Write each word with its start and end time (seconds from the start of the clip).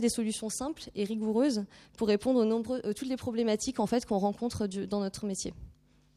des 0.00 0.08
solutions 0.08 0.48
simples 0.48 0.84
et 0.94 1.04
rigoureuses 1.04 1.64
pour 1.98 2.08
répondre 2.08 2.40
aux 2.40 2.44
nombreux, 2.46 2.80
euh, 2.86 2.94
toutes 2.94 3.08
les 3.08 3.16
problématiques 3.18 3.78
en 3.78 3.86
fait 3.86 4.06
qu'on 4.06 4.16
rencontre 4.18 4.66
du- 4.66 4.86
dans 4.86 5.00
notre 5.00 5.26
métier. 5.26 5.52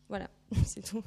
Voilà, 0.07 0.29
c'est 0.65 0.81
tout. 0.81 1.03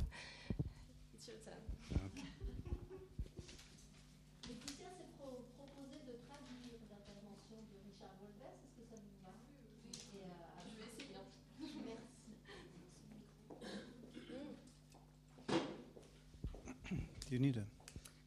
You 17.31 17.39
need 17.39 17.57
a? 17.59 17.65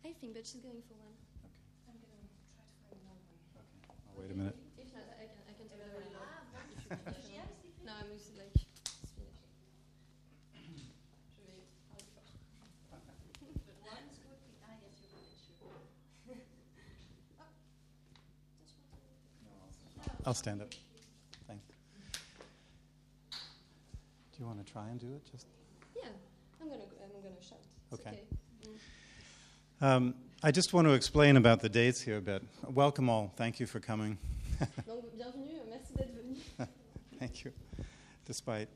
I 0.07 0.13
think, 0.13 0.33
but 0.33 0.45
she's 0.45 0.61
going 0.61 0.81
for 0.87 0.95
one. 1.03 1.10
I'll 20.31 20.35
stand 20.35 20.61
up. 20.61 20.69
Thanks. 21.45 21.61
Do 23.31 23.37
you 24.39 24.45
want 24.45 24.65
to 24.65 24.71
try 24.71 24.87
and 24.87 24.97
do 24.97 25.07
it? 25.07 25.29
Just. 25.29 25.45
Yeah, 25.93 26.03
I'm 26.61 26.69
gonna, 26.69 26.79
go- 26.79 27.03
I'm 27.03 27.21
gonna 27.21 27.35
shout. 27.41 27.59
It's 27.91 27.99
Okay. 27.99 28.11
okay. 28.11 28.71
Um, 29.81 30.13
I 30.41 30.51
just 30.51 30.71
want 30.71 30.87
to 30.87 30.93
explain 30.93 31.35
about 31.35 31.59
the 31.59 31.67
dates 31.67 31.99
here 31.99 32.15
a 32.15 32.21
bit. 32.21 32.43
Welcome 32.65 33.09
all. 33.09 33.33
Thank 33.35 33.59
you 33.59 33.65
for 33.65 33.81
coming. 33.81 34.17
Donc, 34.87 35.03
bienvenue, 35.17 35.59
merci 35.69 35.93
d'être 35.97 36.15
venu. 36.15 36.37
Thank 37.19 37.43
you. 37.43 37.51
Despite. 38.25 38.69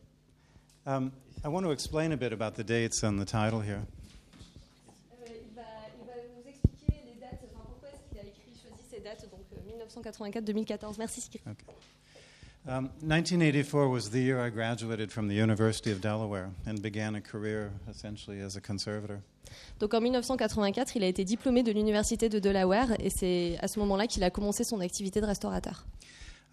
Um, 0.86 1.14
I 1.42 1.48
want 1.48 1.66
to 1.66 1.72
explain 1.72 2.12
a 2.12 2.18
bit 2.18 2.34
about 2.34 2.56
the 2.56 2.66
dates 2.66 3.02
and 3.02 3.18
the 3.18 3.24
title 3.24 3.62
here. 3.62 3.84
1984-2014. 10.02 10.98
Merci 10.98 11.22
Cyril. 11.22 11.42
Um, 12.68 12.90
1984 13.02 13.90
was 13.90 14.10
the 14.10 14.20
year 14.20 14.40
I 14.40 14.50
graduated 14.50 15.12
from 15.12 15.28
the 15.28 15.36
University 15.36 15.92
of 15.92 16.02
Delaware 16.02 16.50
and 16.66 16.82
began 16.82 17.14
a 17.14 17.22
career 17.22 17.72
essentially 17.88 18.42
as 18.42 18.56
a 18.56 18.62
conservator. 18.62 19.22
Donc 19.80 19.94
en 19.94 20.02
1984, 20.02 20.96
il 20.96 21.04
a 21.04 21.08
été 21.08 21.24
diplômé 21.24 21.62
de 21.62 21.72
l'université 21.72 22.28
de 22.28 22.40
Delaware 22.40 22.96
et 23.00 23.12
c'est 23.12 23.58
à 23.62 23.68
ce 23.68 23.80
moment-là 23.80 24.08
qu'il 24.08 24.24
a 24.24 24.32
commencé 24.32 24.64
son 24.64 24.80
activité 24.80 25.22
de 25.22 25.28
restaurateur. 25.28 25.86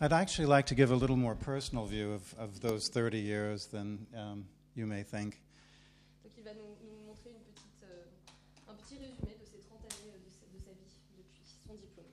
I'd 0.02 0.12
actually 0.12 0.48
like 0.48 0.66
to 0.66 0.74
give 0.74 0.90
a 0.90 0.96
little 0.96 1.16
more 1.16 1.34
personal 1.34 1.86
view 1.86 2.12
of, 2.12 2.34
of 2.38 2.60
those 2.60 2.90
30 2.90 3.18
years 3.18 3.66
than 3.68 3.98
um, 4.14 4.44
you 4.74 4.86
may 4.86 5.04
think. 5.04 5.40
Donc 6.24 6.32
il 6.36 6.44
va 6.44 6.52
nous, 6.54 6.74
nous 6.82 7.06
montrer 7.06 7.30
une 7.30 7.40
petite, 7.54 7.84
euh, 7.84 8.70
un 8.70 8.74
petit 8.74 8.98
résumé 8.98 9.38
de 9.40 9.46
ces 9.46 9.60
30 9.64 9.78
années 9.80 10.10
euh, 10.10 10.18
de, 10.18 10.30
sa, 10.30 10.44
de 10.52 10.58
sa 10.58 10.72
vie 10.72 10.90
depuis 11.16 11.46
son 11.64 11.74
diplôme. 11.74 12.10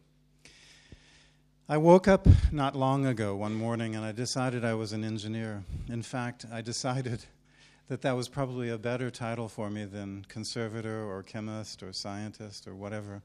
I 1.72 1.78
woke 1.78 2.08
up 2.08 2.25
not 2.52 2.75
long 2.75 3.06
ago 3.06 3.36
one 3.36 3.53
morning 3.53 3.95
and 3.95 4.03
I 4.03 4.12
decided 4.12 4.66
I 4.66 4.73
was 4.73 4.92
an 4.92 5.03
engineer. 5.03 5.64
In 5.88 6.02
fact, 6.02 6.48
I 6.52 6.61
decided 6.61 7.26
that 7.89 8.02
that 8.02 8.16
was 8.16 8.28
probably 8.28 8.70
a 8.70 8.78
better 8.80 9.11
title 9.11 9.48
for 9.48 9.70
me 9.70 9.86
than 9.86 10.26
conservator 10.28 11.06
or 11.06 11.22
chemist 11.22 11.84
or 11.84 11.94
scientist 11.94 12.67
or 12.67 12.73
whatever. 12.73 13.22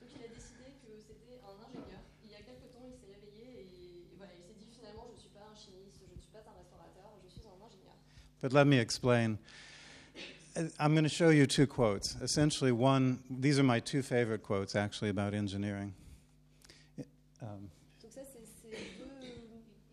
Donc 0.00 0.10
il 0.14 0.22
a 0.22 0.28
décidé 0.28 0.70
que 0.86 1.02
c'était 1.02 1.42
un 1.42 1.58
ingénieur. 1.66 1.98
Il 2.22 2.30
y 2.30 2.34
a 2.34 2.42
quelques 2.46 2.70
temps, 2.70 2.86
il 2.86 2.94
s'est 2.94 3.10
réveillé 3.10 3.50
et, 3.50 3.66
et 3.66 4.16
voilà, 4.16 4.30
il 4.38 4.46
s'est 4.46 4.54
dit 4.56 4.70
finalement 4.78 5.08
je 5.10 5.16
ne 5.16 5.18
suis 5.18 5.30
pas 5.30 5.42
un 5.50 5.56
chimiste, 5.58 5.98
je 5.98 6.14
ne 6.14 6.20
suis 6.20 6.30
pas 6.30 6.46
un 6.46 6.54
restaurateur, 6.62 7.10
je 7.26 7.28
suis 7.28 7.42
un 7.42 7.58
ingénieur. 7.66 7.96
But 8.40 8.52
let 8.52 8.66
me 8.66 8.78
explain. 8.78 9.36
Uh, 10.56 10.68
I'm 10.78 10.92
going 10.92 11.02
to 11.02 11.10
show 11.10 11.30
you 11.30 11.48
two 11.48 11.66
quotes. 11.66 12.14
Essentially, 12.22 12.70
one, 12.70 13.18
these 13.28 13.58
are 13.58 13.64
my 13.64 13.80
two 13.80 14.02
favorite 14.02 14.44
quotes 14.44 14.76
actually 14.76 15.10
about 15.10 15.34
engineering. 15.34 15.94
Um, 17.40 17.68
Donc 18.02 18.12
ça 18.12 18.22
c'est 18.24 18.44
c'est 18.44 18.70
deux... 18.98 19.04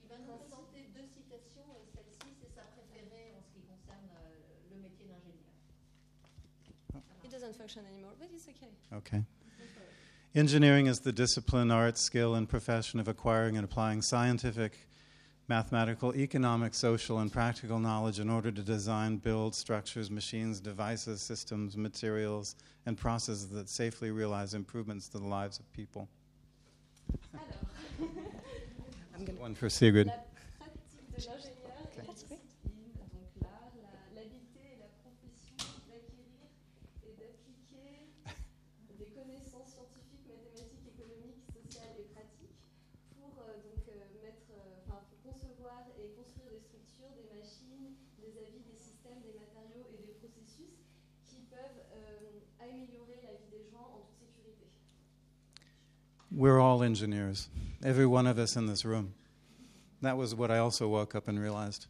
Il 0.03 0.09
va 0.09 0.17
nous 0.17 0.37
présenter 0.37 0.89
deux 0.95 1.05
citations 1.05 1.65
et 1.75 1.85
celle-ci, 1.93 2.33
c'est 2.41 2.53
sa 2.55 2.61
préférée 2.73 3.33
en 3.37 3.41
ce 3.41 3.53
qui 3.53 3.61
concerne 3.65 4.09
euh, 4.09 4.73
le 4.73 4.81
métier 4.81 5.05
d'ingénieur. 5.05 5.45
It 7.23 7.31
doesn't 7.31 7.55
function 7.55 7.83
anymore, 7.85 8.13
but 8.19 8.29
it's 8.33 8.47
okay. 8.47 8.71
okay. 8.93 9.23
Engineering 10.35 10.87
is 10.87 10.99
the 10.99 11.13
discipline, 11.13 11.71
art, 11.71 11.97
skill, 11.97 12.35
and 12.35 12.47
profession 12.49 12.99
of 12.99 13.07
acquiring 13.07 13.55
and 13.57 13.63
applying 13.63 14.01
scientific, 14.01 14.87
mathematical, 15.47 16.13
economic, 16.15 16.73
social, 16.73 17.19
and 17.19 17.31
practical 17.31 17.79
knowledge 17.79 18.19
in 18.19 18.29
order 18.29 18.51
to 18.51 18.61
design, 18.61 19.17
build 19.17 19.55
structures, 19.55 20.11
machines, 20.11 20.59
devices, 20.59 21.21
systems, 21.21 21.77
materials, 21.77 22.55
and 22.85 22.97
processes 22.97 23.49
that 23.49 23.69
safely 23.69 24.11
realize 24.11 24.53
improvements 24.53 25.07
to 25.07 25.19
the 25.19 25.27
lives 25.27 25.57
of 25.57 25.71
people. 25.71 26.09
Alors, 27.33 27.69
I'm 29.15 29.25
gonna- 29.25 29.41
One 29.41 29.55
for 29.55 29.69
Sigrid. 29.69 30.07
la 30.07 30.13
pratique 30.59 31.07
de 31.11 31.15
l'ingénieur 31.15 31.71
est 31.93 31.97
la 31.97 32.13
discipline, 32.13 32.91
donc 32.97 33.29
l'art, 33.41 33.71
la- 33.81 34.15
l'habileté 34.15 34.63
et 34.75 34.79
la 34.79 34.89
profession 35.03 35.55
d'acquérir 35.87 36.49
et 37.05 37.13
d'appliquer 37.15 38.09
des 38.99 39.09
connaissances 39.13 39.71
scientifiques, 39.75 40.25
mathématiques, 40.27 40.87
économiques, 40.91 41.43
sociales 41.53 41.95
et 41.99 42.07
pratiques 42.11 42.57
pour 43.15 43.31
euh, 43.39 43.61
donc 43.63 43.83
euh, 43.87 43.95
mettre, 44.23 44.49
euh, 44.51 44.81
enfin, 44.83 44.99
pour 45.07 45.19
concevoir 45.31 45.87
et 46.01 46.09
construire 46.17 46.49
des 46.51 46.59
structures, 46.59 47.11
des 47.15 47.27
machines, 47.31 47.95
des 48.19 48.33
avis, 48.41 48.59
des 48.65 48.75
systèmes, 48.79 49.21
des 49.23 49.35
matériaux 49.39 49.87
et 49.93 50.01
des 50.03 50.15
processus 50.19 50.73
qui 51.23 51.45
peuvent 51.47 51.81
euh, 51.93 52.39
améliorer 52.59 53.21
la 53.23 53.33
vie 53.39 53.49
des 53.51 53.63
gens 53.71 53.85
en 53.93 54.01
toute 54.09 54.19
sécurité. 54.19 54.67
We're 56.35 56.59
all 56.59 56.83
engineers, 56.83 57.47
every 57.81 58.05
one 58.05 58.27
of 58.27 58.37
us 58.37 58.55
in 58.57 58.65
this 58.67 58.83
room. 58.83 59.13
That 60.01 60.17
was 60.17 60.35
what 60.35 60.51
I 60.51 60.57
also 60.57 60.87
woke 60.87 61.15
up 61.15 61.27
and 61.29 61.39
realized. 61.39 61.87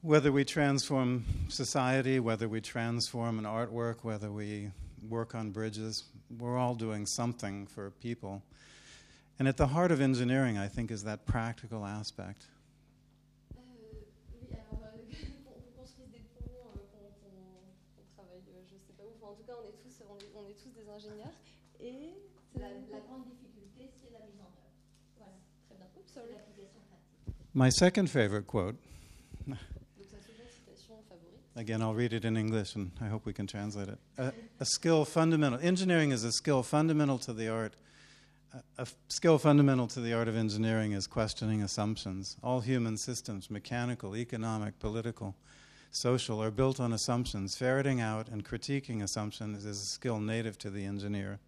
Whether 0.00 0.32
we 0.32 0.44
transform 0.44 1.24
society, 1.48 2.18
whether 2.18 2.48
we 2.48 2.60
transform 2.60 3.38
an 3.38 3.44
artwork, 3.44 4.02
whether 4.02 4.32
we 4.32 4.70
work 5.08 5.34
on 5.36 5.50
bridges, 5.50 6.04
we're 6.38 6.58
all 6.58 6.74
doing 6.74 7.06
something 7.06 7.66
for 7.68 7.90
people. 8.02 8.42
And 9.38 9.46
at 9.46 9.56
the 9.56 9.68
heart 9.68 9.92
of 9.92 10.00
engineering, 10.00 10.58
I 10.58 10.66
think, 10.66 10.90
is 10.90 11.04
that 11.04 11.24
practical 11.24 11.84
aspect. 11.86 12.46
Euh, 13.54 13.60
oui, 14.42 14.56
alors 14.58 14.82
euh, 14.82 14.98
qu'on 15.44 15.54
qu'on 15.54 15.82
construise 15.82 16.10
des 16.10 16.18
ponts, 16.34 16.50
euh, 16.50 16.78
qu'on 16.90 17.06
qu'on- 17.22 17.70
qu'on 17.94 18.04
travaille, 18.16 18.42
euh, 18.50 18.62
je 18.70 18.76
sais 18.78 18.92
pas 18.98 19.04
où. 19.04 19.14
Enfin, 19.22 19.32
en 19.32 19.36
tout 19.36 19.44
cas, 19.46 19.54
on 19.62 19.66
est 19.66 19.78
tous, 19.82 20.02
on 20.10 20.18
est, 20.18 20.30
on 20.34 20.48
est 20.50 20.58
tous 20.58 20.70
des 20.74 20.88
ingénieurs. 20.90 21.34
Et 21.82 22.14
La, 22.58 22.66
euh, 22.66 22.70
la 22.92 23.00
grande 23.00 23.24
difficulté, 23.24 23.90
c'est 24.00 24.12
la 24.12 24.20
mise 24.26 24.38
en 24.40 24.44
œuvre. 24.46 24.70
voilà, 25.16 25.34
très 25.66 25.76
bien. 25.76 25.86
Oups, 25.96 26.12
sorry. 26.12 26.26
l'application 26.32 26.80
pratique. 26.88 27.34
My 27.54 27.70
second 27.72 28.08
favorite 28.08 28.46
quote, 28.46 28.76
Donc 29.46 29.56
sa 30.10 30.16
seconde 30.18 30.48
citation 30.48 30.96
favorite. 31.08 31.56
again, 31.56 31.80
I'll 31.82 31.94
read 31.94 32.12
it 32.12 32.24
in 32.24 32.36
English 32.36 32.76
and 32.76 32.90
I 33.00 33.08
hope 33.08 33.24
we 33.26 33.32
can 33.32 33.46
translate 33.46 33.88
it. 33.88 33.98
A, 34.18 34.32
a 34.60 34.64
skill 34.64 35.04
fundamental, 35.04 35.58
engineering 35.62 36.12
is 36.12 36.24
a 36.24 36.32
skill 36.32 36.62
fundamental 36.62 37.18
to 37.20 37.32
the 37.32 37.48
art. 37.48 37.74
A 38.76 38.86
skill 39.08 39.38
fundamental 39.38 39.86
to 39.88 40.00
the 40.02 40.12
art 40.12 40.28
of 40.28 40.36
engineering 40.36 40.92
is 40.92 41.06
questioning 41.06 41.62
assumptions. 41.62 42.36
All 42.42 42.60
human 42.60 42.98
systems, 42.98 43.50
mechanical, 43.50 44.14
economic, 44.14 44.78
political, 44.78 45.34
social, 45.90 46.42
are 46.42 46.50
built 46.50 46.78
on 46.78 46.92
assumptions. 46.92 47.56
Ferreting 47.56 48.02
out 48.02 48.28
and 48.28 48.44
critiquing 48.44 49.02
assumptions 49.02 49.64
is 49.64 49.80
a 49.80 49.86
skill 49.86 50.20
native 50.20 50.58
to 50.58 50.68
the 50.70 50.84
engineer. 50.84 51.38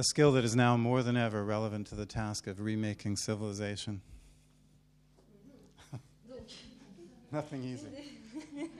A 0.00 0.02
skill 0.02 0.32
that 0.32 0.44
is 0.46 0.56
now 0.56 0.78
more 0.78 1.02
than 1.02 1.14
ever 1.14 1.44
relevant 1.44 1.86
to 1.88 1.94
the 1.94 2.06
task 2.06 2.46
of 2.46 2.58
remaking 2.58 3.16
civilization. 3.16 4.00
Nothing 7.30 7.62
easy. 7.64 7.84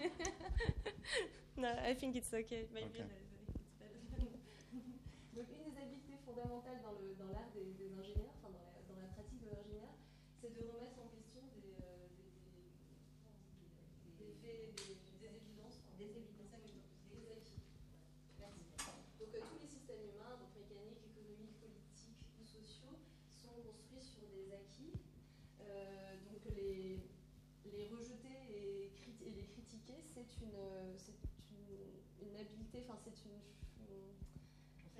no, 1.58 1.69
I 1.87 1.93
think 1.93 2.17
it's 2.17 2.32
okay. 2.32 2.64
Maybe 2.72 2.87
Okay. 2.87 3.05
it's 3.05 3.69
better. 3.76 4.00
Donc 5.37 5.44
une 5.61 5.75
des 5.75 5.82
habiletés 5.84 6.17
fondamentales 6.25 6.81
dans 7.19 7.28
l'art 7.28 7.52
des, 7.52 7.69
des 7.76 7.93
ingénieurs, 8.00 8.32
enfin 8.40 8.49
dans 8.49 8.64
la, 8.64 8.81
dans 8.88 8.96
la 8.96 9.08
pratique 9.12 9.44
de 9.44 9.50
l'ingénieur, 9.52 9.93
c'est 10.40 10.49
de 10.56 10.64
remettre 10.72 11.00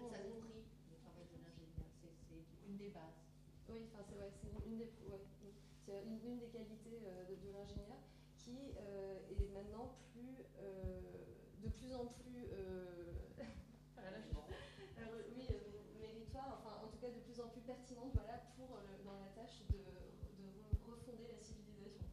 fait, 0.09 0.17
ça 0.17 0.25
nourrit 0.25 0.65
le 0.89 0.97
travail 1.05 1.27
de 1.29 1.37
l'ingénieur. 1.45 1.85
C'est 2.01 2.17
une 2.69 2.77
des 2.79 2.89
bases. 2.89 3.21
Oui, 3.69 3.85
enfin, 3.93 4.03
c'est 4.09 4.17
ouais, 4.17 4.33
c'est 4.41 4.49
une, 4.67 4.79
des, 4.79 4.89
ouais, 5.11 5.21
une, 6.07 6.19
une 6.25 6.39
des 6.39 6.49
qualités 6.49 7.03
euh, 7.05 7.25
de, 7.29 7.35
de 7.37 7.51
l'ingénieur 7.53 7.99
qui 8.39 8.73
euh, 8.79 9.19
est 9.31 9.49
maintenant 9.53 9.93
plus, 10.13 10.43
euh, 10.59 11.01
de 11.63 11.69
plus 11.69 11.93
en 11.95 12.07
plus, 12.07 12.47
euh, 12.53 13.13
voilà, 13.95 14.21
je- 14.23 14.31
alors, 15.01 15.15
oui, 15.37 15.47
euh, 15.51 15.55
méritoire, 16.01 16.61
enfin 16.65 16.77
en 16.85 16.89
tout 16.91 16.99
cas 16.99 17.11
de 17.11 17.21
plus 17.21 17.39
en 17.41 17.49
plus 17.49 17.61
pertinente 17.63 18.13
voilà, 18.15 18.39
pour 18.57 18.75
euh, 18.77 18.81
dans 19.05 19.15
la 19.21 19.29
tâche 19.37 19.61
de, 19.71 19.77
de 19.77 19.83
re- 20.65 20.81
refonder 20.91 21.29
la 21.31 21.39
civilisation. 21.39 22.05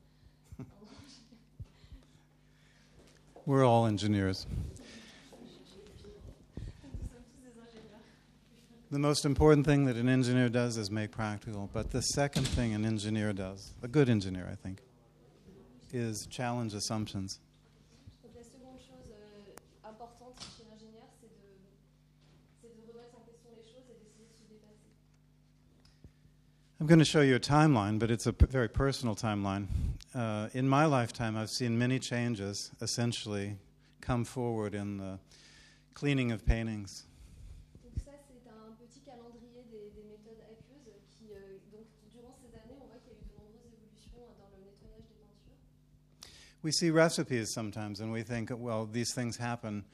We're 3.46 3.64
all 3.64 3.86
engineers. 3.86 4.46
The 8.90 9.00
most 9.00 9.26
important 9.26 9.66
thing 9.66 9.86
that 9.86 9.98
an 9.98 10.08
engineer 10.08 10.48
does 10.50 10.78
is 10.78 10.90
make 10.90 11.12
practical. 11.12 11.70
But 11.74 11.92
the 11.92 12.02
second 12.02 12.48
thing 12.48 12.74
an 12.74 12.86
engineer 12.86 13.34
does, 13.34 13.74
a 13.84 13.88
good 13.88 14.10
engineer, 14.10 14.48
I 14.50 14.56
think, 14.56 14.80
is 15.92 16.26
challenge 16.28 16.74
assumptions. 16.74 17.40
Donc 18.24 18.34
la 18.36 18.44
seconde 18.44 18.80
chose 18.80 19.12
euh, 19.12 19.90
importante 19.90 20.40
chez 20.56 20.64
l'ingénieur, 20.64 21.04
c'est 21.20 21.28
de, 21.28 21.52
c'est 22.62 22.70
de 22.70 22.92
remettre 22.94 23.16
en 23.18 23.26
question 23.28 23.50
les 23.58 23.64
choses 23.64 23.84
et 23.90 24.00
d'essayer 24.00 24.26
de 24.26 24.34
se 24.34 24.48
dépasser. 24.48 24.88
I'm 26.80 26.88
going 26.88 27.00
to 27.00 27.06
show 27.06 27.22
you 27.22 27.36
a 27.36 27.40
timeline, 27.40 28.00
but 28.00 28.10
it's 28.10 28.26
a 28.28 28.32
p- 28.32 28.46
very 28.46 28.70
personal 28.70 29.16
timeline. 29.16 29.68
Uh, 30.16 30.48
in 30.54 30.66
my 30.68 30.86
lifetime, 30.86 31.36
I've 31.36 31.50
seen 31.50 31.78
many 31.78 32.00
changes 32.00 32.72
essentially 32.82 33.58
come 34.00 34.24
forward 34.24 34.74
in 34.74 34.98
the 34.98 35.20
cleaning 35.94 36.32
of 36.32 36.46
paintings. 36.46 37.04
Donc 37.84 37.94
ça, 38.06 38.12
c'est 38.28 38.48
un 38.50 38.72
petit 38.78 39.02
calendrier 39.02 39.64
des, 39.72 39.90
des 39.96 40.04
méthodes 40.08 40.42
aqueuses 40.46 40.94
qui, 41.18 41.34
euh, 41.34 41.58
donc, 41.72 41.86
durant 42.12 42.34
ces 42.42 42.54
années, 42.56 42.78
on 42.82 42.88
voit 42.88 43.00
qu'il 43.04 43.14
y 43.14 43.16
a 43.16 43.20
eu 43.20 43.26
de 43.26 43.34
nombreuses 43.36 43.66
évolutions 43.74 44.22
euh, 44.22 44.38
dans 44.38 44.50
le 44.54 44.64
nettoyage 44.70 45.06
des 45.10 45.18
peintures. 45.18 45.58
We 46.64 46.72
see 46.72 46.90
recipes 46.90 47.52
sometimes 47.54 48.00
and 48.00 48.12
we 48.12 48.24
think, 48.24 48.50
well, 48.54 48.86
these 48.86 49.14
things 49.14 49.38
happen 49.38 49.86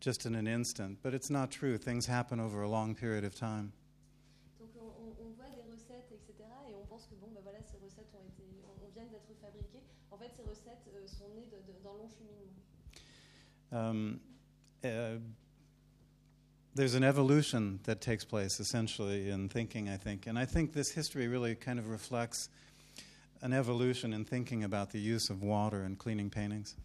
just 0.00 0.26
in 0.26 0.34
an 0.34 0.46
instant, 0.46 0.98
but 1.02 1.12
it's 1.14 1.30
not 1.30 1.50
true. 1.50 1.76
Things 1.78 2.06
happen 2.06 2.40
over 2.40 2.62
a 2.62 2.68
long 2.68 2.94
period 2.94 3.24
of 3.24 3.34
time. 3.34 3.72
Donc 4.60 4.70
on, 4.78 4.86
on- 4.86 5.16
on 5.26 5.32
voit 5.36 5.50
des 5.54 5.62
recettes, 5.72 6.12
etc. 6.12 6.44
Et 6.70 6.74
on 6.74 6.86
pense 6.86 7.06
que 7.06 7.14
bon, 7.20 7.28
bah 7.34 7.40
voilà, 7.42 7.58
ces 7.62 7.78
recettes 7.84 8.12
ont 8.14 8.24
été, 8.28 8.42
on, 8.64 8.86
on 8.86 8.90
vient 8.94 9.04
d'être 9.10 9.34
fabriquées. 9.40 9.82
En 10.10 10.16
fait, 10.18 10.30
ces 10.36 10.42
recettes 10.48 10.86
euh, 10.94 11.06
sont 11.06 11.28
nées 11.34 11.46
de- 11.46 11.62
de- 11.66 11.78
d'un 11.82 11.90
long 11.90 12.08
cheminement. 12.08 12.52
Um, 13.72 14.20
uh, 14.84 15.18
there's 16.74 16.94
an 16.94 17.02
evolution 17.02 17.80
that 17.84 17.96
takes 18.00 18.24
place 18.24 18.60
essentially 18.60 19.30
in 19.30 19.48
thinking, 19.48 19.88
I 19.88 19.96
think. 19.96 20.26
And 20.26 20.38
I 20.38 20.44
think 20.46 20.72
this 20.72 20.90
history 20.90 21.26
really 21.28 21.54
kind 21.56 21.78
of 21.78 21.88
reflects 21.88 22.48
an 23.42 23.52
evolution 23.52 24.12
in 24.12 24.24
thinking 24.24 24.64
about 24.64 24.90
the 24.90 24.98
use 24.98 25.30
of 25.30 25.42
water 25.42 25.82
in 25.84 25.96
cleaning 25.96 26.30
paintings. 26.30 26.76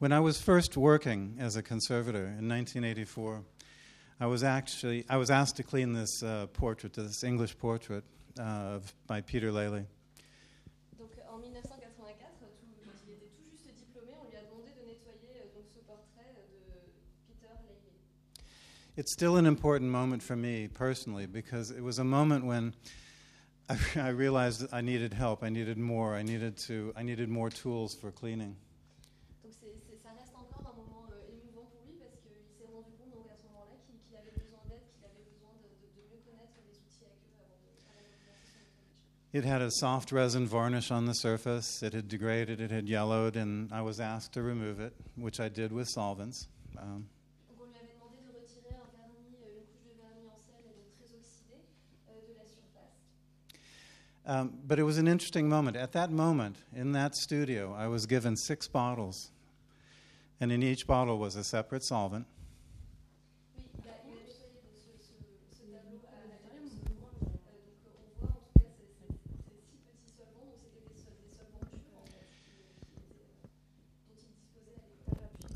When 0.00 0.12
I 0.12 0.20
was 0.20 0.40
first 0.40 0.78
working 0.78 1.36
as 1.38 1.56
a 1.56 1.62
conservator 1.62 2.24
in 2.24 2.48
1984, 2.48 3.42
I 4.20 4.26
was 4.26 4.42
actually 4.44 5.04
I 5.08 5.16
was 5.16 5.30
asked 5.30 5.56
to 5.56 5.62
clean 5.62 5.92
this 5.94 6.22
uh, 6.22 6.46
portrait, 6.52 6.92
this 6.92 7.24
English 7.24 7.56
portrait 7.58 8.04
uh, 8.38 8.76
of, 8.76 8.92
by 9.06 9.20
Peter 9.22 9.50
Lely. 9.50 9.84
Donc 10.98 11.10
en 11.32 11.38
1984, 11.38 12.30
tout- 12.40 12.84
quand 12.84 12.92
il 13.06 13.14
était 13.14 13.30
tout 13.34 13.48
juste 13.50 13.66
diplômé, 13.78 14.12
on 14.22 14.28
lui 14.30 14.36
a 14.36 14.42
demandé 14.42 14.70
de 14.76 14.86
nettoyer 14.86 15.48
donc, 15.54 15.64
ce 15.74 15.80
portrait 15.86 16.34
de 16.36 16.76
Peter 17.28 17.48
Lely. 17.48 17.80
It's 18.98 19.12
still 19.12 19.36
an 19.36 19.46
important 19.46 19.90
moment 19.90 20.22
for 20.22 20.36
me 20.36 20.68
personally 20.68 21.26
because 21.26 21.70
it 21.70 21.80
was 21.82 21.98
a 21.98 22.04
moment 22.04 22.44
when 22.44 22.74
I, 23.70 23.76
I 23.96 24.08
realized 24.10 24.66
I 24.70 24.82
needed 24.82 25.14
help. 25.14 25.42
I 25.42 25.48
needed 25.48 25.78
more. 25.78 26.14
I 26.14 26.22
needed 26.22 26.58
to. 26.68 26.92
I 26.94 27.02
needed 27.02 27.30
more 27.30 27.48
tools 27.48 27.94
for 27.94 28.10
cleaning. 28.12 28.54
Donc 29.42 29.54
c'est- 29.58 29.80
c'est- 29.88 29.96
ça 30.02 30.10
reste 30.12 30.34
encore 30.36 30.60
un 30.68 30.76
moment 30.76 31.06
euh, 31.08 31.32
émouvant 31.32 31.64
pour 31.72 31.86
lui 31.88 31.96
parce 31.98 32.12
qu'il 32.20 32.36
s'est 32.58 32.66
rendu 32.68 32.92
compte 33.00 33.14
donc, 33.14 33.26
à 33.30 33.36
ce 33.40 33.46
moment-là 33.48 33.76
qu'il 33.86 33.96
qu'il 34.04 34.16
avait 34.18 34.34
besoin 34.36 34.60
d'aide, 34.68 34.84
qu'il 34.92 35.06
avait 35.06 35.22
besoin 35.24 35.54
de, 35.62 35.70
de- 35.80 35.90
de 35.96 36.02
mieux 36.10 36.20
connaître 36.26 36.58
les 36.66 36.74
outils 36.76 37.06
à 37.06 37.14
queue 37.24 37.38
avant 37.40 37.56
de, 37.62 37.70
avant 37.88 38.04
de 38.04 38.10
commencer 38.20 38.58
son 38.58 38.66
nettoyage. 38.66 39.19
It 39.32 39.44
had 39.44 39.62
a 39.62 39.70
soft 39.70 40.10
resin 40.10 40.48
varnish 40.48 40.90
on 40.90 41.06
the 41.06 41.14
surface. 41.14 41.84
It 41.84 41.92
had 41.92 42.08
degraded. 42.08 42.60
It 42.60 42.72
had 42.72 42.88
yellowed, 42.88 43.36
and 43.36 43.72
I 43.72 43.80
was 43.80 44.00
asked 44.00 44.32
to 44.32 44.42
remove 44.42 44.80
it, 44.80 44.92
which 45.14 45.38
I 45.38 45.48
did 45.48 45.70
with 45.70 45.88
solvents. 45.88 46.48
Um, 46.76 47.06
Donc 47.48 47.60
on 47.60 47.66
lui 47.68 47.78
avait 47.78 47.94
demandé 47.94 48.18
de 48.26 48.32
retirer 48.40 48.74
un 48.74 48.90
vernis, 48.90 49.36
euh, 49.44 49.60
une 49.60 49.66
couche 49.70 49.84
de 49.86 49.94
vernis 50.02 50.26
en 50.26 50.40
sel 50.40 50.64
et 50.66 50.74
donc 50.74 50.90
très 50.98 51.14
oxydé 51.14 51.62
euh, 52.08 52.20
de 52.26 52.34
la 52.36 52.44
surface. 52.44 52.90
Um, 54.26 54.52
but 54.66 54.80
it 54.80 54.84
was 54.84 54.98
an 54.98 55.06
interesting 55.06 55.48
moment. 55.48 55.76
At 55.76 55.92
that 55.92 56.10
moment, 56.10 56.56
in 56.74 56.90
that 56.92 57.14
studio, 57.14 57.72
I 57.72 57.86
was 57.86 58.06
given 58.06 58.36
six 58.36 58.66
bottles, 58.66 59.30
and 60.40 60.50
in 60.50 60.60
each 60.64 60.88
bottle 60.88 61.18
was 61.18 61.36
a 61.36 61.44
separate 61.44 61.84
solvent. 61.84 62.26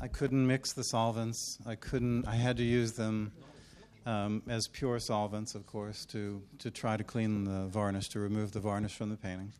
I 0.01 0.07
couldn't 0.07 0.45
mix 0.45 0.73
the 0.73 0.83
solvents. 0.83 1.57
I 1.65 1.75
couldn't. 1.75 2.27
I 2.27 2.35
had 2.35 2.57
to 2.57 2.63
use 2.63 2.93
them 2.93 3.31
um, 4.05 4.43
as 4.47 4.67
pure 4.67 4.99
solvents, 4.99 5.55
of 5.55 5.65
course, 5.65 6.05
to 6.07 6.41
to 6.59 6.69
try 6.69 6.97
to 6.97 7.03
clean 7.03 7.45
the 7.45 7.67
varnish, 7.67 8.09
to 8.09 8.19
remove 8.19 8.51
the 8.51 8.59
varnish 8.59 8.95
from 8.95 9.09
the 9.09 9.17
painting. 9.17 9.53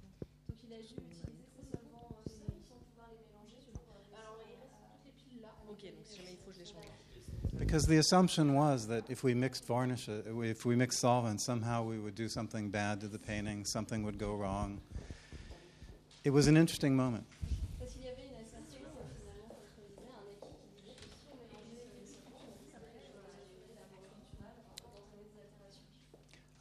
Because 7.58 7.88
the 7.88 7.98
assumption 7.98 8.54
was 8.54 8.88
that 8.88 9.10
if 9.10 9.24
we 9.24 9.34
mixed 9.34 9.66
varnish, 9.66 10.08
uh, 10.10 10.42
if 10.42 10.66
we 10.66 10.76
mixed 10.76 11.00
solvents, 11.00 11.44
somehow 11.44 11.84
we 11.84 11.98
would 11.98 12.14
do 12.16 12.28
something 12.28 12.70
bad 12.70 13.02
to 13.02 13.08
the 13.08 13.18
painting. 13.18 13.66
Something 13.66 14.04
would 14.04 14.18
go 14.18 14.36
wrong. 14.36 14.82
It 16.24 16.32
was 16.32 16.48
an 16.48 16.58
interesting 16.58 16.96
moment. 16.96 17.26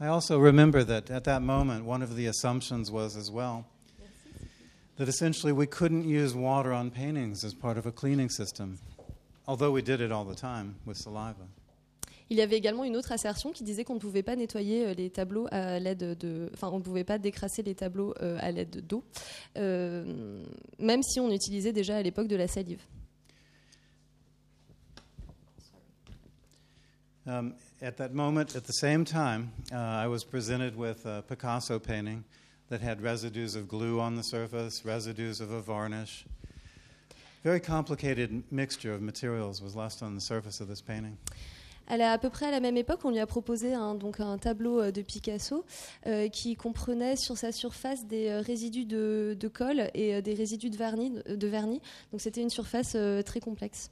I 0.01 0.07
also 0.09 0.39
remember 0.39 0.83
that 0.85 1.11
at 1.11 1.25
that 1.25 1.43
moment, 1.43 1.85
one 1.85 2.03
of 2.03 2.17
the 2.17 2.27
assumptions 2.27 2.91
was 2.91 3.17
as 3.17 3.31
well 3.31 3.65
that 4.97 5.09
essentially 5.09 5.53
we 5.53 5.67
couldn't 5.67 6.05
use 6.05 6.35
water 6.35 6.73
on 6.73 6.91
paintings 6.91 7.45
as 7.45 7.55
part 7.55 7.79
of 7.79 7.87
a 7.87 7.93
cleaning 7.93 8.29
system, 8.29 8.79
although 9.47 9.71
we 9.71 9.83
did 9.83 10.01
it 10.01 10.13
all 10.13 10.25
the 10.25 10.35
time 10.35 10.77
with 10.85 10.97
saliva. 10.97 11.47
Il 12.31 12.39
y 12.39 12.43
avait 12.43 12.57
également 12.57 12.85
une 12.85 12.97
autre 12.97 13.13
assertion 13.13 13.53
qui 13.53 13.65
disait 13.65 13.85
qu'on 13.85 13.95
ne 13.95 14.01
pouvait 14.01 14.23
pas 14.23 14.35
nettoyer 14.35 14.87
euh, 14.87 14.95
les 14.95 15.11
tableaux 15.11 15.47
à 15.51 15.79
l'aide 15.79 16.17
de, 16.19 16.51
enfin, 16.55 16.71
on 16.73 16.79
ne 16.79 16.83
pouvait 16.83 17.05
pas 17.05 17.19
décrasser 17.19 17.63
les 17.63 17.75
tableaux 17.75 18.15
euh, 18.23 18.39
à 18.41 18.51
l'aide 18.51 18.87
d'eau, 18.87 19.05
euh, 19.59 20.43
même 20.79 21.03
si 21.03 21.21
on 21.21 21.31
utilisait 21.31 21.73
déjà 21.73 21.97
à 21.97 22.03
l'époque 22.03 22.29
de 22.29 22.37
la 22.37 22.49
salive. 22.49 22.81
Um, 27.27 27.55
at 27.85 27.99
that 27.99 28.14
moment, 28.14 28.57
at 28.57 28.64
the 28.64 28.73
same 28.73 29.05
time, 29.05 29.53
uh, 29.71 29.76
I 29.76 30.07
was 30.09 30.25
presented 30.25 30.75
with 30.76 31.05
a 31.05 31.23
Picasso 31.29 31.79
painting 31.79 32.25
that 32.71 32.81
had 32.81 33.03
residues 33.03 33.55
of 33.57 33.69
glue 33.69 34.00
on 34.00 34.17
the 34.17 34.23
surface, 34.23 34.85
residues 34.87 35.41
of 35.41 35.50
a 35.50 35.61
varnish. 35.61 36.25
Very 37.45 37.61
complicated 37.61 38.43
mixture 38.50 38.95
of 38.95 39.03
materials 39.03 39.61
was 39.62 39.76
left 39.76 40.03
on 40.03 40.14
the 40.14 40.21
surface 40.21 40.61
of 40.62 40.69
this 40.69 40.81
painting. 40.81 41.19
À, 41.87 41.99
la- 41.99 42.12
à 42.14 42.19
peu 42.19 42.31
près 42.31 42.47
à 42.47 42.50
la 42.50 42.61
même 42.61 42.79
époque, 42.79 43.00
on 43.05 43.11
lui 43.11 43.19
a 43.19 43.26
proposé 43.26 43.75
un, 43.75 43.95
donc 43.95 44.19
un 44.19 44.38
tableau 44.38 44.81
euh, 44.81 44.91
de 44.91 45.03
Picasso 45.03 45.67
euh, 46.07 46.29
qui 46.31 46.57
comprenait 46.57 47.17
sur 47.17 47.37
sa 47.37 47.53
surface 47.53 48.07
des 48.07 48.29
euh, 48.31 48.41
résidus 48.41 48.87
de, 48.87 49.37
de 49.38 49.49
colle 49.49 49.91
et 49.93 50.14
euh, 50.14 50.23
des 50.23 50.33
résidus 50.33 50.71
de 50.71 50.79
vernis. 50.79 51.12
De 51.29 51.47
vernis. 51.47 51.83
Donc 52.11 52.23
c'était 52.23 52.41
une 52.41 52.49
surface 52.49 52.97
très 53.26 53.41
complexe. 53.41 53.91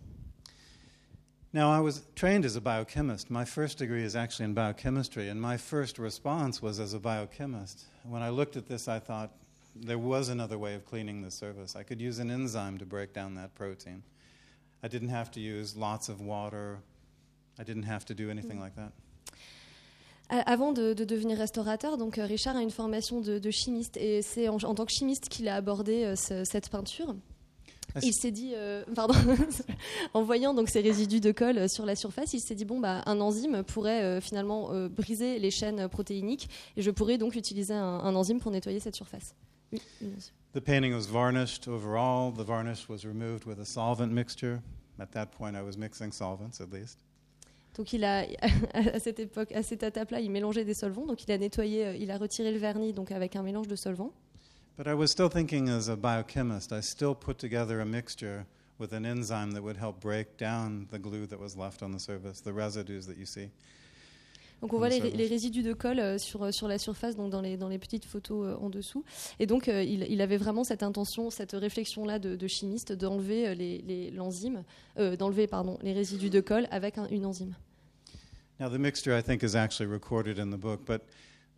Now, 1.55 1.71
I 1.71 1.81
was 1.81 2.03
trained 2.15 2.47
as 2.47 2.57
a 2.57 2.63
biochemist. 2.63 3.31
My 3.31 3.45
first 3.45 3.77
degree 3.79 4.03
is 4.03 4.17
actually 4.17 4.47
in 4.47 4.55
biochemistry, 4.55 5.29
and 5.29 5.39
my 5.41 5.59
first 5.59 5.99
response 5.99 6.63
was 6.63 6.81
as 6.81 6.95
a 6.95 6.99
biochemist. 6.99 7.85
When 8.05 8.23
I 8.23 8.31
looked 8.31 8.57
at 8.57 8.67
this, 8.69 8.89
I 8.89 8.99
thought, 8.99 9.31
there 9.75 9.99
was 9.99 10.29
another 10.29 10.59
way 10.59 10.75
of 10.75 10.85
cleaning 10.87 11.23
the 11.23 11.31
surface. 11.31 11.77
I 11.77 11.83
could 11.83 12.01
use 12.01 12.19
an 12.19 12.31
enzyme 12.31 12.79
to 12.79 12.87
break 12.87 13.13
down 13.13 13.35
that 13.35 13.55
protein. 13.55 14.03
I 14.83 14.89
didn't 14.89 15.11
have 15.11 15.31
to 15.33 15.41
use 15.41 15.77
lots 15.77 16.09
of 16.09 16.21
water. 16.21 16.79
I 17.59 17.65
didn't 17.65 17.85
have 17.85 18.05
to 18.07 18.15
do 18.15 18.31
anything 18.31 18.59
mm. 18.59 18.63
like 18.63 18.77
that. 18.77 18.93
Avant 20.47 20.73
de, 20.73 20.95
de 20.95 21.05
devenir 21.05 21.37
restaurateur, 21.37 21.99
donc 21.99 22.17
euh, 22.17 22.25
Richard 22.25 22.57
a 22.57 22.63
une 22.63 22.71
formation 22.71 23.21
de, 23.21 23.39
de 23.39 23.51
chimiste 23.51 23.99
et 23.99 24.23
c'est 24.23 24.49
en, 24.49 24.57
en 24.57 24.75
tant 24.75 24.87
que 24.87 24.93
chimiste 24.93 25.29
qu'il 25.29 25.47
a 25.47 25.57
abordé 25.57 26.05
euh, 26.05 26.17
ce- 26.17 26.45
cette 26.45 26.71
peinture. 26.71 27.15
Ah, 27.95 28.01
Il 28.03 28.15
s'est 28.15 28.31
dit, 28.31 28.53
euh, 28.55 28.85
pardon, 28.95 29.15
en 30.15 30.23
voyant 30.23 30.55
donc 30.55 30.69
ces 30.69 30.81
résidus 30.81 31.21
de 31.21 31.33
colle 31.33 31.59
euh, 31.59 31.69
sur 31.69 31.85
la 31.85 31.97
surface, 31.97 32.33
il 32.33 32.41
s'est 32.41 32.55
dit 32.55 32.65
bon 32.65 32.81
bah 32.81 33.03
un 33.07 33.21
enzyme 33.21 33.63
pourrait 33.63 34.03
euh, 34.03 34.21
finalement 34.21 34.73
euh, 34.73 34.89
briser 34.89 35.39
les 35.39 35.51
chaînes 35.51 35.89
protéiniques 35.89 36.49
et 36.77 36.83
je 36.83 36.91
pourrais 36.91 37.19
donc 37.19 37.37
utiliser 37.37 37.75
un, 37.75 37.83
un 37.83 38.15
enzyme 38.15 38.41
pour 38.41 38.51
nettoyer 38.51 38.81
cette 38.81 38.97
surface. 38.97 39.35
The 40.53 40.61
painting 40.61 40.93
was 40.93 41.07
varnished 41.07 41.67
overall. 41.67 42.33
The 42.33 42.45
varnish 42.47 42.89
was 42.89 43.05
removed 43.05 43.47
with 43.47 43.59
a 43.59 43.65
solvent 43.65 44.13
mixture. 44.13 44.61
At 44.99 45.13
that 45.13 45.27
point, 45.27 45.55
I 45.55 45.63
was 45.63 45.79
mixing 45.79 46.13
solvents, 46.13 46.61
at 46.61 46.73
least. 46.73 46.99
Donc 47.77 47.93
il 47.95 48.05
a 48.05 48.27
à 48.75 49.01
cette 49.01 49.19
époque, 49.19 49.53
à 49.53 49.63
cette 49.63 49.83
étape-là, 49.83 50.21
il 50.21 50.31
mélangeait 50.31 50.65
des 50.65 50.75
solvants. 50.75 51.07
Donc 51.07 51.25
il 51.25 51.33
a 51.33 51.39
nettoyé, 51.39 51.97
il 51.99 52.11
a 52.11 52.19
retiré 52.19 52.53
le 52.53 52.59
vernis 52.59 52.93
donc 52.93 53.11
avec 53.13 53.35
un 53.37 53.43
mélange 53.43 53.69
de 53.69 53.77
solvants. 53.77 54.13
But 54.76 54.87
I 54.87 54.95
was 54.95 55.11
still 55.11 55.29
thinking 55.29 55.69
as 55.69 55.88
a 55.88 55.97
biochemist. 55.97 56.73
I 56.73 56.81
still 56.81 57.14
put 57.14 57.38
together 57.38 57.81
a 57.81 57.85
mixture 57.85 58.47
with 58.79 58.93
an 58.93 59.05
enzyme 59.05 59.52
that 59.52 59.62
would 59.62 59.76
help 59.76 60.00
break 60.00 60.37
down 60.38 60.87
the 60.91 60.99
glue 60.99 61.26
that 61.26 61.38
was 61.38 61.57
left 61.57 61.83
on 61.83 61.93
the 61.93 61.99
surface, 62.00 62.41
the 62.41 62.52
residues 62.52 63.07
that 63.07 63.17
you 63.19 63.26
see. 63.26 63.50
Donc 64.62 64.73
on 64.75 64.79
voit 64.79 64.88
les, 64.91 65.26
résidus 65.26 65.62
de 65.64 65.73
colle 65.73 65.99
euh, 65.99 66.19
sur, 66.19 66.45
euh, 66.45 66.52
sur 66.52 66.69
la 66.69 66.79
surface, 66.79 67.17
donc 67.17 67.31
dans 67.31 67.41
les, 67.41 67.57
dans 67.57 67.69
les 67.69 67.79
petites 67.81 68.05
photos 68.05 68.47
euh, 68.47 68.57
en 68.64 68.71
dessous. 68.71 69.05
Et 69.41 69.47
donc 69.47 69.67
il, 69.67 70.07
il 70.09 70.21
avait 70.21 70.37
vraiment 70.37 70.62
cette 70.62 70.85
intention, 70.85 71.31
cette 71.31 71.50
réflexion-là 71.52 72.21
de, 72.21 72.37
de 72.37 72.47
chimiste 72.47 72.93
d'enlever 72.93 73.57
les, 73.57 73.79
les- 73.79 74.11
l'enzyme, 74.12 74.62
euh, 75.00 75.17
d'enlever 75.17 75.49
pardon 75.49 75.79
les 75.83 75.93
résidus 75.93 76.31
de 76.31 76.41
colle 76.41 76.69
avec 76.71 76.97
un- 76.97 77.09
une 77.09 77.26
enzyme. 77.26 77.55
Now, 78.61 78.69
the 78.69 78.79
mixture, 78.79 79.19
I 79.19 79.23
think, 79.23 79.43
is 79.43 79.57
actually 79.57 79.91
recorded 79.91 80.38
in 80.38 80.50
the 80.52 80.59
book, 80.61 80.85
but 80.87 81.02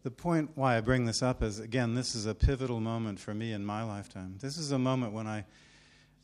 the 0.04 0.10
point 0.10 0.50
why 0.54 0.76
I 0.76 0.80
bring 0.82 1.06
this 1.06 1.22
up 1.22 1.42
is 1.42 1.58
again, 1.58 1.94
this 1.94 2.14
is 2.14 2.26
a 2.26 2.34
pivotal 2.34 2.78
moment 2.78 3.18
for 3.18 3.34
me 3.34 3.52
in 3.52 3.64
my 3.64 3.82
lifetime. 3.82 4.36
This 4.38 4.58
is 4.58 4.70
a 4.70 4.78
moment 4.78 5.12
when 5.14 5.26
I, 5.26 5.44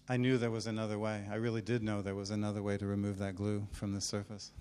I 0.08 0.18
knew 0.18 0.36
there 0.38 0.50
was 0.50 0.66
another 0.66 0.98
way. 0.98 1.24
I 1.32 1.36
really 1.36 1.62
did 1.62 1.82
know 1.82 2.02
there 2.02 2.14
was 2.14 2.30
another 2.30 2.62
way 2.62 2.76
to 2.76 2.86
remove 2.86 3.18
that 3.18 3.34
glue 3.34 3.66
from 3.72 3.94
the 3.94 4.00
surface. 4.00 4.52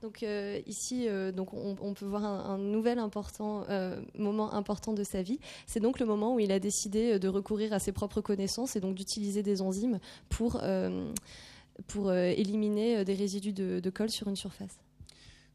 Donc 0.00 0.22
euh, 0.22 0.60
ici, 0.66 1.08
euh, 1.08 1.32
donc 1.32 1.52
on, 1.54 1.76
on 1.80 1.92
peut 1.92 2.04
voir 2.06 2.24
un, 2.24 2.54
un 2.54 2.58
nouvel 2.58 3.00
important 3.00 3.64
euh, 3.68 4.00
moment 4.16 4.52
important 4.54 4.92
de 4.92 5.02
sa 5.02 5.22
vie. 5.22 5.40
C'est 5.66 5.80
donc 5.80 5.98
le 5.98 6.06
moment 6.06 6.34
où 6.34 6.40
il 6.40 6.52
a 6.52 6.60
décidé 6.60 7.14
euh, 7.14 7.18
de 7.18 7.28
recourir 7.28 7.72
à 7.72 7.80
ses 7.80 7.90
propres 7.90 8.20
connaissances 8.20 8.76
et 8.76 8.80
donc 8.80 8.94
d'utiliser 8.94 9.42
des 9.42 9.60
enzymes 9.60 9.98
pour 10.28 10.60
euh, 10.62 11.12
pour 11.88 12.08
euh, 12.10 12.26
éliminer 12.26 13.04
des 13.04 13.14
résidus 13.14 13.52
de, 13.52 13.80
de 13.80 13.90
colle 13.90 14.10
sur 14.10 14.28
une 14.28 14.36
surface. 14.36 14.78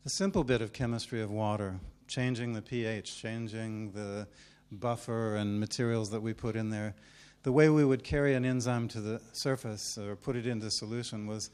The 0.06 0.10
simple 0.10 0.44
bit 0.44 0.62
of 0.62 0.72
chemistry 0.74 1.22
of 1.22 1.32
water, 1.32 1.76
changing 2.08 2.54
the 2.54 2.62
pH, 2.62 3.22
changing 3.22 3.92
the 3.92 4.28
buffer 4.72 5.36
and 5.36 5.60
materials 5.60 6.10
that 6.12 6.22
we 6.22 6.34
put 6.34 6.56
in 6.56 6.70
there, 6.70 6.96
the 7.44 7.52
way 7.52 7.70
we 7.70 7.84
would 7.84 8.04
carry 8.04 8.36
an 8.36 8.46
enzyme 8.46 8.88
to 8.90 9.02
the 9.02 9.22
surface 9.34 9.98
or 9.98 10.16
put 10.16 10.36
it 10.36 10.48
into 10.48 10.72
solution 10.72 11.28
was 11.28 11.50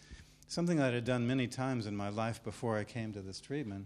something 0.47 0.79
I 0.79 0.91
had 0.91 1.03
done 1.03 1.25
many 1.27 1.47
times 1.47 1.87
in 1.87 1.95
my 1.95 2.09
life 2.09 2.43
before 2.43 2.77
I 2.77 2.83
came 2.83 3.11
to 3.13 3.21
this 3.21 3.39
treatment. 3.39 3.85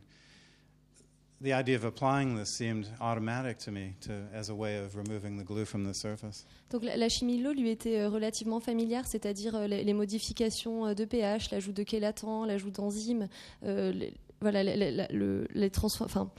The 1.41 1.51
idea 1.51 1.75
of 1.75 1.83
applying 1.83 2.37
this 2.37 2.49
seemed 2.49 2.87
automatic 3.01 3.57
to 3.59 3.71
me 3.71 3.95
to, 4.01 4.13
as 4.33 4.47
a 4.47 4.55
way 4.55 4.77
of 4.77 4.95
removing 4.95 5.35
the 5.37 5.43
glue 5.43 5.65
from 5.65 5.83
the 5.83 5.93
surface. 5.93 6.45
Donc 6.69 6.85
la, 6.85 6.95
la 6.95 7.09
chimie 7.09 7.41
l'eau 7.41 7.51
lui 7.51 7.69
était 7.69 7.99
euh, 7.99 8.07
relativement 8.09 8.61
familière, 8.61 9.05
c'est-à-dire 9.05 9.53
euh, 9.55 9.67
les, 9.67 9.83
les 9.83 9.93
modifications 9.93 10.85
euh, 10.85 10.93
de 10.93 11.03
pH, 11.03 11.51
l'ajout 11.51 11.73
de 11.73 11.83
chélatants, 11.85 12.45
l'ajout 12.45 12.71
d'enzymes, 12.71 13.27
euh, 13.63 13.91
voilà, 14.43 14.63
la- 14.63 14.75
la- 14.75 14.91
la- 14.91 15.07
le- 15.09 15.47
les 15.55 15.71
enfin, 16.01 16.29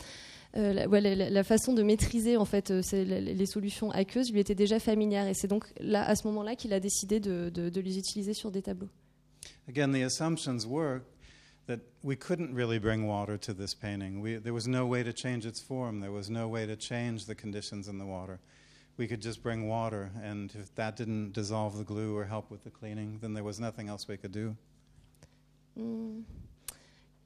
euh, 0.57 0.73
la, 0.73 0.89
ouais, 0.89 1.01
la- 1.01 1.17
la- 1.17 1.31
la 1.31 1.43
façon 1.45 1.73
de 1.73 1.83
maîtriser 1.83 2.37
en 2.37 2.45
fait 2.45 2.71
euh, 2.71 2.81
ces- 2.83 3.05
les, 3.05 3.47
solutions 3.47 3.91
aqueuses 3.91 4.31
lui 4.33 4.39
était 4.39 4.55
déjà 4.55 4.79
familière 4.79 5.27
et 5.27 5.35
c'est 5.35 5.49
donc 5.49 5.65
là 5.81 6.07
à 6.07 6.15
ce 6.15 6.27
moment-là 6.29 6.55
qu'il 6.55 6.73
a 6.73 6.79
décidé 6.79 7.19
de, 7.19 7.51
de- 7.53 7.69
de 7.69 7.81
les 7.81 7.99
utiliser 7.99 8.35
sur 8.35 8.53
des 8.53 8.63
tableaux. 8.63 8.89
Again, 9.69 9.91
the 9.93 10.05
assumptions 10.05 10.65
were 10.67 11.01
that 11.67 11.81
we 12.05 12.17
couldn't 12.17 12.55
really 12.55 12.79
bring 12.79 13.05
water 13.09 13.39
to 13.39 13.53
this 13.53 13.75
painting. 13.75 14.21
We, 14.23 14.39
there 14.41 14.53
was 14.53 14.67
no 14.69 14.87
way 14.87 15.03
to 15.03 15.13
change 15.13 15.45
its 15.47 15.61
form. 15.61 16.01
There 16.01 16.13
was 16.13 16.29
no 16.31 16.47
way 16.47 16.67
to 16.67 16.77
change 16.77 17.25
the 17.27 17.35
conditions 17.35 17.89
in 17.89 17.99
the 17.99 18.05
water. 18.07 18.39
We 18.97 19.09
could 19.09 19.21
just 19.25 19.43
bring 19.43 19.67
water, 19.69 20.13
and 20.23 20.55
if 20.55 20.73
that 20.77 20.97
didn't 20.97 21.33
dissolve 21.33 21.77
the 21.79 21.85
glue 21.85 22.15
or 22.17 22.25
help 22.27 22.49
with 22.51 22.63
the 22.63 22.71
cleaning, 22.71 23.19
then 23.21 23.35
there 23.35 23.43
was 23.43 23.59
nothing 23.59 23.89
else 23.89 24.07
we 24.07 24.17
could 24.17 24.31
do. 24.31 24.55
Hmm. 25.77 26.21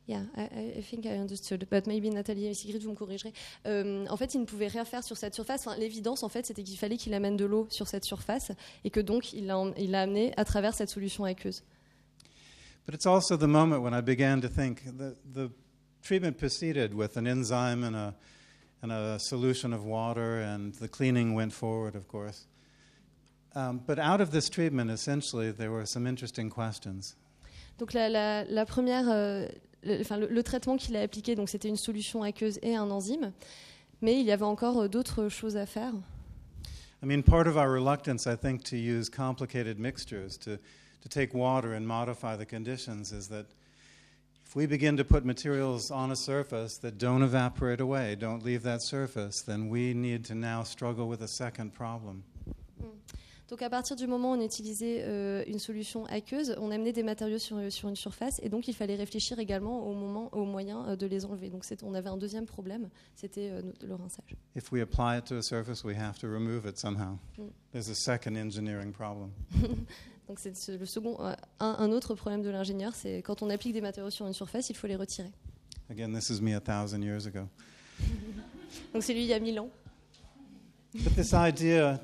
Yeah, 0.08 0.22
I, 0.38 0.78
I- 0.78 0.82
think 0.82 1.04
I 1.04 1.18
understood, 1.18 1.66
but 1.70 1.86
maybe 1.86 2.08
Nathalie 2.10 2.46
et 2.46 2.54
Sigrid, 2.54 2.82
vous 2.82 2.90
me 2.92 2.96
corrigerez. 2.96 3.34
Euh, 3.66 4.06
en 4.08 4.16
fait, 4.16 4.32
il 4.34 4.40
ne 4.40 4.46
pouvait 4.46 4.68
rien 4.68 4.86
faire 4.86 5.04
sur 5.04 5.18
cette 5.18 5.34
surface. 5.34 5.66
Enfin, 5.66 5.78
L'évidence, 5.78 6.22
en 6.22 6.30
fait, 6.30 6.46
c'était 6.46 6.62
qu'il 6.62 6.78
fallait 6.78 6.96
qu'il 6.96 7.12
amène 7.12 7.36
de 7.36 7.44
l'eau 7.44 7.66
sur 7.68 7.86
cette 7.88 8.06
surface 8.06 8.50
et 8.84 8.90
que 8.90 9.00
donc 9.00 9.34
il 9.34 9.46
l'a 9.46 9.62
il 9.76 9.90
l'a 9.90 10.00
amené 10.02 10.32
à 10.38 10.46
travers 10.46 10.72
cette 10.72 10.88
solution 10.88 11.24
aqueuse. 11.26 11.62
But 12.86 12.94
it's 12.94 13.04
also 13.06 13.36
the 13.36 13.46
moment 13.46 13.80
when 13.82 13.92
I 13.92 14.00
began 14.00 14.40
to 14.40 14.48
think 14.48 14.82
the, 14.96 15.14
the 15.34 15.50
treatment 16.02 16.38
proceeded 16.38 16.94
with 16.94 17.18
an 17.18 17.26
enzyme 17.26 17.84
and 17.84 17.94
a, 17.94 18.14
and 18.82 18.90
a 18.90 19.18
solution 19.18 19.74
of 19.74 19.84
water, 19.84 20.40
and 20.42 20.72
the 20.80 20.88
cleaning 20.88 21.34
went 21.34 21.52
forward, 21.52 21.94
of 21.94 22.08
course. 22.08 22.46
Um, 23.54 23.82
but 23.86 23.98
out 23.98 24.22
of 24.22 24.30
this 24.30 24.48
treatment, 24.48 24.90
essentially, 24.90 25.50
there 25.52 25.70
were 25.70 25.84
some 25.84 26.06
interesting 26.08 26.48
questions. 26.48 27.14
Donc 27.78 27.92
la, 27.92 28.08
la- 28.08 28.44
la 28.48 28.64
première, 28.64 29.04
euh, 29.10 29.46
le, 29.82 30.00
enfin, 30.00 30.16
le, 30.16 30.26
le 30.26 30.42
traitement 30.42 30.76
qu'il 30.76 30.96
a 30.96 31.02
appliqué, 31.02 31.34
donc 31.34 31.48
c'était 31.48 31.68
une 31.68 31.76
solution 31.76 32.22
aqueuse 32.22 32.58
et 32.62 32.76
un 32.76 32.90
enzyme, 32.90 33.32
mais 34.02 34.20
il 34.20 34.26
y 34.26 34.32
avait 34.32 34.44
encore 34.44 34.82
euh, 34.82 34.88
d'autres 34.88 35.28
choses 35.28 35.56
à 35.56 35.66
faire. 35.66 35.94
I 37.00 37.06
mean, 37.06 37.22
part 37.22 37.46
of 37.46 37.56
our 37.56 37.70
reluctance, 37.70 38.26
I 38.26 38.34
think, 38.36 38.64
to 38.64 38.76
use 38.76 39.08
complicated 39.08 39.78
mixtures, 39.78 40.36
to, 40.38 40.58
to 41.00 41.08
take 41.08 41.32
water 41.32 41.74
and 41.74 41.86
modify 41.86 42.36
the 42.36 42.46
conditions, 42.46 43.12
is 43.12 43.28
that 43.28 43.46
if 44.44 44.56
we 44.56 44.66
begin 44.66 44.96
to 44.96 45.04
put 45.04 45.24
materials 45.24 45.92
on 45.92 46.10
a 46.10 46.16
surface 46.16 46.78
that 46.78 46.98
don't 46.98 47.22
evaporate 47.22 47.80
away, 47.80 48.16
don't 48.16 48.42
leave 48.42 48.62
that 48.64 48.82
surface, 48.82 49.42
then 49.42 49.68
we 49.68 49.94
need 49.94 50.24
to 50.24 50.34
now 50.34 50.64
struggle 50.64 51.06
with 51.06 51.22
a 51.22 51.28
second 51.28 51.72
problem. 51.72 52.24
Donc 53.48 53.62
à 53.62 53.70
partir 53.70 53.96
du 53.96 54.06
moment 54.06 54.32
où 54.32 54.34
on 54.36 54.44
utilisait 54.44 55.02
euh, 55.04 55.42
une 55.46 55.58
solution 55.58 56.04
aqueuse, 56.06 56.54
on 56.60 56.70
amenait 56.70 56.92
des 56.92 57.02
matériaux 57.02 57.38
sur, 57.38 57.56
sur 57.72 57.88
une 57.88 57.96
surface 57.96 58.40
et 58.42 58.50
donc 58.50 58.68
il 58.68 58.74
fallait 58.74 58.96
réfléchir 58.96 59.38
également 59.38 59.86
au, 59.88 59.94
moment, 59.94 60.28
au 60.32 60.44
moyen 60.44 60.86
euh, 60.86 60.96
de 60.96 61.06
les 61.06 61.24
enlever. 61.24 61.48
Donc 61.48 61.64
on 61.82 61.94
avait 61.94 62.10
un 62.10 62.18
deuxième 62.18 62.44
problème, 62.44 62.90
c'était 63.14 63.48
euh, 63.50 63.62
le 63.86 63.94
rinçage. 63.94 64.36
If 64.54 64.70
we 64.70 64.82
apply 64.82 65.18
it 65.18 65.24
to 65.26 65.36
a 65.36 65.42
surface, 65.42 65.82
we 65.82 65.96
have 65.96 66.18
to 66.18 66.26
remove 66.28 66.66
it 66.66 66.76
somehow. 66.78 67.16
Mm. 67.38 67.44
There's 67.72 67.88
a 67.88 67.94
second 67.94 68.36
engineering 68.36 68.92
problem. 68.92 69.30
Donc 70.28 70.40
c'est 70.40 70.54
ce- 70.54 70.72
le 70.72 70.84
second, 70.84 71.16
euh, 71.20 71.32
un, 71.58 71.76
un 71.78 71.90
autre 71.90 72.14
problème 72.14 72.42
de 72.42 72.50
l'ingénieur, 72.50 72.94
c'est 72.94 73.22
quand 73.22 73.40
on 73.42 73.48
applique 73.48 73.72
des 73.72 73.80
matériaux 73.80 74.10
sur 74.10 74.26
une 74.26 74.34
surface, 74.34 74.68
il 74.68 74.76
faut 74.76 74.86
les 74.86 74.96
retirer. 74.96 75.30
Again, 75.90 76.12
this 76.12 76.28
is 76.28 76.42
me 76.42 76.54
a 76.54 76.60
thousand 76.60 77.00
years 77.02 77.26
ago. 77.26 77.46
Donc 78.92 79.02
c'est 79.02 79.14
lui 79.14 79.22
il 79.22 79.28
y 79.28 79.32
a 79.32 79.40
mille 79.40 79.58
ans. 79.58 79.70
But 80.94 81.14
this 81.14 81.32
idea 81.32 81.98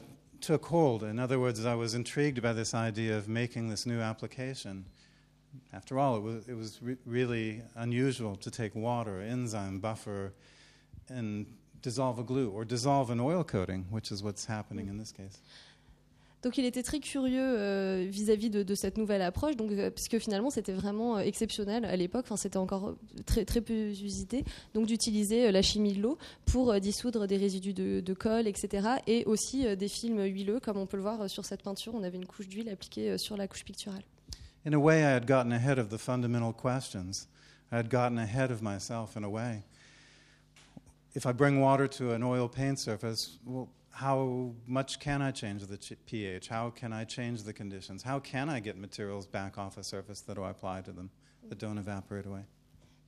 took 0.44 0.66
hold. 0.66 1.02
In 1.02 1.18
other 1.18 1.40
words, 1.40 1.64
I 1.64 1.74
was 1.74 1.94
intrigued 1.94 2.42
by 2.42 2.52
this 2.52 2.74
idea 2.74 3.16
of 3.16 3.28
making 3.28 3.70
this 3.70 3.86
new 3.86 4.00
application. 4.00 4.84
After 5.72 5.98
all, 5.98 6.16
it 6.16 6.22
was, 6.22 6.48
it 6.48 6.54
was 6.54 6.82
re- 6.82 6.96
really 7.06 7.62
unusual 7.76 8.36
to 8.36 8.50
take 8.50 8.74
water, 8.74 9.22
enzyme, 9.22 9.78
buffer, 9.78 10.34
and 11.08 11.46
dissolve 11.80 12.18
a 12.18 12.22
glue 12.22 12.50
or 12.50 12.64
dissolve 12.64 13.10
an 13.10 13.20
oil 13.20 13.42
coating, 13.42 13.86
which 13.88 14.12
is 14.12 14.22
what's 14.22 14.44
happening 14.44 14.88
in 14.88 14.98
this 14.98 15.12
case. 15.12 15.38
Donc 16.44 16.58
il 16.58 16.66
était 16.66 16.82
très 16.82 17.00
curieux 17.00 17.40
euh, 17.40 18.06
vis-à-vis 18.06 18.50
de, 18.50 18.74
cette 18.74 18.98
nouvelle 18.98 19.22
approche, 19.22 19.56
donc, 19.56 19.70
euh, 19.72 19.90
puisque 19.90 20.18
finalement 20.18 20.50
c'était 20.50 20.74
vraiment 20.74 21.16
euh, 21.16 21.20
exceptionnel 21.20 21.86
à 21.86 21.96
l'époque, 21.96 22.26
enfin, 22.26 22.36
c'était 22.36 22.58
encore 22.58 22.94
très, 23.24 23.44
peu 23.62 23.72
usité, 23.72 24.44
donc 24.74 24.86
d'utiliser 24.86 25.50
la 25.50 25.62
chimie 25.62 25.94
de 25.94 26.02
l'eau 26.02 26.18
pour 26.44 26.78
dissoudre 26.80 27.26
des 27.26 27.38
résidus 27.38 27.72
de, 27.72 28.14
colle, 28.14 28.46
etc. 28.46 28.88
Et 29.06 29.24
aussi 29.24 29.64
des 29.76 29.88
films 29.88 30.22
huileux, 30.22 30.60
comme 30.60 30.76
on 30.76 30.84
peut 30.84 30.98
le 30.98 31.02
voir 31.02 31.30
sur 31.30 31.46
cette 31.46 31.62
peinture, 31.62 31.94
on 31.94 32.02
avait 32.02 32.18
une 32.18 32.26
couche 32.26 32.46
d'huile 32.46 32.68
appliquée 32.68 33.16
sur 33.16 33.38
la 33.38 33.48
couche 33.48 33.64
picturale. 33.64 34.02
In 34.66 34.74
a 34.74 34.78
way, 34.78 35.00
I 35.00 35.14
had 35.14 35.26
gotten 35.26 35.52
ahead 35.52 35.78
of 35.78 35.88
the 35.88 35.98
fundamental 35.98 36.52
questions. 36.52 37.26
I 37.72 37.76
had 37.76 37.90
gotten 37.90 38.18
ahead 38.18 38.50
of 38.50 38.60
myself 38.60 39.16
in 39.16 39.24
a 39.24 39.28
way. 39.28 39.62
If 41.14 41.26
I 41.26 41.32
bring 41.32 41.60
water 41.60 41.88
to 41.88 42.12
an 42.12 42.22
oil 42.22 42.48
paint 42.48 42.86
how 43.94 44.52
much 44.66 44.98
can 44.98 45.22
I 45.22 45.30
change 45.30 45.66
the 45.66 45.78
pH? 46.06 46.48
How 46.48 46.70
can 46.70 46.92
I 46.92 47.04
change 47.04 47.44
the 47.44 47.52
conditions? 47.52 48.02
How 48.02 48.18
can 48.18 48.48
I 48.48 48.60
get 48.60 48.76
materials 48.76 49.26
back 49.26 49.56
off 49.56 49.78
a 49.78 49.84
surface 49.84 50.20
that 50.22 50.36
I 50.36 50.50
apply 50.50 50.82
to 50.82 50.92
them 50.92 51.10
that 51.48 51.58
don't 51.58 51.78
evaporate 51.78 52.26
away? 52.26 52.44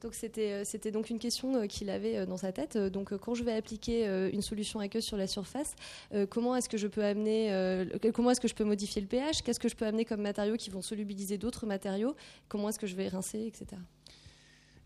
Donc 0.03 0.15
c'était 0.15 0.53
euh, 0.53 0.65
c'était 0.65 0.93
donc 0.93 1.09
une 1.09 1.19
question 1.19 1.57
euh, 1.57 1.67
qu'il 1.67 1.89
avait 1.89 2.19
euh, 2.19 2.27
dans 2.27 2.37
sa 2.37 2.53
tête. 2.53 2.77
Donc 2.77 3.17
quand 3.17 3.35
je 3.35 3.43
vais 3.43 3.55
appliquer 3.55 4.07
une 4.33 4.43
solution 4.43 4.79
aqueuse 4.79 5.05
sur 5.05 5.17
la 5.17 5.27
surface, 5.27 5.75
comment 6.31 6.55
est-ce 6.55 6.69
que 6.69 6.79
je 6.79 6.87
peux 6.87 7.05
amener 7.05 7.51
comment 8.15 8.31
est-ce 8.31 8.41
que 8.41 8.49
je 8.49 8.55
peux 8.55 8.65
modifier 8.65 9.03
le 9.03 9.09
pH? 9.09 9.43
Qu'est-ce 9.43 9.59
que 9.59 9.69
je 9.69 9.75
peux 9.75 9.87
amener 9.87 10.05
comme 10.05 10.21
matériaux 10.23 10.57
qui 10.57 10.71
vont 10.71 10.83
solubiliser 10.83 11.39
d'autres 11.39 11.67
matériaux? 11.67 12.15
Comment 12.49 12.69
est-ce 12.69 12.79
que 12.79 12.87
je 12.87 12.95
vais 12.95 13.09
rincer, 13.09 13.47
etc. 13.47 13.81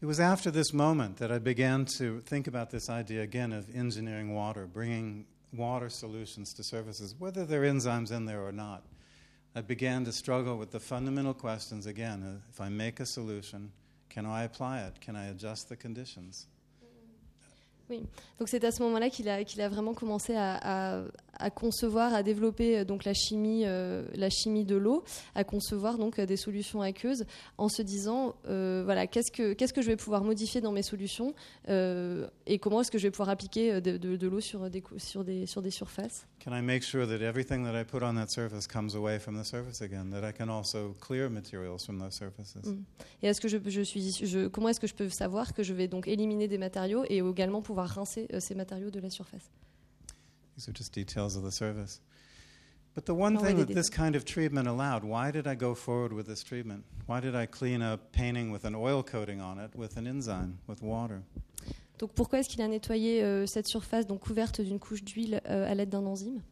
It 0.02 0.06
was 0.06 0.18
after 0.18 0.50
this 0.50 0.72
moment 0.72 1.16
that 1.16 1.30
I 1.30 1.38
began 1.38 1.84
to 1.98 2.22
think 2.22 2.48
about 2.48 2.70
this 2.70 2.88
idea 2.88 3.22
again 3.22 3.52
of 3.52 3.66
engineering 3.74 4.34
water, 4.34 4.66
bringing 4.66 5.26
water 5.52 5.88
solutions 5.88 6.54
to 6.54 6.62
surfaces, 6.62 7.14
whether 7.18 7.44
there 7.44 7.62
are 7.64 7.66
enzymes 7.66 8.12
in 8.12 8.26
there 8.26 8.42
or 8.42 8.52
not. 8.52 8.84
I 9.54 9.62
began 9.62 10.04
to 10.04 10.12
struggle 10.12 10.56
with 10.56 10.70
the 10.70 10.80
fundamental 10.80 11.34
questions 11.34 11.86
again. 11.86 12.42
If 12.50 12.60
I 12.60 12.68
make 12.68 13.00
a 13.00 13.06
solution, 13.06 13.72
can 14.08 14.26
I 14.26 14.44
apply 14.44 14.82
it? 14.82 15.00
Can 15.00 15.16
I 15.16 15.26
adjust 15.26 15.68
the 15.68 15.76
conditions? 15.76 16.46
Donc 18.38 18.48
c'est 18.48 18.64
à 18.64 18.70
ce 18.70 18.82
moment-là 18.82 19.10
qu'il 19.10 19.28
a, 19.28 19.44
qu'il 19.44 19.60
a 19.60 19.68
vraiment 19.68 19.94
commencé 19.94 20.34
à, 20.34 20.98
à- 21.00 21.04
à 21.42 21.48
concevoir, 21.48 22.12
à 22.12 22.22
développer 22.22 22.78
euh, 22.80 22.84
donc 22.84 23.04
la 23.06 23.14
chimie, 23.14 23.62
euh, 23.64 24.06
la 24.14 24.28
chimie 24.28 24.66
de 24.66 24.76
l'eau, 24.76 25.02
à 25.34 25.42
concevoir 25.42 25.96
donc 25.96 26.18
euh, 26.18 26.26
des 26.26 26.36
solutions 26.36 26.82
aqueuses, 26.82 27.24
en 27.56 27.68
se 27.70 27.80
disant 27.80 28.34
euh, 28.46 28.82
voilà 28.84 29.06
qu'est-ce 29.06 29.32
que 29.32 29.54
qu'est-ce 29.54 29.72
que 29.72 29.80
je 29.80 29.86
vais 29.86 29.96
pouvoir 29.96 30.22
modifier 30.22 30.60
dans 30.60 30.70
mes 30.72 30.82
solutions 30.82 31.34
euh, 31.70 32.26
et 32.46 32.58
comment 32.58 32.82
est-ce 32.82 32.90
que 32.90 32.98
je 32.98 33.04
vais 33.06 33.10
pouvoir 33.10 33.30
appliquer 33.30 33.80
de, 33.80 33.96
de- 33.96 34.16
de 34.16 34.28
l'eau 34.28 34.40
sur 34.40 34.68
des 34.68 34.82
cou- 34.82 34.98
sur 34.98 35.24
des 35.24 35.46
sur 35.46 35.62
des 35.62 35.70
surfaces. 35.70 36.26
Can 36.44 36.54
I 36.56 36.62
make 36.62 36.82
sure 36.82 37.06
that 37.06 37.22
everything 37.24 37.64
that 37.64 37.78
I 37.78 37.84
put 37.84 38.02
on 38.02 38.14
that 38.16 38.28
surface 38.28 38.66
comes 38.66 38.94
away 38.94 39.18
from 39.18 39.40
the 39.40 39.44
surface 39.44 39.80
again? 39.82 40.10
That 40.10 40.28
I 40.28 40.32
can 40.32 40.48
also 40.50 40.94
clear 41.00 41.30
materials 41.30 41.84
from 41.86 41.98
those 41.98 42.14
surfaces? 42.14 42.66
Mm. 42.66 42.82
Et 43.22 43.28
est-ce 43.28 43.40
que 43.40 43.48
je, 43.48 43.56
je 43.66 43.80
suis 43.82 44.12
je, 44.26 44.48
comment 44.48 44.68
est-ce 44.68 44.80
que 44.80 44.86
je 44.86 44.94
peux 44.94 45.08
savoir 45.08 45.54
que 45.54 45.62
je 45.62 45.72
vais 45.74 45.88
donc 45.88 46.06
éliminer 46.06 46.48
des 46.48 46.58
matériaux 46.58 47.04
et 47.08 47.18
également 47.18 47.62
pouvoir 47.62 47.79
rincer 47.86 48.26
euh, 48.32 48.40
ces 48.40 48.54
matériaux 48.54 48.90
de 48.90 49.00
la 49.00 49.10
surface. 49.10 49.50
These 50.56 50.68
are 50.68 50.74
just 50.74 50.92
details 50.92 51.36
of 51.36 51.44
the 51.44 51.52
service. 51.52 52.00
But 52.94 53.06
the 53.06 53.14
one 53.14 53.38
thing 53.38 53.56
that 53.58 53.68
this 53.68 53.86
is. 53.86 53.90
kind 53.90 54.16
of 54.16 54.24
treatment 54.24 54.66
allowed, 54.66 55.04
why 55.04 55.30
did 55.30 55.46
I 55.46 55.54
go 55.54 55.74
forward 55.74 56.12
with 56.12 56.26
this 56.26 56.42
treatment? 56.42 56.84
Why 57.06 57.20
did 57.20 57.36
I 57.36 57.46
clean 57.46 57.82
a 57.82 57.98
painting 58.12 58.50
with 58.50 58.64
an 58.64 58.74
oil 58.74 59.02
coating 59.02 59.40
on 59.40 59.58
it 59.58 59.74
with 59.76 59.96
an 59.96 60.06
enzyme, 60.06 60.58
with 60.66 60.82
water? 60.82 61.22
Donc 61.98 62.14
pourquoi 62.14 62.40
est-ce 62.40 62.48
qu'il 62.48 62.62
a 62.62 62.68
nettoyé 62.68 63.22
euh, 63.22 63.46
cette 63.46 63.68
surface 63.68 64.06
donc 64.06 64.20
couverte 64.20 64.60
d'une 64.60 64.78
couche 64.78 65.04
d'huile 65.04 65.40
euh, 65.46 65.70
à 65.70 65.74
l'aide 65.74 65.90
d'un 65.90 66.04
enzyme? 66.04 66.42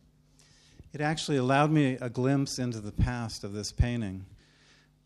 It 0.94 1.00
actually 1.00 1.38
allowed 1.38 1.70
me 1.70 1.96
a 2.00 2.08
glimpse 2.08 2.58
into 2.58 2.80
the 2.80 2.92
past 2.92 3.44
of 3.44 3.52
this 3.52 3.72
painting. 3.72 4.24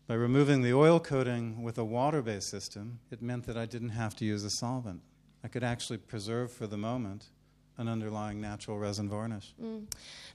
By 0.07 0.15
removing 0.15 0.61
the 0.61 0.73
oil 0.73 0.99
coating 0.99 1.63
with 1.63 1.77
a 1.77 1.83
water 1.83 2.21
based 2.21 2.49
system, 2.49 2.99
it 3.11 3.21
meant 3.21 3.45
that 3.45 3.57
I 3.57 3.65
didn't 3.65 3.97
have 3.97 4.15
to 4.17 4.25
use 4.25 4.45
a 4.45 4.49
solvent. 4.49 5.01
I 5.43 5.49
could 5.49 5.63
actually 5.63 5.99
preserve 5.99 6.51
for 6.51 6.67
the 6.67 6.77
moment 6.77 7.31
an 7.77 7.87
underlying 7.87 8.39
natural 8.39 8.77
resin 8.77 9.07
varnish. 9.07 9.55
Mm. 9.59 9.85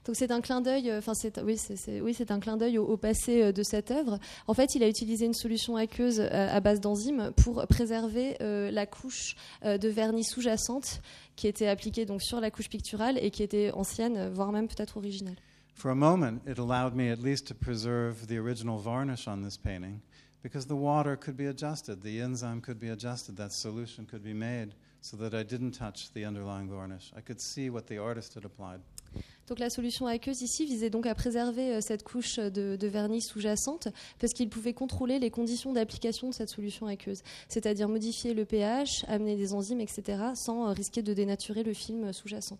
Donc 0.05 0.15
c'est 0.15 0.31
un 0.31 0.41
clin 0.41 0.61
d'œil, 0.61 0.89
euh, 0.89 0.99
enfin 0.99 1.13
c'est 1.13 1.39
oui 1.41 1.57
c'est 1.57 2.01
oui 2.01 2.13
c'est 2.13 2.31
un 2.31 2.39
clin 2.39 2.57
d'œil 2.57 2.77
au, 2.77 2.85
au 2.85 2.97
passé 2.97 3.41
euh, 3.41 3.51
de 3.51 3.63
cette 3.63 3.91
œuvre. 3.91 4.19
En 4.47 4.53
fait, 4.53 4.75
il 4.75 4.83
a 4.83 4.87
utilisé 4.87 5.25
une 5.25 5.33
solution 5.33 5.77
aqueuse 5.77 6.19
euh, 6.19 6.29
à 6.29 6.59
base 6.59 6.81
d'enzymes 6.81 7.31
pour 7.37 7.65
préserver 7.67 8.35
euh, 8.41 8.71
la 8.71 8.85
couche 8.85 9.35
euh, 9.63 9.77
de 9.77 9.87
vernis 9.87 10.25
sous-jacente 10.25 11.01
qui 11.35 11.47
était 11.47 11.67
appliquée 11.67 12.05
donc 12.05 12.21
sur 12.21 12.41
la 12.41 12.51
couche 12.51 12.69
picturale 12.69 13.17
et 13.21 13.31
qui 13.31 13.43
était 13.43 13.71
ancienne, 13.71 14.17
euh, 14.17 14.29
voire 14.29 14.51
même 14.51 14.67
peut-être 14.67 14.97
originale. 14.97 15.35
For 15.75 15.91
a 15.91 15.95
moment, 15.95 16.39
it 16.45 16.59
allowed 16.59 16.93
me 16.93 17.09
at 17.09 17.23
least 17.23 17.47
to 17.47 17.53
preserve 17.53 18.27
the 18.27 18.37
original 18.37 18.77
varnish 18.77 19.29
on 19.29 19.43
this 19.43 19.57
painting 19.57 20.01
because 20.43 20.67
the 20.67 20.75
water 20.75 21.15
could 21.15 21.37
be 21.37 21.47
adjusted, 21.47 22.01
the 22.01 22.19
enzyme 22.19 22.59
could 22.61 22.79
be 22.79 22.89
adjusted, 22.89 23.37
that 23.37 23.51
solution 23.51 24.05
could 24.05 24.23
be 24.23 24.33
made 24.33 24.73
so 25.01 25.17
that 25.17 25.33
I 25.33 25.43
didn't 25.43 25.71
touch 25.71 26.11
the 26.13 26.25
underlying 26.25 26.69
varnish. 26.69 27.11
I 27.15 27.21
could 27.21 27.41
see 27.41 27.69
what 27.69 27.87
the 27.87 27.97
artist 27.97 28.35
had 28.35 28.45
applied. 28.45 28.81
Donc 29.47 29.57
la 29.57 29.71
solution 29.71 30.05
aqueuse 30.05 30.43
ici 30.43 30.65
visait 30.65 30.91
donc 30.91 31.07
à 31.07 31.15
préserver 31.15 31.73
euh, 31.73 31.81
cette 31.81 32.03
couche 32.03 32.37
de, 32.37 32.75
de 32.75 32.87
vernis 32.87 33.23
sous-jacente 33.23 33.87
parce 34.19 34.33
qu'il 34.33 34.47
pouvait 34.47 34.73
contrôler 34.73 35.17
les 35.17 35.31
conditions 35.31 35.73
d'application 35.73 36.29
de 36.29 36.33
cette 36.35 36.49
solution 36.49 36.85
aqueuse, 36.85 37.23
c'est-à-dire 37.47 37.89
modifier 37.89 38.35
le 38.35 38.45
pH, 38.45 39.05
amener 39.07 39.35
des 39.35 39.53
enzymes, 39.53 39.81
etc., 39.81 40.03
sans 40.35 40.67
euh, 40.67 40.71
risquer 40.71 41.01
de 41.01 41.15
dénaturer 41.15 41.63
le 41.63 41.73
film 41.73 42.13
sous-jacent. 42.13 42.59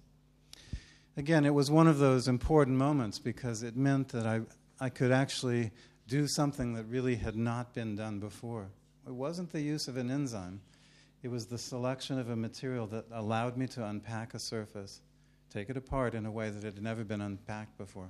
Again, 1.15 1.43
it 1.43 1.53
was 1.53 1.69
one 1.69 1.87
of 1.87 1.99
those 1.99 2.27
important 2.27 2.77
moments 2.77 3.19
because 3.23 3.61
it 3.61 3.75
meant 3.75 4.07
that 4.09 4.25
I, 4.25 4.41
I 4.79 4.89
could 4.89 5.11
actually 5.11 5.71
do 6.07 6.27
something 6.27 6.73
that 6.75 6.85
really 6.89 7.15
had 7.15 7.35
not 7.35 7.73
been 7.75 7.95
done 7.95 8.19
before. 8.19 8.67
It 9.05 9.13
wasn't 9.13 9.51
the 9.51 9.61
use 9.61 9.87
of 9.87 9.97
an 9.97 10.09
enzyme, 10.09 10.61
it 11.23 11.29
was 11.29 11.45
the 11.45 11.57
selection 11.57 12.19
of 12.19 12.29
a 12.29 12.35
material 12.35 12.87
that 12.87 13.05
allowed 13.11 13.57
me 13.57 13.67
to 13.67 13.85
unpack 13.85 14.33
a 14.33 14.39
surface, 14.39 15.01
take 15.49 15.69
it 15.69 15.77
apart 15.77 16.13
in 16.13 16.25
a 16.25 16.31
way 16.31 16.49
that 16.49 16.63
it 16.63 16.75
had 16.75 16.83
never 16.83 17.03
been 17.03 17.21
unpacked 17.21 17.77
before. 17.77 18.09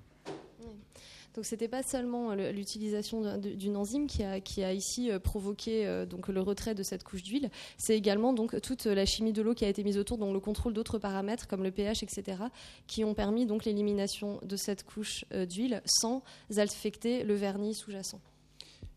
Donc 1.35 1.45
c'était 1.45 1.67
pas 1.67 1.83
seulement 1.83 2.31
euh, 2.31 2.51
l'utilisation 2.51 3.37
d'une 3.37 3.77
enzyme 3.77 4.07
qui 4.07 4.23
a, 4.23 4.39
qui 4.41 4.63
a 4.63 4.73
ici 4.73 5.11
euh, 5.11 5.19
provoqué 5.19 5.85
euh, 5.85 6.05
donc 6.05 6.27
le 6.27 6.41
retrait 6.41 6.73
de 6.73 6.83
cette 6.83 7.03
couche 7.03 7.23
d'huile, 7.23 7.49
c'est 7.77 7.95
également 7.95 8.33
donc 8.33 8.59
toute 8.61 8.85
la 8.85 9.05
chimie 9.05 9.31
de 9.31 9.41
l'eau 9.41 9.53
qui 9.53 9.63
a 9.63 9.69
été 9.69 9.83
mise 9.83 9.97
autour, 9.97 10.17
donc 10.17 10.33
le 10.33 10.39
contrôle 10.39 10.73
d'autres 10.73 10.97
paramètres 10.97 11.47
comme 11.47 11.63
le 11.63 11.71
pH, 11.71 12.03
etc., 12.03 12.43
qui 12.87 13.03
ont 13.03 13.13
permis 13.13 13.45
donc 13.45 13.65
l'élimination 13.65 14.39
de 14.43 14.55
cette 14.55 14.83
couche 14.83 15.23
d'huile 15.47 15.81
sans 15.85 16.23
affecter 16.57 17.23
le 17.23 17.35
vernis 17.35 17.75
sous-jacent. 17.75 18.19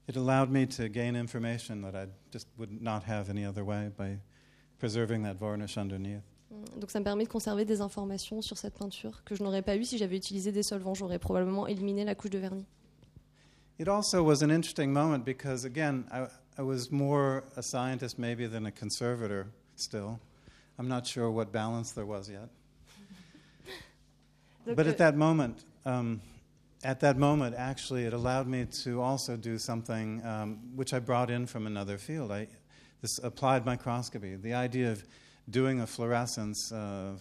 It 0.08 0.16
allowed 0.16 0.50
me 0.50 0.66
to 0.66 0.88
gain 0.88 1.14
information 1.14 1.82
that 1.82 1.94
I 1.94 2.06
just 2.32 2.48
would 2.58 2.82
not 2.82 3.04
have 3.04 3.30
any 3.30 3.44
other 3.44 3.64
way 3.64 3.90
by 3.96 4.18
preserving 4.78 5.22
that 5.22 5.36
varnish 5.36 5.76
underneath. 5.78 6.22
Donc 6.76 6.90
ça 6.90 6.98
me 6.98 7.04
permet 7.04 7.24
de 7.24 7.28
conserver 7.28 7.64
des 7.64 7.80
informations 7.80 8.42
sur 8.42 8.58
cette 8.58 8.74
peinture 8.74 9.22
que 9.24 9.34
je 9.34 9.42
n'aurais 9.42 9.62
pas 9.62 9.76
eu 9.76 9.84
si 9.84 9.96
j'avais 9.96 10.16
utilisé 10.16 10.52
des 10.52 10.62
solvants. 10.62 10.94
J'aurais 10.94 11.18
probablement 11.18 11.66
éliminé 11.66 12.04
la 12.04 12.14
couche 12.14 12.30
de 12.30 12.38
vernis. 12.38 12.66
It 13.78 13.88
also 13.88 14.22
was 14.22 14.42
an 14.42 14.50
interesting 14.50 14.92
moment 14.92 15.24
because, 15.24 15.64
again, 15.64 16.04
I, 16.12 16.26
I 16.58 16.62
was 16.62 16.90
more 16.90 17.44
a 17.56 17.62
scientist 17.62 18.18
maybe 18.18 18.46
than 18.46 18.66
a 18.66 18.70
conservator 18.70 19.46
still. 19.76 20.20
I'm 20.78 20.88
not 20.88 21.06
sure 21.06 21.30
what 21.30 21.52
balance 21.52 21.92
there 21.92 22.06
was 22.06 22.28
yet. 22.28 22.48
But 24.76 24.86
euh, 24.86 24.90
at 24.90 24.98
that 24.98 25.16
moment, 25.16 25.64
um, 25.86 26.20
at 26.84 27.00
that 27.00 27.16
moment, 27.16 27.54
actually, 27.56 28.04
it 28.04 28.12
allowed 28.12 28.46
me 28.46 28.66
to 28.84 29.00
also 29.00 29.36
do 29.36 29.58
something 29.58 30.24
um, 30.24 30.58
which 30.74 30.92
I 30.92 30.98
brought 30.98 31.30
in 31.30 31.46
from 31.46 31.66
another 31.66 31.98
field. 31.98 32.32
I, 32.32 32.48
this 33.00 33.18
applied 33.22 33.64
microscopy, 33.64 34.36
the 34.36 34.54
idea 34.54 34.90
of 34.90 35.04
doing 35.48 35.80
a 35.80 35.86
fluorescence 35.86 36.72
uh, 36.72 37.12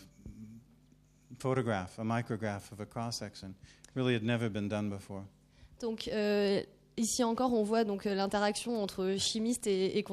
photograph, 1.40 1.98
a 2.00 2.04
micrograph 2.04 2.72
of 2.72 2.80
a 2.80 2.86
cross 2.86 3.18
section, 3.18 3.56
really 3.94 4.14
had 4.14 4.24
never 4.24 4.50
been 4.50 4.68
done 4.68 4.90
before. 4.90 5.26
Donc 5.80 6.08
euh, 6.08 6.62
ici 6.98 7.24
encore, 7.24 7.54
on 7.54 7.64
voit 7.64 7.84
donc 7.84 8.06
euh, 8.06 8.16
l'interaction 8.16 8.82
entre 8.82 9.16
chimiste 9.18 9.68
et, 9.68 9.98
et 9.98 10.04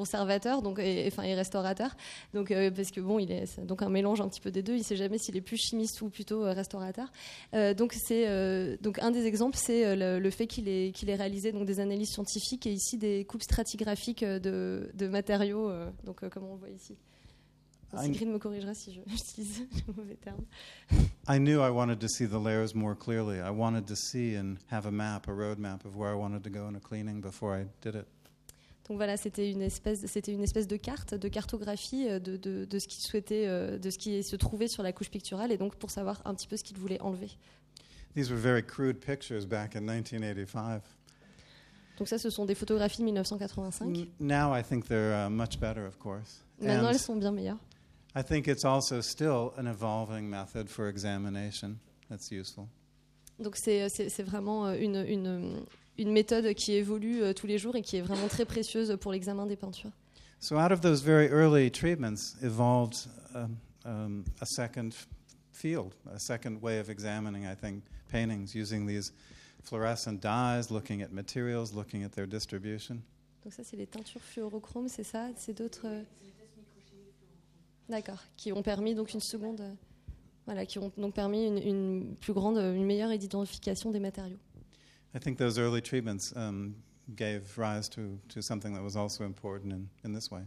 donc 0.63 0.79
et, 0.79 1.07
et 1.07 1.35
restaurateur. 1.35 1.95
Donc 2.33 2.51
euh, 2.51 2.71
parce 2.71 2.91
que 2.91 3.01
bon, 3.01 3.19
il 3.19 3.31
est 3.31 3.59
donc 3.61 3.81
un 3.81 3.89
mélange 3.89 4.21
un 4.21 4.27
petit 4.27 4.41
peu 4.41 4.51
des 4.51 4.63
deux. 4.63 4.75
Il 4.75 4.83
sait 4.83 4.95
jamais 4.95 5.17
s'il 5.17 5.35
est 5.37 5.41
plus 5.41 5.57
chimiste 5.57 6.01
ou 6.01 6.09
plutôt 6.09 6.45
euh, 6.45 6.53
restaurateur. 6.53 7.11
Donc 7.53 7.93
c'est 7.93 8.77
donc 8.81 8.99
un 8.99 9.11
des 9.11 9.25
exemples, 9.25 9.57
c'est 9.57 9.95
le, 9.95 10.29
fait 10.29 10.47
qu'il 10.47 10.67
ait 10.67 10.91
qu'il 10.91 11.09
ait 11.09 11.15
réalisé 11.15 11.51
donc 11.51 11.65
des 11.65 11.79
analyses 11.79 12.11
scientifiques 12.11 12.67
et 12.67 12.71
ici 12.71 12.97
des 12.97 13.25
coupes 13.25 13.43
stratigraphiques 13.43 14.23
de, 14.23 14.91
de 14.93 15.07
matériaux. 15.07 15.71
donc 16.03 16.27
comme 16.29 16.45
on 16.45 16.55
voit 16.55 16.69
ici. 16.69 16.95
Ah, 17.93 18.03
Sigrid 18.03 18.27
me 18.27 18.37
corrigera 18.37 18.73
si 18.73 18.93
j'utilise 19.07 19.61
le 19.87 19.93
mauvais 19.93 20.15
terme. 20.15 20.43
I 21.27 21.39
knew 21.39 21.61
I 21.61 21.69
wanted 21.71 21.99
to 21.99 22.07
see 22.07 22.27
the 22.27 22.39
layers 22.39 22.73
more 22.75 22.95
clearly. 22.95 23.39
I 23.39 23.49
wanted 23.49 23.85
to 23.87 23.95
see 23.95 24.35
and 24.35 24.57
have 24.71 24.85
a 24.87 24.91
map, 24.91 25.27
a 25.27 25.33
road 25.33 25.57
map 25.57 25.85
of 25.85 25.95
where 25.95 26.11
I 26.11 26.15
wanted 26.15 26.43
to 26.43 26.49
go 26.49 26.67
in 26.67 26.75
a 26.75 26.79
cleaning 26.79 27.21
before 27.21 27.55
I 27.59 27.65
did 27.81 27.95
it. 27.95 28.05
Donc 28.87 28.97
voilà, 28.97 29.17
c'était 29.17 29.51
une 29.51 29.61
espèce, 29.61 30.03
c'était 30.07 30.31
une 30.33 30.41
espèce 30.41 30.65
de 30.67 30.75
carte, 30.75 31.13
de 31.13 31.27
cartographie 31.27 32.07
euh, 32.09 32.17
de, 32.19 32.37
de, 32.37 32.65
de 32.65 32.79
ce 32.79 32.87
qu'il 32.87 33.03
souhaitait, 33.03 33.45
euh, 33.47 33.77
de 33.77 33.89
ce 33.91 33.99
qui 33.99 34.23
se 34.23 34.35
trouvait 34.35 34.67
sur 34.67 34.81
la 34.81 34.91
couche 34.93 35.11
picturale, 35.11 35.51
et 35.51 35.57
donc 35.57 35.75
pour 35.75 35.91
savoir 35.91 36.21
un 36.25 36.33
petit 36.33 36.47
peu 36.47 36.57
ce 36.57 36.63
qu'il 36.63 36.77
voulait 36.77 36.99
enlever. 36.99 37.29
These 38.15 38.31
were 38.31 38.39
very 38.39 38.63
crude 38.63 38.99
pictures 38.99 39.45
back 39.45 39.75
in 39.75 39.81
1985. 39.81 40.81
Donc 41.99 42.07
ça, 42.07 42.17
ce 42.17 42.31
sont 42.31 42.45
des 42.45 42.55
photographies 42.55 42.99
de 42.99 43.03
1985. 43.05 43.85
N- 43.95 44.07
Now 44.19 44.55
I 44.55 44.63
think 44.63 44.87
they're 44.87 45.27
uh, 45.27 45.29
much 45.29 45.59
better, 45.59 45.85
of 45.85 45.99
course. 45.99 46.43
Maintenant, 46.59 46.87
And 46.87 46.89
elles 46.91 46.99
sont 46.99 47.15
bien 47.17 47.31
meilleures. 47.31 47.59
I 48.15 48.23
think 48.23 48.47
it's 48.47 48.65
also 48.65 49.01
still 49.01 49.53
an 49.57 49.67
evolving 49.67 50.29
method 50.29 50.69
for 50.69 50.87
examination 50.87 51.79
that's 52.09 52.31
useful. 52.31 52.67
Donc 53.39 53.55
c'est, 53.55 53.87
c'est 53.89 54.23
vraiment 54.23 54.67
euh, 54.67 54.75
une, 54.77 55.05
une, 55.07 55.65
une 55.97 56.11
méthode 56.11 56.53
qui 56.55 56.73
évolue 56.73 57.21
euh, 57.21 57.33
tous 57.33 57.47
les 57.47 57.57
jours 57.57 57.75
et 57.75 57.81
qui 57.81 57.97
est 57.97 58.01
vraiment 58.01 58.27
très 58.27 58.45
précieuse 58.45 58.97
pour 58.99 59.11
l'examen 59.11 59.45
des 59.45 59.55
peintures. 59.55 59.91
So 60.39 60.57
out 60.57 60.71
of 60.71 60.81
those 60.81 61.01
very 61.01 61.27
early 61.27 61.69
treatments 61.69 62.35
evolved 62.41 63.07
um, 63.35 63.57
um, 63.85 64.23
a 64.41 64.45
second 64.45 64.93
field, 65.51 65.93
a 66.13 66.19
second 66.19 66.61
way 66.61 66.79
of 66.79 66.89
examining, 66.89 67.45
I 67.45 67.55
think, 67.55 67.83
paintings 68.09 68.55
using 68.55 68.87
these 68.87 69.11
fluorescent 69.63 70.21
dyes, 70.21 70.71
looking 70.71 71.01
at 71.01 71.11
materials, 71.11 71.73
looking 71.73 72.03
at 72.03 72.13
their 72.13 72.25
distribution. 72.25 73.01
Donc 73.43 73.53
ça, 73.53 73.63
c'est 73.63 73.77
les 73.77 73.87
teintures 73.87 74.21
fluorochromes, 74.21 74.89
c'est 74.89 75.03
ça? 75.03 75.27
C'est 75.37 75.53
d'autres. 75.53 75.85
D'accord, 77.89 78.23
qui 78.37 78.53
ont 78.53 78.61
permis 78.61 78.93
donc 78.93 79.13
une 79.13 79.19
seconde, 79.19 79.63
voilà, 80.45 80.65
qui 80.65 80.77
ont 80.77 80.91
donc 80.97 81.15
permis 81.15 81.47
une, 81.47 81.57
une 81.57 82.15
plus 82.15 82.33
grande, 82.33 82.57
une 82.57 82.85
meilleure 82.85 83.11
identification 83.11 83.91
des 83.91 83.99
matériaux. 83.99 84.37
I 85.15 85.19
think 85.19 85.37
those 85.37 85.57
early 85.57 85.81
treatments 85.81 86.31
um, 86.35 86.75
gave 87.15 87.41
rise 87.57 87.89
to, 87.89 88.19
to 88.27 88.41
something 88.41 88.73
that 88.75 88.83
was 88.83 88.95
also 88.95 89.23
important 89.23 89.71
in, 89.73 89.87
in 90.03 90.13
this 90.13 90.29
way. 90.29 90.41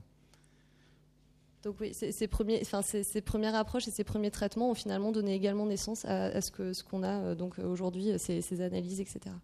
Donc 1.62 1.76
oui, 1.81 1.94
ces, 1.94 2.11
ces 2.12 2.26
premiers, 2.26 2.61
enfin, 2.62 2.83
ces, 2.83 3.05
ces 3.05 3.20
premières 3.20 3.55
approches 3.55 3.87
et 3.87 3.92
ces 3.92 4.05
premiers 4.05 4.31
traitements 4.31 4.70
ont 4.70 4.74
finalement 4.74 5.12
donné 5.12 5.35
également 5.35 5.66
naissance 5.66 6.05
à, 6.05 6.24
à 6.24 6.40
ce 6.40 6.50
que 6.50 6.72
ce 6.72 6.83
qu'on 6.83 7.02
a 7.02 7.20
euh, 7.20 7.35
donc 7.35 7.59
aujourd'hui, 7.59 8.11
euh, 8.11 8.18
ces, 8.18 8.40
ces 8.40 8.61
analyses, 8.61 9.00
etc. 9.00 9.35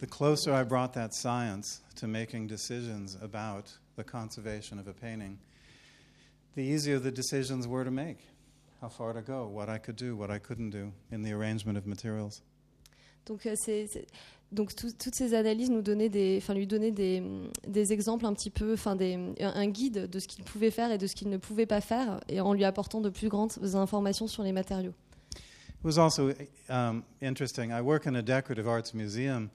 The 0.00 0.06
closer 0.06 0.52
I 0.52 0.64
brought 0.64 0.92
that 0.92 1.10
science 1.12 1.82
to 2.00 2.06
making 2.06 2.46
decisions 2.46 3.16
about 3.20 3.78
the 3.96 4.04
conservation 4.04 4.78
of 4.78 4.88
a 4.88 4.92
painting, 4.92 5.38
the 6.58 6.64
easier 6.66 6.98
the 7.00 7.12
decisions 7.14 7.66
were 7.66 7.84
to 7.84 7.90
make. 7.90 8.18
How 8.82 8.88
far 8.88 9.12
to 9.14 9.22
go, 9.22 9.46
what 9.46 9.68
I 9.68 9.78
could 9.78 9.96
do, 9.96 10.14
what 10.16 10.30
I 10.30 10.38
couldn't 10.38 10.70
do 10.70 10.92
in 11.12 11.22
the 11.22 11.32
arrangement 11.32 11.76
of 11.76 11.86
materials. 11.86 12.42
Donc, 13.26 13.44
euh, 13.46 13.54
c'est- 13.56 13.86
c'est- 13.88 14.06
donc 14.52 14.74
tout- 14.74 14.92
toutes 14.98 15.14
ces 15.14 15.34
analyses 15.34 15.68
nous 15.70 15.82
donnaient 15.82 16.08
des, 16.08 16.38
enfin, 16.40 16.54
lui 16.54 16.66
donnaient 16.66 16.92
des, 16.92 17.22
des 17.66 17.92
exemples 17.92 18.24
un 18.24 18.32
petit 18.32 18.50
peu, 18.50 18.72
enfin, 18.74 18.96
des, 18.96 19.14
un 19.40 19.52
un 19.54 19.66
guide 19.68 20.08
de 20.08 20.18
ce 20.18 20.26
qu'il 20.28 20.44
pouvait 20.44 20.70
faire 20.70 20.90
et 20.92 20.98
de 20.98 21.06
ce 21.06 21.14
qu'il 21.14 21.28
ne 21.28 21.36
pouvait 21.38 21.66
pas 21.66 21.80
faire, 21.80 22.20
et 22.28 22.40
en 22.40 22.54
lui 22.54 22.64
apportant 22.64 23.00
de 23.00 23.10
plus 23.10 23.28
grandes 23.28 23.52
informations 23.74 24.26
sur 24.28 24.42
les 24.42 24.52
matériaux. 24.52 24.94
It 25.80 25.84
was 25.84 25.98
also 25.98 26.30
um, 26.70 27.02
interesting. 27.20 27.70
I 27.70 27.80
work 27.80 28.06
in 28.06 28.14
a 28.14 28.22
decorative 28.22 28.66
arts 28.66 28.94
museum, 28.94 29.48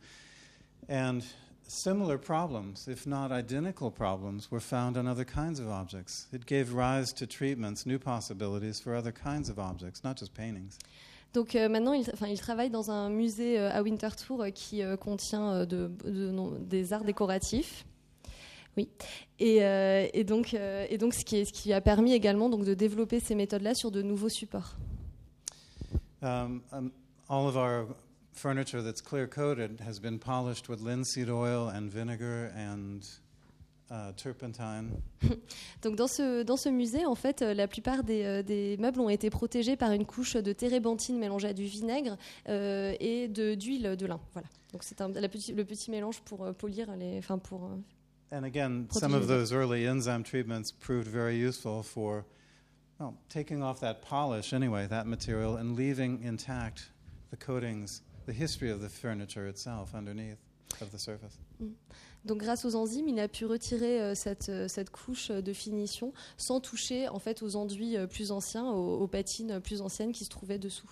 and 0.90 1.20
similar 1.68 2.18
problems, 2.18 2.88
if 2.88 3.06
not 3.06 3.32
identical 3.32 3.90
problems, 3.92 4.50
were 4.52 4.60
found 4.62 4.98
on 4.98 5.08
other 5.08 5.26
kinds 5.26 5.60
of 5.60 5.68
objects. 5.70 6.28
It 6.34 6.46
gave 6.46 6.74
rise 6.74 7.14
to 7.16 7.26
treatments, 7.26 7.86
new 7.86 7.98
possibilities 8.00 8.80
for 8.82 8.94
other 8.96 9.12
kinds 9.14 9.50
of 9.50 9.58
objects, 9.60 10.04
not 10.04 10.18
just 10.18 10.34
paintings. 10.34 10.78
Donc 11.34 11.56
euh, 11.56 11.68
maintenant, 11.68 11.94
il, 11.94 12.06
enfin, 12.14 12.28
il 12.28 12.40
travaille 12.40 12.70
dans 12.70 12.92
un 12.92 13.10
musée 13.10 13.58
euh, 13.60 13.72
à 13.72 13.82
Winterthur 13.82 14.42
euh, 14.42 14.50
qui 14.52 14.84
euh, 14.84 14.96
contient 14.98 15.52
euh, 15.52 15.66
de- 15.66 15.92
de- 16.06 16.30
non, 16.32 16.52
des 16.60 16.94
arts 16.94 17.04
décoratifs. 17.06 17.86
Oui. 18.78 18.88
Et, 19.40 19.64
euh, 19.64 20.08
et 20.14 20.24
donc, 20.24 20.54
et 20.56 20.98
donc 20.98 21.14
ce, 21.14 21.24
qui 21.26 21.38
est- 21.38 21.46
ce 21.46 21.54
qui 21.54 21.74
a 21.74 21.82
permis 21.82 22.14
également 22.14 22.50
donc, 22.50 22.66
de 22.66 22.74
développer 22.74 23.20
ces 23.20 23.36
méthodes-là 23.36 23.74
sur 23.76 23.92
de 23.92 24.02
nouveaux 24.02 24.30
supports. 24.30 24.76
Um, 26.22 26.62
um, 26.72 26.92
all 27.30 27.48
of 27.48 27.56
our 27.56 27.88
furniture 28.34 28.82
that's 28.82 29.02
clear 29.02 29.28
coated 29.28 29.80
has 29.82 30.00
been 30.00 30.20
polished 30.20 30.68
with 30.70 30.82
linseed 30.82 31.30
oil 31.30 31.70
and 31.70 31.90
vinegar 31.90 32.52
and 32.56 33.02
uh, 33.92 34.12
turpentine. 34.18 35.02
Donc 35.84 35.96
dans 35.96 36.08
ce, 36.08 36.44
dans 36.44 36.58
ce 36.58 36.70
musée, 36.70 37.06
en 37.06 37.16
fait, 37.16 37.42
euh, 37.42 37.54
la 37.54 37.68
plupart 37.68 38.04
des, 38.04 38.24
euh, 38.24 38.42
des 38.44 38.76
meubles 38.78 39.00
ont 39.02 39.10
été 39.10 39.30
protégés 39.30 39.76
par 39.76 39.92
une 39.92 40.06
couche 40.06 40.36
de 40.36 40.52
térébenthine 40.54 41.20
mélangée 41.20 41.50
à 41.50 41.54
du 41.54 41.66
vinaigre 41.66 42.18
euh, 42.50 42.96
et 43.00 43.28
de- 43.28 43.54
d'huile 43.56 43.96
de, 43.96 44.06
lin. 44.06 44.20
Voilà. 44.34 44.48
Donc 44.72 44.84
c'est 44.84 45.00
un- 45.02 45.10
la 45.10 45.30
petit- 45.30 45.54
le 45.54 45.64
petit 45.64 45.92
mélange 45.92 46.22
pour 46.22 46.44
euh, 46.44 46.54
polir 46.54 46.96
les, 46.96 47.20
enfin 47.20 47.38
pour 47.38 47.66
euh, 47.66 47.76
And 48.36 48.44
again, 48.46 48.88
some 48.90 49.14
of 49.14 49.28
those 49.28 49.54
early 49.54 49.86
enzyme 49.88 50.24
treatments 50.24 50.72
proved 50.72 51.08
very 51.08 51.36
useful 51.38 51.84
for 51.84 52.26
well, 53.00 53.14
taking 53.30 53.62
off 53.62 53.80
that 53.82 54.02
polish 54.02 54.54
anyway, 54.54 54.88
that 54.88 55.06
material, 55.06 55.56
and 55.58 55.76
leaving 55.78 56.20
intact 56.24 56.92
the 57.30 57.38
coatings, 57.38 58.02
the 58.26 58.34
history 58.34 58.70
of 58.72 58.82
the 58.82 58.90
furniture 58.90 59.48
itself 59.48 59.94
underneath 59.94 60.40
of 60.82 60.92
the 60.92 61.00
surface. 61.00 61.38
Mm. 61.62 61.74
Donc 62.26 62.38
grâce 62.38 62.64
aux 62.64 62.76
enzymes, 62.76 63.10
il 63.10 63.20
a 63.20 63.28
pu 63.28 63.46
retirer 63.46 64.02
euh, 64.02 64.16
cette, 64.16 64.48
euh, 64.48 64.68
cette 64.70 64.90
couche 64.90 65.30
euh, 65.30 65.42
de 65.42 65.52
finition 65.52 66.14
sans 66.38 66.62
toucher 66.62 67.10
en 67.10 67.20
fait 67.20 67.44
aux 67.44 67.58
enduits 67.58 67.98
euh, 67.98 68.08
plus 68.08 68.32
anciens, 68.32 68.66
aux, 68.66 69.02
aux 69.02 69.08
patines 69.08 69.52
euh, 69.52 69.60
plus 69.60 69.82
anciennes 69.82 70.14
qui 70.14 70.24
se 70.24 70.30
trouvaient 70.30 70.60
dessous. 70.60 70.90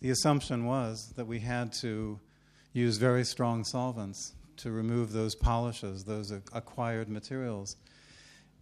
The 0.00 0.10
assumption 0.10 0.66
was 0.66 1.12
that 1.16 1.26
we 1.26 1.40
had 1.40 1.72
to 1.80 2.20
use 2.74 2.96
very 2.98 3.24
strong 3.24 3.64
solvents 3.64 4.34
to 4.58 4.70
remove 4.70 5.12
those 5.12 5.34
polishes, 5.34 6.04
those 6.04 6.32
uh, 6.32 6.40
acquired 6.52 7.08
materials. 7.08 7.76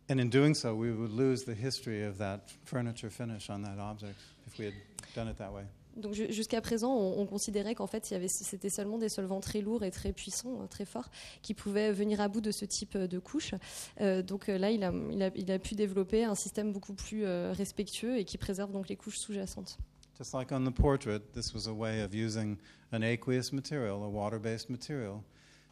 And 0.09 0.19
in 0.19 0.31
doing 0.31 0.55
so, 0.55 0.75
we 0.75 0.91
would 0.91 1.13
lose 1.13 1.45
the 1.45 1.55
history 1.55 2.03
of 2.03 2.17
that 2.17 2.51
furniture 2.65 3.11
finish 3.11 3.51
on 3.51 3.63
that 3.63 3.79
object 3.79 4.19
if 4.47 4.59
we 4.59 4.65
had 4.65 4.75
done 5.15 5.29
it 5.29 5.37
that 5.37 5.53
way. 5.53 5.65
Donc 5.99 6.15
ju- 6.15 6.33
jusqu'à 6.33 6.61
présent, 6.61 6.95
on, 6.95 7.21
on 7.21 7.27
considérait 7.27 7.75
qu'en 7.75 7.87
fait, 7.87 8.07
c'était 8.29 8.71
seulement 8.71 8.99
des 8.99 9.09
solvants 9.09 9.41
très 9.41 9.61
lourds 9.61 9.85
et 9.85 9.91
très 9.91 10.13
puissants, 10.13 10.63
euh, 10.63 10.67
très 10.67 10.85
forts, 10.85 11.11
qui 11.43 11.55
pouvaient 11.55 11.93
venir 11.93 12.21
à 12.21 12.29
bout 12.29 12.41
de 12.41 12.51
ce 12.51 12.65
type 12.65 12.97
euh, 12.97 13.07
de 13.07 13.19
couche. 13.19 13.55
Euh, 14.01 14.23
donc 14.23 14.49
euh, 14.49 14.59
là, 14.59 14.71
il 14.71 14.85
a, 14.85 14.93
il, 15.11 15.23
a, 15.23 15.31
il 15.35 15.51
a 15.51 15.59
pu 15.59 15.75
développer 15.75 16.25
un 16.25 16.35
système 16.35 16.73
beaucoup 16.73 16.95
plus 16.95 17.25
euh, 17.25 17.53
respectueux 17.53 18.19
et 18.19 18.25
qui 18.25 18.39
préserve 18.39 18.73
donc 18.73 18.89
les 18.89 18.97
couches 18.97 19.19
sous-jacentes. 19.19 19.79
Just 20.19 20.35
like 20.35 20.51
on 20.51 20.65
the 20.65 20.75
portrait, 20.75 21.21
this 21.33 21.55
was 21.55 21.69
a 21.69 21.73
way 21.73 22.03
of 22.03 22.13
using 22.15 22.57
an 22.93 23.03
aqueous 23.03 23.53
material, 23.53 24.03
a 24.03 24.09
water 24.09 24.41
based 24.41 24.69
material, 24.69 25.23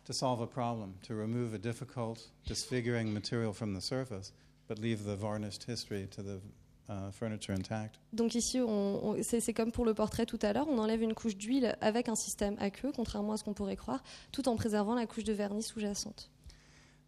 to 0.04 0.12
solve 0.12 0.40
a 0.40 0.46
problem, 0.46 0.94
to 1.02 1.14
remove 1.14 1.52
a 1.52 1.58
difficult, 1.58 2.30
disfiguring 2.46 3.12
material 3.12 3.52
from 3.52 3.74
the 3.74 3.80
surface, 3.80 4.32
but 4.68 4.78
leave 4.78 5.04
the 5.04 5.16
varnished 5.16 5.64
history 5.64 6.06
to 6.08 6.22
the 6.22 6.40
uh, 6.88 6.92
furniture 7.12 7.54
intact. 7.54 7.96
Donc 8.12 8.34
ici, 8.34 8.60
on- 8.60 9.10
on- 9.10 9.22
c'est 9.22 9.52
comme 9.52 9.72
pour 9.72 9.84
le 9.84 9.94
portrait 9.94 10.26
tout 10.26 10.38
à 10.42 10.52
l'heure, 10.52 10.68
on 10.68 10.78
enlève 10.78 11.02
une 11.02 11.14
couche 11.14 11.36
d'huile 11.36 11.76
avec 11.80 12.08
un 12.08 12.14
système 12.14 12.56
aqueux, 12.58 12.92
contrairement 12.94 13.32
à 13.32 13.36
ce 13.36 13.44
qu'on 13.44 13.54
pourrait 13.54 13.76
croire, 13.76 14.02
tout 14.32 14.48
en 14.48 14.56
préservant 14.56 14.94
la 14.94 15.06
couche 15.06 15.24
de 15.24 15.32
vernis 15.32 15.62
sous-jacente. 15.62 16.30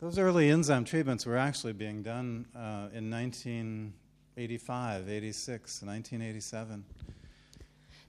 Those 0.01 0.19
early 0.19 0.53
enzyme 0.53 0.85
treatments 0.85 1.27
were 1.27 1.38
actually 1.38 1.75
being 1.75 2.03
done 2.03 2.45
uh, 2.55 2.88
in 2.97 3.03
1985, 3.03 5.05
86, 5.05 5.83
1987. 5.83 6.81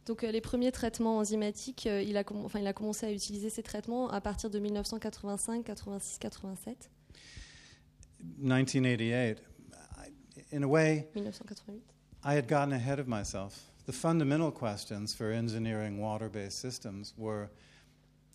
Donc 0.06 0.24
euh, 0.24 0.32
les 0.32 0.42
premiers 0.42 0.72
traitements 0.72 1.18
enzymatiques, 1.18 1.86
euh, 1.88 2.02
il, 2.02 2.18
a 2.18 2.24
enfin, 2.44 2.60
il 2.60 2.68
a 2.68 2.74
commencé 2.74 3.06
à 3.06 3.12
utiliser 3.12 3.50
ces 3.50 3.64
traitements 3.64 4.10
à 4.10 4.22
partir 4.22 4.50
de 4.50 4.60
1985, 4.60 5.64
86, 5.64 6.18
87, 6.20 6.90
1988. 8.40 9.42
In 10.52 10.64
a 10.64 10.68
way, 10.68 11.06
1988. 11.14 11.82
I 12.24 12.34
had 12.34 12.48
gotten 12.48 12.74
ahead 12.74 13.00
of 13.00 13.08
myself. 13.08 13.70
The 13.86 13.94
fundamental 13.94 14.52
questions 14.52 15.14
for 15.14 15.32
engineering 15.32 16.00
water 16.00 16.30
based 16.30 16.60
systems 16.60 17.14
were 17.18 17.50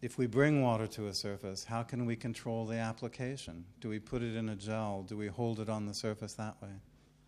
if 0.00 0.18
we 0.18 0.27
bring 0.27 0.62
water 0.62 0.87
to 0.87 1.09
a 1.09 1.14
surface, 1.14 1.64
how 1.64 1.83
can 1.83 2.07
we 2.07 2.14
control 2.14 2.66
the 2.66 2.77
application? 2.77 3.64
Do 3.81 3.88
we 3.88 3.98
put 3.98 4.22
it 4.22 4.37
in 4.37 4.50
a 4.50 4.55
gel? 4.55 5.03
Do 5.03 5.16
we 5.16 5.29
hold 5.29 5.61
it 5.61 5.68
on 5.68 5.87
the 5.87 5.94
surface 5.94 6.35
that 6.35 6.57
way? 6.62 6.74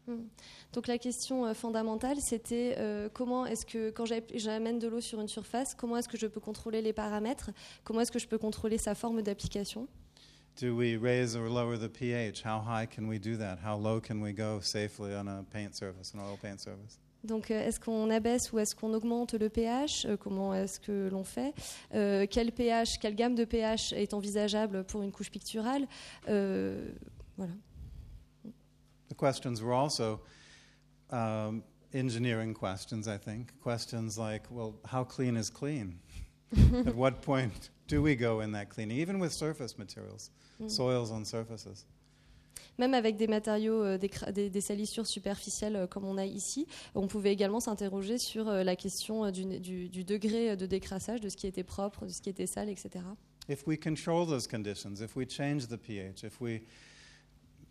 Mm. 0.09 0.29
Donc 0.73 0.87
la 0.87 0.99
question 0.99 1.47
euh, 1.47 1.55
fondamentale, 1.55 2.21
c'était 2.21 2.75
euh, 2.79 3.09
comment 3.13 3.47
est-ce 3.47 3.67
que 3.67 3.91
quand 3.91 4.05
j'amène 4.35 4.79
de 4.79 4.89
l'eau 4.89 5.01
sur 5.01 5.21
une 5.21 5.29
surface, 5.29 5.75
comment 5.75 5.97
est-ce 5.97 6.09
que 6.09 6.19
je 6.19 6.27
peux 6.27 6.41
contrôler 6.41 6.83
les 6.83 6.93
paramètres? 6.93 7.51
Comment 7.83 8.03
est-ce 8.03 8.13
que 8.13 8.19
je 8.19 8.29
peux 8.29 8.39
contrôler 8.39 8.79
sa 8.79 8.95
forme 8.95 9.23
d'application? 9.23 9.89
Do 10.59 10.75
we 10.75 10.97
raise 10.97 11.37
or 11.37 11.51
lower 11.51 11.77
the 11.77 11.89
pH? 11.89 12.43
How 12.43 12.61
high 12.61 12.87
can 12.87 13.09
we 13.09 13.19
do 13.19 13.37
that? 13.37 13.59
How 13.59 13.77
low 13.77 14.01
can 14.01 14.23
we 14.23 14.33
go 14.33 14.61
safely 14.61 15.15
on 15.15 15.29
a 15.29 15.45
paint 15.53 15.75
surface, 15.77 16.15
an 16.15 16.21
oil 16.21 16.39
paint 16.41 16.61
surface? 16.61 16.99
Donc 17.25 17.51
euh, 17.51 17.61
est-ce 17.67 17.79
qu'on 17.81 18.09
abaisse 18.11 18.53
ou 18.53 18.59
est-ce 18.59 18.75
qu'on 18.75 18.95
augmente 18.95 19.35
le 19.35 19.49
pH? 19.51 20.07
Euh, 20.07 20.17
Comment 20.17 20.55
est-ce 20.55 20.79
que 20.81 21.09
l'on 21.11 21.25
fait? 21.25 21.53
Euh, 21.95 22.27
Quel 22.31 22.53
pH, 22.53 22.99
quelle 22.99 23.15
gamme 23.17 23.35
de 23.35 23.45
pH 23.45 23.93
est 23.93 24.15
envisageable 24.15 24.85
pour 24.85 25.03
une 25.03 25.13
couche 25.13 25.31
picturale? 25.31 25.87
Euh, 26.29 26.89
Voilà. 27.37 27.53
The 29.11 29.15
questions 29.15 29.61
were 29.63 29.75
also 29.75 30.21
um, 31.11 31.63
engineering 31.93 32.55
questions, 32.55 33.07
I 33.07 33.19
think. 33.19 33.51
Questions 33.63 34.17
like, 34.19 34.45
well, 34.51 34.75
how 34.91 35.05
clean 35.05 35.37
is 35.37 35.51
clean? 35.51 35.99
At 36.87 36.95
what 36.95 37.21
point 37.23 37.71
do 37.89 38.03
we 38.03 38.17
go 38.17 38.41
in 38.43 38.53
that 38.53 38.67
cleaning? 38.69 38.99
Even 38.99 39.21
with 39.21 39.33
surface 39.33 39.77
materials, 39.79 40.31
Mm. 40.61 40.69
soils 40.69 41.11
on 41.13 41.25
surfaces. 41.25 41.87
Même 42.79 42.95
avec 42.95 43.17
des 43.17 43.27
matériaux, 43.27 43.83
euh, 43.83 43.99
des, 43.99 44.11
des- 44.33 44.51
des 44.51 44.61
salissures 44.61 45.07
superficielles 45.07 45.77
euh, 45.77 45.87
comme 45.87 46.05
on 46.05 46.19
a 46.19 46.27
ici, 46.27 46.67
on 46.95 47.07
pouvait 47.07 47.33
également 47.33 47.61
s'interroger 47.61 48.19
sur 48.19 48.49
euh, 48.49 48.65
la 48.65 48.77
question 48.77 49.31
du, 49.31 49.45
du- 49.61 49.89
du 49.89 50.05
degré 50.05 50.57
de 50.57 50.67
décrassage, 50.67 51.21
de 51.21 51.29
ce 51.29 51.37
qui 51.37 51.47
était 51.47 51.63
propre, 51.65 52.05
de 52.07 52.11
ce 52.13 52.21
qui 52.21 52.29
était 52.29 52.47
sale, 52.47 52.69
etc. 52.69 53.05
If 53.49 53.67
we 53.67 53.79
control 53.79 54.27
those 54.27 54.47
conditions, 54.47 55.01
if 55.01 55.15
we 55.17 55.27
change 55.29 55.69
the 55.69 55.77
pH, 55.77 56.25
if 56.25 56.41
we 56.41 56.63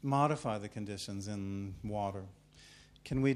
modify 0.04 0.58
the 0.60 0.70
conditions 0.70 1.28
in 1.28 1.74
water, 1.84 2.24
can 3.04 3.22
we 3.22 3.36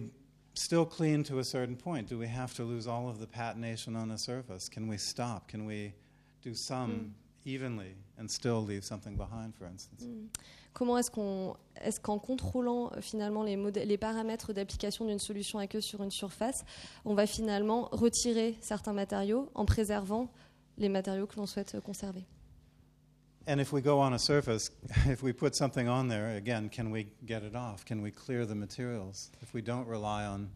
still 0.56 0.86
clean 0.86 1.24
to 1.24 1.40
a 1.40 1.44
certain 1.44 1.76
point? 1.76 2.08
Do 2.08 2.18
we 2.18 2.28
have 2.28 2.54
to 2.56 2.64
lose 2.64 2.88
all 2.88 3.10
of 3.10 3.20
the 3.20 3.28
patination 3.28 3.96
on 3.96 4.12
a 4.12 4.18
surface? 4.18 4.70
Can 4.70 4.88
we 4.88 4.98
stop? 4.98 5.48
Can 5.48 5.66
we 5.66 5.94
do 6.44 6.54
some 6.54 7.14
evenly 7.46 7.96
and 8.18 8.28
still 8.28 8.64
leave 8.64 8.84
something 8.84 9.16
behind, 9.16 9.54
for 9.56 9.68
instance? 9.68 10.06
Comment 10.74 10.98
est-ce 10.98 11.10
qu'on, 11.10 11.56
est-ce 11.82 12.00
qu'en 12.00 12.20
contrôlant 12.20 12.92
euh, 12.94 13.02
finalement 13.02 13.44
les, 13.44 13.56
les 13.56 13.98
paramètres 13.98 14.54
d'application 14.54 15.06
d'une 15.06 15.20
solution 15.20 15.60
aqueuse 15.60 15.84
sur 15.84 16.04
une 16.04 16.12
surface, 16.12 16.64
on 17.06 17.16
va 17.16 17.26
finalement 17.26 17.90
retirer 17.92 18.56
certains 18.62 18.94
matériaux 18.94 19.50
en 19.56 19.66
préservant 19.66 20.30
les 20.78 20.90
matériaux 20.90 21.28
que 21.28 21.38
l'on 21.38 21.48
souhaite 21.48 21.76
euh, 21.76 21.82
conserver? 21.82 22.24
And 23.48 23.60
if 23.60 23.74
we 23.74 23.82
go 23.82 24.00
on 24.00 24.14
a 24.14 24.20
surface, 24.20 24.70
if 25.08 25.24
we 25.24 25.34
put 25.34 25.56
something 25.56 25.88
on 25.88 26.08
there, 26.08 26.36
again, 26.38 26.70
can 26.70 26.92
we 26.92 27.08
get 27.26 27.42
it 27.44 27.56
off? 27.56 27.84
Can 27.84 28.02
we 28.02 28.12
clear 28.12 28.46
the 28.46 28.56
materials? 28.56 29.32
If 29.42 29.54
we 29.54 29.62
don't 29.64 29.88
rely 29.88 30.26
on 30.26 30.50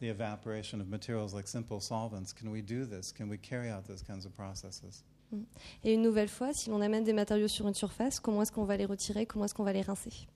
the 0.00 0.08
evaporation 0.08 0.80
of 0.80 0.88
materials 0.88 1.34
like 1.34 1.48
simple 1.48 1.80
solvents, 1.80 2.32
can 2.32 2.50
we 2.50 2.60
do 2.60 2.84
this? 2.84 3.12
Can 3.12 3.28
we 3.28 3.38
carry 3.38 3.70
out 3.70 3.86
those 3.86 4.02
kinds 4.02 4.26
of 4.26 4.34
processes? 4.36 5.02
Mm. 5.34 5.44
Et 5.84 5.94
une 5.94 6.02
nouvelle 6.02 6.28
fois, 6.28 6.52
si 6.52 6.70
l'on 6.70 6.80
amène 6.80 7.04
des 7.04 7.12
matériaux 7.12 7.48
sur 7.48 7.66
une 7.66 7.74
surface, 7.74 8.20
comment 8.20 8.42
est-ce 8.42 8.52
qu'on 8.52 8.64
va 8.64 8.76
les 8.76 8.84
retirer 8.84 9.26
Comment 9.26 9.46
est-ce 9.46 9.54
qu'on 9.54 9.64
va 9.64 9.72
les 9.72 9.82
rincer 9.82 10.26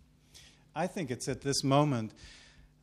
I 0.75 0.87
think 0.87 1.11
it's 1.11 1.29
at 1.29 1.41
this 1.41 1.65
moment 1.65 2.15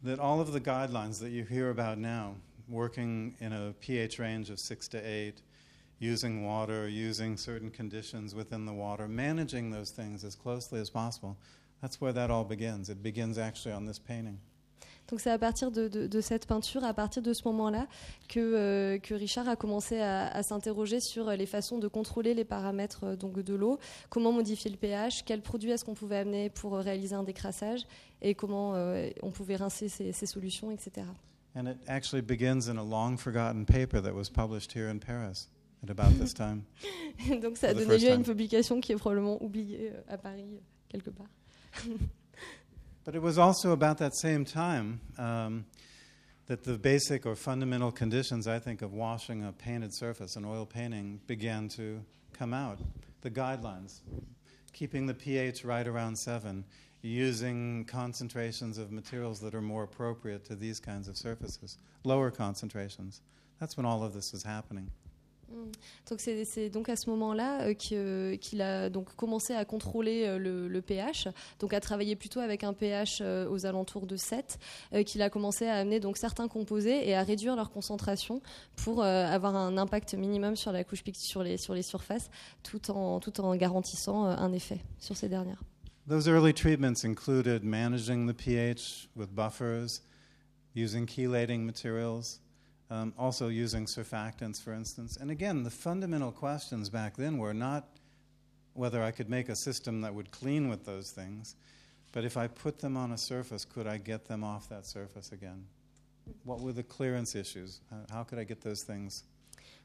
that 0.03 0.19
all 0.19 0.39
of 0.39 0.51
the 0.51 0.59
guidelines 0.59 1.19
that 1.19 1.31
you 1.31 1.43
hear 1.43 1.69
about 1.69 1.97
now, 1.97 2.35
working 2.69 3.33
in 3.39 3.53
a 3.53 3.73
pH 3.79 4.19
range 4.19 4.49
of 4.49 4.59
6 4.59 4.87
to 4.89 4.97
8, 4.97 5.41
using 5.99 6.45
water, 6.45 6.87
using 6.87 7.37
certain 7.37 7.71
conditions 7.71 8.35
within 8.35 8.65
the 8.65 8.73
water, 8.73 9.07
managing 9.07 9.71
those 9.71 9.89
things 9.91 10.23
as 10.23 10.35
closely 10.35 10.79
as 10.79 10.89
possible, 10.89 11.37
that's 11.81 11.99
where 12.01 12.13
that 12.13 12.29
all 12.29 12.43
begins. 12.43 12.89
It 12.89 13.01
begins 13.01 13.37
actually 13.37 13.73
on 13.73 13.85
this 13.85 13.99
painting. 13.99 14.39
Donc 15.09 15.21
c'est 15.21 15.31
à 15.31 15.37
partir 15.39 15.71
de, 15.71 15.87
de- 15.87 16.05
de 16.07 16.21
cette 16.21 16.45
peinture, 16.47 16.83
à 16.83 16.93
partir 16.93 17.21
de 17.21 17.31
ce 17.33 17.41
moment-là, 17.45 17.87
que, 18.27 18.39
euh, 18.39 18.97
que 18.99 19.13
Richard 19.13 19.47
a 19.47 19.55
commencé 19.55 19.99
à, 19.99 20.27
à 20.27 20.43
s'interroger 20.43 20.99
sur 20.99 21.29
les 21.31 21.45
façons 21.45 21.77
de 21.77 21.87
contrôler 21.87 22.33
les 22.33 22.43
paramètres 22.43 23.03
euh, 23.05 23.15
donc 23.15 23.39
de 23.39 23.53
l'eau, 23.55 23.79
comment 24.09 24.31
modifier 24.33 24.69
le 24.69 24.77
pH, 24.77 25.23
quels 25.23 25.41
produits 25.41 25.71
est-ce 25.71 25.85
qu'on 25.85 25.93
pouvait 25.93 26.17
amener 26.17 26.49
pour 26.49 26.75
euh, 26.75 26.81
réaliser 26.81 27.15
un 27.15 27.23
décrassage? 27.23 27.81
Et 28.21 28.35
comment 28.35 28.75
euh, 28.75 29.09
on 29.21 29.31
pouvait 29.31 29.55
rincer 29.55 29.87
ces, 29.89 30.11
ces 30.11 30.25
solutions, 30.25 30.71
etc. 30.71 31.05
And 31.55 31.67
it 31.67 31.77
actually 31.87 32.21
begins 32.21 32.67
in 32.67 32.77
a 32.77 32.83
long 32.83 33.17
forgotten 33.17 33.65
paper 33.65 34.01
that 34.01 34.13
was 34.13 34.29
published 34.29 34.73
here 34.75 34.89
in 34.89 34.99
Paris 34.99 35.47
at 35.83 35.89
about 35.89 36.19
this 36.19 36.33
time. 36.35 36.63
donc 37.41 37.57
ça 37.57 37.69
a 37.69 37.73
donné 37.73 37.97
lieu 37.97 38.11
à 38.11 38.15
une 38.15 38.23
publication 38.23 38.81
qui 38.81 38.91
est 38.91 38.95
probablement 38.97 39.41
oubliée 39.41 39.91
à 40.09 40.17
Paris 40.17 40.45
quelque 40.89 41.11
part. 41.11 41.27
But 43.07 43.15
it 43.15 43.21
was 43.21 43.37
also 43.37 43.71
about 43.71 43.99
that 43.99 44.17
same 44.17 44.43
time 44.43 44.99
um, 45.17 45.65
that 46.47 46.65
the 46.65 46.77
basic 46.77 47.25
or 47.25 47.37
fundamental 47.37 47.89
conditions, 47.89 48.49
I 48.49 48.59
think, 48.59 48.81
of 48.81 48.91
washing 48.91 49.45
a 49.45 49.53
painted 49.53 49.95
surface, 49.95 50.35
an 50.35 50.43
oil 50.43 50.65
painting, 50.65 51.21
began 51.25 51.69
to 51.77 52.03
come 52.33 52.53
out. 52.53 52.79
The 53.21 53.31
guidelines, 53.31 54.01
keeping 54.73 55.05
the 55.05 55.13
pH 55.13 55.63
right 55.63 55.87
around 55.87 56.17
seven, 56.17 56.65
using 57.01 57.85
concentrations 57.85 58.77
of 58.77 58.91
materials 58.91 59.39
that 59.39 59.55
are 59.55 59.61
more 59.61 59.83
appropriate 59.83 60.43
to 60.47 60.55
these 60.57 60.81
kinds 60.81 61.07
of 61.07 61.15
surfaces, 61.15 61.77
lower 62.03 62.29
concentrations. 62.29 63.21
That's 63.61 63.77
when 63.77 63.85
all 63.85 64.03
of 64.03 64.13
this 64.13 64.33
is 64.33 64.43
happening. 64.43 64.91
Mm. 65.49 65.71
Donc 66.09 66.19
c'est 66.19 66.69
donc 66.69 66.89
à 66.89 66.95
ce 66.95 67.09
moment-là 67.09 67.61
euh, 67.61 67.73
que- 67.73 68.35
qu'il 68.35 68.61
a 68.61 68.89
donc 68.89 69.15
commencé 69.15 69.53
à 69.53 69.65
contrôler 69.65 70.25
euh, 70.25 70.37
le, 70.37 70.81
pH, 70.81 71.27
donc 71.59 71.73
à 71.73 71.79
travailler 71.79 72.15
plutôt 72.15 72.39
avec 72.39 72.63
un 72.63 72.73
pH 72.73 73.19
euh, 73.21 73.49
aux 73.49 73.65
alentours 73.65 74.07
de 74.07 74.15
7, 74.15 74.59
euh, 74.93 75.03
qu'il 75.03 75.21
a 75.21 75.29
commencé 75.29 75.65
à 75.67 75.75
amener 75.75 75.99
donc 75.99 76.17
certains 76.17 76.47
composés 76.47 77.07
et 77.07 77.15
à 77.15 77.23
réduire 77.23 77.55
leur 77.55 77.71
concentration 77.71 78.41
pour 78.75 79.03
euh, 79.03 79.25
avoir 79.25 79.55
un 79.55 79.77
impact 79.77 80.13
minimum 80.13 80.55
sur 80.55 80.71
la 80.71 80.83
couche 80.83 81.03
sur 81.13 81.43
les 81.43 81.57
sur 81.57 81.73
les 81.73 81.81
surfaces, 81.81 82.29
tout 82.63 82.91
en 82.91 83.19
tout 83.19 83.39
en 83.41 83.55
garantissant 83.55 84.25
euh, 84.25 84.35
un 84.37 84.51
effet 84.53 84.79
sur 84.99 85.15
ces 85.15 85.29
dernières. 85.29 85.61
Those 86.07 86.27
early 86.29 86.53
treatments 86.53 87.03
included 87.03 87.63
managing 87.63 88.27
the 88.27 88.33
pH 88.33 89.09
with 89.15 89.29
buffers, 89.29 90.01
using 90.73 91.05
chelating 91.05 91.65
materials, 91.65 92.39
um, 92.89 93.13
also 93.17 93.47
using 93.49 93.85
surfactants, 93.85 94.61
for 94.61 94.73
instance. 94.73 95.17
And 95.17 95.29
again, 95.31 95.63
the 95.63 95.69
fundamental 95.69 96.31
questions 96.31 96.89
back 96.89 97.15
then 97.17 97.37
were 97.37 97.53
not 97.53 97.83
whether 98.73 99.01
I 99.03 99.11
could 99.11 99.29
make 99.29 99.49
a 99.49 99.55
system 99.55 100.01
that 100.01 100.13
would 100.13 100.31
clean 100.31 100.69
with 100.69 100.85
those 100.85 101.11
things, 101.11 101.55
but 102.13 102.23
if 102.23 102.37
I 102.37 102.47
put 102.47 102.79
them 102.79 102.95
on 102.95 103.11
a 103.11 103.17
surface, 103.17 103.65
could 103.65 103.87
I 103.87 103.97
get 103.97 104.25
them 104.27 104.43
off 104.43 104.69
that 104.69 104.85
surface 104.85 105.31
again? 105.31 105.65
What 106.45 106.61
were 106.61 106.73
the 106.73 106.83
clearance 106.83 107.35
issues? 107.35 107.81
How- 108.11 108.23
could 108.23 108.39
I 108.39 108.43
get 108.43 108.61
those 108.61 108.83
things? 108.83 109.23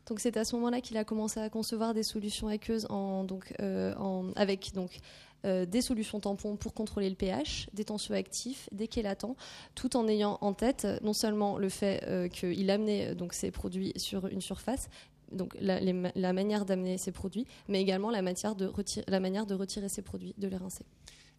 Donc 0.06 0.18
c'est 0.18 0.36
à 0.36 0.44
ce 0.44 0.56
moment-là 0.56 0.80
qu'il 0.80 0.96
a 0.96 1.04
commencé 1.04 1.38
à 1.40 1.48
concevoir 1.48 1.94
des 1.94 2.02
solutions 2.02 2.48
aqueuses 2.48 2.86
en, 2.90 3.22
donc, 3.24 3.54
euh, 3.60 3.94
en- 3.96 4.32
avec 4.34 4.72
donc, 4.74 4.98
euh, 5.44 5.66
des 5.66 5.82
solutions 5.82 6.20
tampons 6.20 6.56
pour 6.56 6.74
contrôler 6.74 7.08
le 7.08 7.16
pH, 7.16 7.68
des 7.72 7.84
tensioactifs, 7.84 8.68
des 8.72 8.88
chélatants, 8.92 9.36
tout 9.74 9.96
en 9.96 10.08
ayant 10.08 10.38
en 10.40 10.52
tête 10.52 10.84
euh, 10.84 10.98
non 11.02 11.12
seulement 11.12 11.58
le 11.58 11.68
fait 11.68 12.04
euh, 12.06 12.28
qu'il 12.28 12.70
amenait 12.70 13.10
euh, 13.10 13.14
donc, 13.14 13.34
ces 13.34 13.50
produits 13.50 13.92
sur 13.96 14.26
une 14.26 14.40
surface, 14.40 14.88
donc 15.30 15.56
la, 15.60 15.80
les 15.80 15.94
la 16.14 16.32
manière 16.32 16.64
d'amener 16.64 16.98
ces 16.98 17.12
produits, 17.12 17.46
mais 17.68 17.80
également 17.80 18.10
la, 18.10 18.22
matière 18.22 18.54
de 18.54 18.66
retirer, 18.66 19.04
la 19.08 19.20
manière 19.20 19.46
de 19.46 19.54
retirer 19.54 19.88
ces 19.88 20.02
produits, 20.02 20.34
de 20.38 20.48
les 20.48 20.56
rincer. 20.56 20.84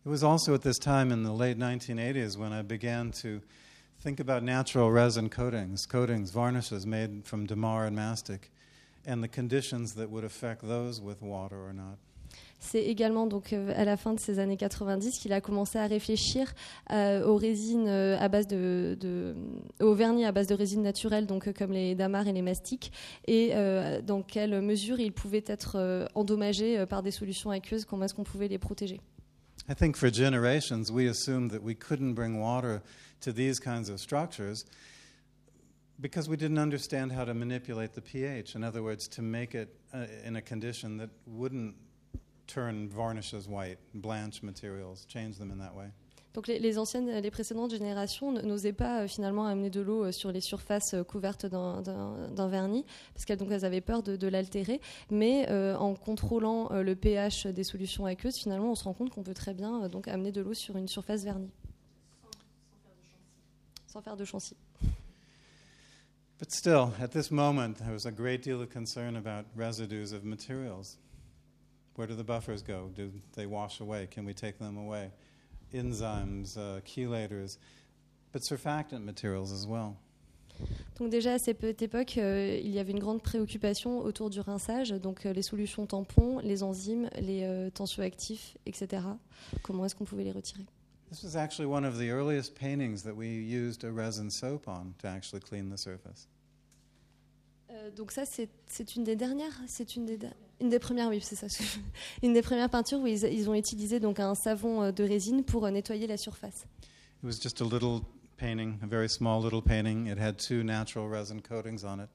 It 0.05 0.09
was 0.09 0.23
also 0.23 0.53
at 0.53 0.59
this 0.59 0.79
time 0.79 1.11
in 1.11 1.23
the 1.23 1.31
late 1.31 1.57
1980s 1.57 2.37
when 2.37 2.51
I 2.51 2.61
began 2.61 3.11
to 3.21 3.39
think 4.01 4.19
about 4.19 4.43
natural 4.43 4.91
resin 4.91 5.29
coatings, 5.29 5.85
coatings, 5.85 6.31
varnishes 6.31 6.85
made 6.85 7.23
from 7.23 7.45
damar 7.45 7.85
and 7.85 7.95
mastic, 7.95 8.51
and 9.05 9.23
the 9.23 9.29
conditions 9.29 9.93
that 9.95 10.09
would 10.09 10.25
affect 10.25 10.61
those 10.61 11.01
with 11.01 11.21
water 11.21 11.55
or 11.55 11.71
not. 11.71 11.97
C'est 12.63 12.83
également 12.83 13.27
donc 13.27 13.51
euh, 13.51 13.73
à 13.75 13.83
la 13.83 13.97
fin 13.97 14.13
de 14.13 14.19
ces 14.19 14.39
années 14.39 14.55
90 14.55 15.19
qu'il 15.19 15.33
a 15.33 15.41
commencé 15.41 15.77
à 15.77 15.85
réfléchir 15.85 16.53
euh, 16.91 17.25
aux 17.25 17.35
résines 17.35 17.89
euh, 17.89 18.17
à 18.19 18.29
base 18.29 18.47
de, 18.47 18.97
de 18.99 19.35
aux 19.81 19.93
vernis 19.93 20.23
à 20.23 20.31
base 20.31 20.47
de 20.47 20.55
résines 20.55 20.81
naturelles 20.81 21.27
donc 21.27 21.47
euh, 21.47 21.53
comme 21.53 21.73
les 21.73 21.93
damars 21.93 22.25
et 22.27 22.31
les 22.31 22.41
mastiques 22.41 22.93
et 23.27 23.49
euh, 23.53 24.01
dans 24.01 24.23
quelle 24.23 24.61
mesure 24.61 25.01
ils 25.01 25.11
pouvaient 25.11 25.43
être 25.45 25.75
euh, 25.75 26.07
endommagés 26.15 26.79
euh, 26.79 26.85
par 26.85 27.03
des 27.03 27.11
solutions 27.11 27.51
aqueuses 27.51 27.83
comment 27.83 28.05
est-ce 28.05 28.13
qu'on 28.13 28.23
pouvait 28.23 28.47
les 28.47 28.59
protéger? 28.59 29.01
I 29.69 29.75
think 29.75 29.97
for 29.97 30.09
generations 30.09 30.89
we 30.89 31.09
assumed 31.09 31.51
that 31.51 31.61
we 31.61 31.75
couldn't 31.75 32.13
bring 32.13 32.39
water 32.39 32.81
to 33.19 33.33
these 33.33 33.59
kinds 33.59 33.89
of 33.89 33.99
structures 33.99 34.65
because 35.99 36.29
we 36.29 36.37
didn't 36.37 36.59
understand 36.59 37.11
how 37.11 37.25
to 37.25 37.33
manipulate 37.33 37.93
the 37.93 38.01
pH. 38.01 38.55
In 38.55 38.63
other 38.63 38.81
words, 38.81 39.07
to 39.09 39.21
make 39.21 39.53
it 39.53 39.69
uh, 39.93 40.05
in 40.25 40.35
a 40.35 40.41
condition 40.41 40.97
that 40.97 41.09
wouldn't 41.27 41.75
turn 42.53 42.87
varnishes 42.87 43.47
white, 43.47 43.79
blanch 43.93 44.43
materials, 44.43 45.05
change 45.07 45.37
them 45.37 45.51
in 45.51 45.57
that 45.57 45.73
way. 45.75 45.89
Donc 46.33 46.47
les, 46.47 46.57
les 46.57 46.79
anciennes, 46.79 47.09
les 47.21 47.29
précédentes 47.29 47.69
générations 47.69 48.31
n'osaient 48.31 48.73
pas 48.73 49.03
euh, 49.03 49.07
finalement 49.07 49.45
amener 49.45 49.69
de 49.69 49.81
l'eau 49.81 50.05
euh, 50.05 50.11
sur 50.11 50.31
les 50.31 50.41
surfaces 50.41 50.95
euh, 50.95 51.03
couvertes 51.03 51.45
d'un 51.45 52.47
vernis, 52.47 52.85
parce 53.13 53.25
qu'elles 53.25 53.37
donc 53.37 53.51
elles 53.51 53.65
avaient 53.65 53.81
peur 53.81 54.01
de, 54.01 54.15
de 54.15 54.27
l'altérer. 54.27 54.81
Mais 55.11 55.45
euh, 55.49 55.77
en 55.77 55.93
contrôlant 55.93 56.71
euh, 56.71 56.81
le 56.81 56.95
pH 56.95 57.45
des 57.45 57.63
solutions 57.63 58.07
aqueuses, 58.07 58.37
finalement, 58.37 58.71
on 58.71 58.75
se 58.75 58.83
rend 58.83 58.93
compte 58.93 59.11
qu'on 59.11 59.21
peut 59.21 59.35
très 59.35 59.53
bien 59.53 59.83
euh, 59.83 59.89
donc 59.89 60.07
amener 60.07 60.31
de 60.31 60.41
l'eau 60.41 60.55
sur 60.55 60.75
une 60.75 60.87
surface 60.87 61.23
vernie, 61.23 61.51
sans 63.85 64.01
faire 64.01 64.17
de 64.17 64.25
chancy. 64.25 64.55
But 66.39 66.51
still, 66.51 66.89
at 66.99 67.09
this 67.09 67.29
moment, 67.29 67.75
there 67.77 67.93
was 67.93 68.07
a 68.07 68.11
great 68.11 68.43
deal 68.43 68.59
of 68.59 68.69
concern 68.73 69.15
about 69.15 69.45
residues 69.55 70.13
of 70.13 70.23
materials. 70.23 70.97
Where 71.95 72.07
do 72.07 72.15
the 72.15 72.23
buffers 72.23 72.63
go? 72.63 72.89
Do 72.95 73.11
they 73.35 73.45
wash 73.45 73.79
away? 73.79 74.07
Can 74.09 74.25
we 74.25 74.33
take 74.33 74.57
them 74.57 74.77
away? 74.77 75.11
Enzymes, 75.73 76.57
uh, 76.57 76.81
chelators, 76.81 77.57
but 78.31 78.41
surfactant 78.41 79.03
materials 79.03 79.51
as 79.51 79.67
well. 79.67 79.97
Donc 80.99 81.09
déjà 81.09 81.33
à 81.33 81.39
cette 81.39 81.81
époque, 81.81 82.17
euh, 82.17 82.59
il 82.63 82.71
y 82.71 82.79
avait 82.79 82.91
une 82.91 82.99
grande 82.99 83.21
préoccupation 83.21 83.99
autour 83.99 84.29
du 84.29 84.39
rinçage, 84.39 84.91
donc 84.91 85.25
euh, 85.25 85.33
les 85.33 85.41
solutions 85.41 85.85
tampons, 85.85 86.39
les 86.39 86.63
enzymes, 86.63 87.09
les 87.19 87.43
euh, 87.43 87.69
tensioactifs, 87.71 88.57
etc. 88.65 89.03
Comment 89.63 89.85
est-ce 89.85 89.95
qu'on 89.95 90.05
pouvait 90.05 90.23
les 90.23 90.31
retirer? 90.31 90.65
This 91.09 91.23
was 91.23 91.35
actually 91.35 91.67
one 91.67 91.85
of 91.85 91.97
the 91.97 92.09
earliest 92.09 92.55
paintings 92.55 93.03
that 93.03 93.13
we 93.15 93.27
used 93.27 93.83
a 93.83 93.91
resin 93.91 94.29
soap 94.29 94.67
on 94.67 94.93
to 94.99 95.07
actually 95.07 95.41
clean 95.41 95.69
the 95.69 95.77
surface. 95.77 96.27
Euh, 97.73 97.89
donc 97.91 98.11
ça, 98.11 98.23
c'est 98.25 98.95
une 98.95 99.03
des 99.03 99.15
dernières, 99.15 99.59
premières, 100.79 102.69
peintures 102.69 102.99
où 102.99 103.07
ils, 103.07 103.49
ont 103.49 103.55
utilisé 103.55 103.99
un 104.03 104.35
savon 104.35 104.83
euh, 104.83 104.91
de 104.91 105.03
résine 105.03 105.43
pour 105.43 105.65
euh, 105.65 105.71
nettoyer 105.71 106.07
la 106.07 106.17
surface. 106.17 106.65
It 107.23 107.25
was 107.25 107.39
just 107.41 107.61
a 107.61 107.65
little 107.65 108.01
painting, 108.37 108.77
a 108.83 108.87
very 108.87 109.09
small 109.09 109.41
little 109.41 109.61
painting. 109.61 110.07
It 110.07 110.19
had 110.19 110.37
two 110.37 110.63
natural 110.63 111.07
resin 111.07 111.39
coatings 111.41 111.83
on 111.83 111.99
it. 111.99 112.09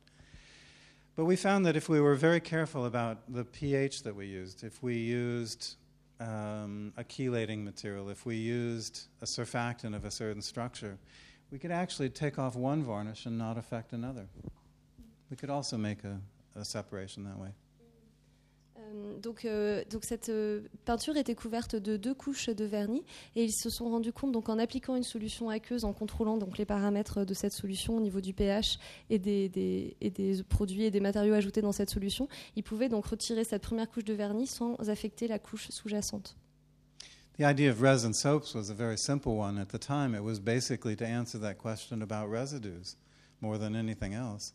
But 1.16 1.24
we 1.24 1.34
found 1.34 1.64
that 1.66 1.74
if 1.74 1.88
we 1.88 2.00
were 2.00 2.14
very 2.14 2.40
careful 2.40 2.84
about 2.84 3.18
the 3.28 3.44
pH 3.44 4.04
that 4.04 4.14
we 4.14 4.26
used, 4.26 4.62
if 4.62 4.82
we 4.82 4.94
used 4.94 5.76
um, 6.20 6.92
a 6.96 7.02
chelating 7.02 7.64
material, 7.64 8.10
if 8.10 8.24
we 8.24 8.36
used 8.36 9.08
a 9.20 9.24
surfactant 9.24 9.96
of 9.96 10.04
a 10.04 10.10
certain 10.10 10.42
structure, 10.42 10.96
we 11.50 11.58
could 11.58 11.72
actually 11.72 12.10
take 12.10 12.38
off 12.38 12.54
one 12.54 12.84
varnish 12.84 13.26
and 13.26 13.36
not 13.36 13.58
affect 13.58 13.92
another. 13.92 14.26
We 15.30 15.36
could 15.36 15.50
also 15.50 15.76
make 15.76 16.04
a, 16.04 16.18
a 16.58 16.64
separation 16.64 17.24
that 17.24 17.38
way. 17.38 17.48
Euh, 17.48 17.52
Euh, 18.80 19.18
donc, 19.18 19.44
euh, 19.44 19.84
donc 19.90 20.04
cette 20.04 20.28
euh, 20.28 20.62
peinture 20.84 21.16
était 21.16 21.34
couverte 21.34 21.74
de 21.76 21.96
deux 21.96 22.14
couches 22.14 22.48
de 22.48 22.64
vernis 22.64 23.04
et 23.36 23.44
ils 23.44 23.52
se 23.52 23.70
sont 23.70 23.90
rendus 23.90 24.12
compte 24.12 24.32
donc 24.32 24.48
en 24.48 24.58
appliquant 24.58 24.94
une 24.96 25.02
solution 25.02 25.50
aqueuse, 25.50 25.84
en 25.84 25.92
contrôlant 25.92 26.38
donc 26.38 26.56
les 26.58 26.64
paramètres 26.64 27.24
de 27.24 27.34
cette 27.34 27.52
solution 27.52 27.96
au 27.96 28.00
niveau 28.00 28.20
du 28.20 28.32
pH 28.32 28.78
et 29.10 29.18
des, 29.18 29.48
des- 29.48 29.96
et 30.00 30.10
des 30.10 30.42
produits 30.44 30.84
et 30.84 30.90
des 30.90 31.00
matériaux 31.00 31.34
ajoutés 31.34 31.60
dans 31.60 31.72
cette 31.72 31.90
solution, 31.90 32.28
ils 32.56 32.62
pouvaient 32.62 32.88
donc 32.88 33.06
retirer 33.06 33.44
cette 33.44 33.62
première 33.62 33.90
couche 33.90 34.04
de 34.04 34.14
vernis 34.14 34.46
sans 34.46 34.74
affecter 34.88 35.26
la 35.28 35.38
couche 35.38 35.68
sous-jacente. 35.70 36.36
The 37.36 37.42
idea 37.42 37.70
of 37.70 37.80
resin 37.82 38.12
soaps 38.12 38.54
was 38.54 38.70
a 38.70 38.74
very 38.74 38.96
simple 38.96 39.32
one 39.32 39.58
at 39.58 39.66
the 39.66 39.78
time. 39.78 40.14
It 40.14 40.22
was 40.22 40.38
basically 40.40 40.96
to 40.96 41.04
answer 41.04 41.38
that 41.40 41.54
question 41.56 42.00
about 42.02 42.30
residues 42.30 42.96
more 43.40 43.58
than 43.58 43.74
anything 43.74 44.12
else. 44.14 44.54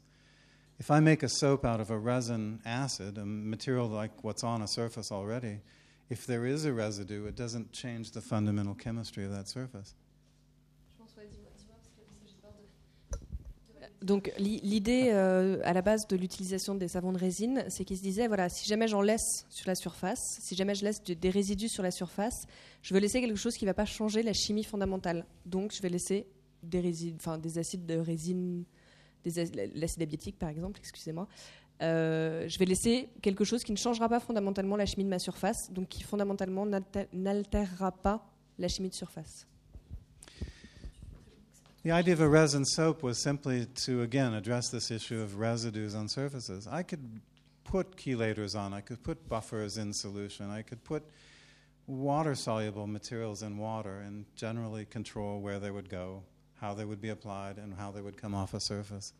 If 0.84 0.92
I 0.92 1.00
make 1.00 1.24
a 1.24 1.30
soap 1.30 1.64
out 1.64 1.80
of 1.80 1.92
a 1.92 1.98
resin 1.98 2.60
acid, 2.66 3.18
a 3.18 3.24
material 3.26 3.88
like 3.88 4.12
what's 4.22 4.44
on 4.44 4.62
a 4.62 4.68
surface 4.68 5.14
already, 5.14 5.62
if 6.10 6.26
there 6.28 6.46
is 6.46 6.66
a 6.66 6.74
residue, 6.74 7.26
it 7.26 7.38
doesn't 7.38 7.72
change 7.72 8.12
the 8.12 8.20
fundamental 8.20 8.76
chemistry 8.76 9.24
of 9.24 9.32
that 9.32 9.48
surface. 9.48 9.96
Donc 14.02 14.30
l'i- 14.38 14.60
l'idée 14.62 15.12
euh, 15.14 15.62
à 15.64 15.72
la 15.72 15.82
base 15.82 16.06
de 16.10 16.18
l'utilisation 16.18 16.76
des 16.76 16.90
savons 16.90 17.14
de 17.14 17.18
résine, 17.18 17.64
c'est 17.70 17.86
qu'ils 17.86 18.00
se 18.00 18.04
disaient 18.04 18.28
voilà, 18.28 18.50
si 18.50 18.68
jamais 18.68 18.90
j'en 18.90 19.02
laisse 19.02 19.46
sur 19.50 19.70
la 19.70 19.76
surface, 19.76 20.20
si 20.42 20.54
jamais 20.54 20.76
je 20.76 20.84
laisse 20.84 21.02
de- 21.02 21.14
des 21.14 21.30
résidus 21.30 21.70
sur 21.70 21.84
la 21.84 21.92
surface, 21.92 22.46
je 22.82 22.94
veux 22.94 23.00
laisser 23.00 23.22
quelque 23.22 23.38
chose 23.38 23.56
qui 23.56 23.64
ne 23.64 23.70
va 23.70 23.74
pas 23.74 23.86
changer 23.86 24.22
la 24.22 24.34
chimie 24.34 24.66
fondamentale. 24.66 25.26
Donc 25.46 25.74
je 25.74 25.82
vais 25.82 25.88
laisser 25.88 26.28
des 26.62 27.14
enfin 27.16 27.38
des 27.38 27.58
acides 27.58 27.86
de 27.86 27.96
résine, 27.96 28.66
l'acide 29.26 30.02
abietique 30.02 30.38
par 30.38 30.50
exemple, 30.50 30.80
excusez-moi. 30.80 31.28
Euh, 31.82 32.48
je 32.48 32.58
vais 32.60 32.66
laisser 32.66 33.10
quelque 33.22 33.44
chose 33.44 33.64
qui 33.64 33.72
ne 33.72 33.78
changera 33.78 34.08
pas 34.08 34.20
fondamentalement 34.20 34.76
la 34.76 34.86
chimie 34.86 35.04
de 35.04 35.10
ma 35.10 35.20
surface, 35.20 35.72
donc 35.72 35.90
qui 35.90 36.04
fondamentalement 36.04 36.66
n'altérera 36.66 37.92
pas 37.92 38.26
la 38.58 38.68
chimie 38.68 38.90
de 38.90 38.94
surface. 38.94 39.48
The 41.84 41.92
idea 41.92 42.14
of 42.14 42.22
a 42.22 42.30
resin 42.30 42.64
soap 42.64 43.04
was 43.04 43.16
simply 43.16 43.66
to, 43.86 44.04
again, 44.04 44.34
address 44.34 44.70
this 44.70 44.90
issue 44.90 45.20
of 45.20 45.38
residues 45.38 45.96
on 45.96 46.08
surfaces. 46.08 46.66
I 46.66 46.82
could 46.82 47.02
put 47.66 47.98
chelators 47.98 48.56
on, 48.56 48.74
I 48.74 48.80
could 48.80 49.04
put 49.04 49.28
buffers 49.28 49.78
in 49.78 49.92
solution, 49.92 50.50
I 50.50 50.62
could 50.62 50.82
put 50.86 51.04
water 51.86 52.36
soluble 52.36 52.88
materials 52.88 53.44
in 53.44 53.58
water 53.58 54.00
and 54.00 54.26
generally 54.36 54.86
control 54.86 55.42
where 55.42 55.60
they 55.60 55.72
would 55.72 55.90
go, 55.90 56.24
how 56.64 56.74
they 56.74 56.86
would 56.86 57.02
be 57.02 57.10
applied, 57.10 57.58
and 57.58 57.74
how 57.78 57.92
they 57.92 58.02
would 58.02 58.16
come 58.16 58.34
off 58.34 58.54
a 58.54 58.60
surface. 58.60 59.14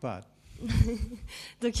But 0.00 0.24
Donc, 1.60 1.74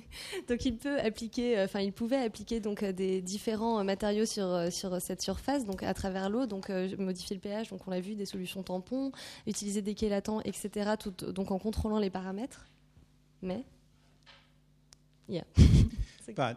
donc 0.48 0.64
il 0.64 0.76
peut 0.76 1.00
appliquer, 1.00 1.58
euh, 1.58 1.64
enfin 1.64 1.80
il 1.80 1.92
pouvait 1.92 2.18
appliquer 2.18 2.60
donc 2.60 2.82
euh, 2.82 2.92
des 2.92 3.20
différents 3.20 3.80
euh, 3.80 3.84
matériaux 3.84 4.26
sur 4.26 4.72
sur 4.72 5.00
cette 5.00 5.22
surface, 5.22 5.64
donc 5.64 5.82
à 5.82 5.94
travers 5.94 6.30
l'eau, 6.30 6.46
donc 6.46 6.68
modifier 6.98 7.34
le 7.36 7.40
pH, 7.40 7.70
donc 7.70 7.86
on 7.86 7.90
l'a 7.90 8.00
vu, 8.00 8.14
des 8.14 8.26
solutions 8.26 8.62
tampons, 8.62 9.12
utiliser 9.46 9.82
des 9.82 9.96
chélatants, 9.96 10.40
etc. 10.42 10.92
Tout, 10.98 11.10
donc 11.32 11.50
en 11.50 11.58
contrôlant 11.58 11.98
les 11.98 12.10
paramètres. 12.10 12.66
Mais 13.42 13.64
But 16.34 16.56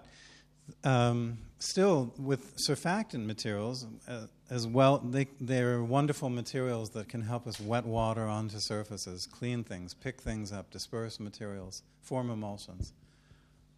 um, 0.84 1.38
still, 1.60 2.12
with 2.17 2.41
surfactant 2.58 3.26
materials, 3.26 3.86
uh, 4.08 4.28
as 4.51 4.67
well, 4.67 4.99
they, 4.99 5.27
they're 5.39 5.81
wonderful 5.81 6.29
materials 6.29 6.89
that 6.91 7.07
can 7.07 7.21
help 7.21 7.47
us 7.47 7.59
wet 7.59 7.85
water 7.85 8.27
onto 8.27 8.59
surfaces, 8.59 9.25
clean 9.25 9.63
things, 9.63 9.93
pick 9.93 10.19
things 10.21 10.51
up, 10.51 10.69
disperse 10.71 11.19
materials, 11.21 11.83
form 12.01 12.29
emulsions. 12.29 12.91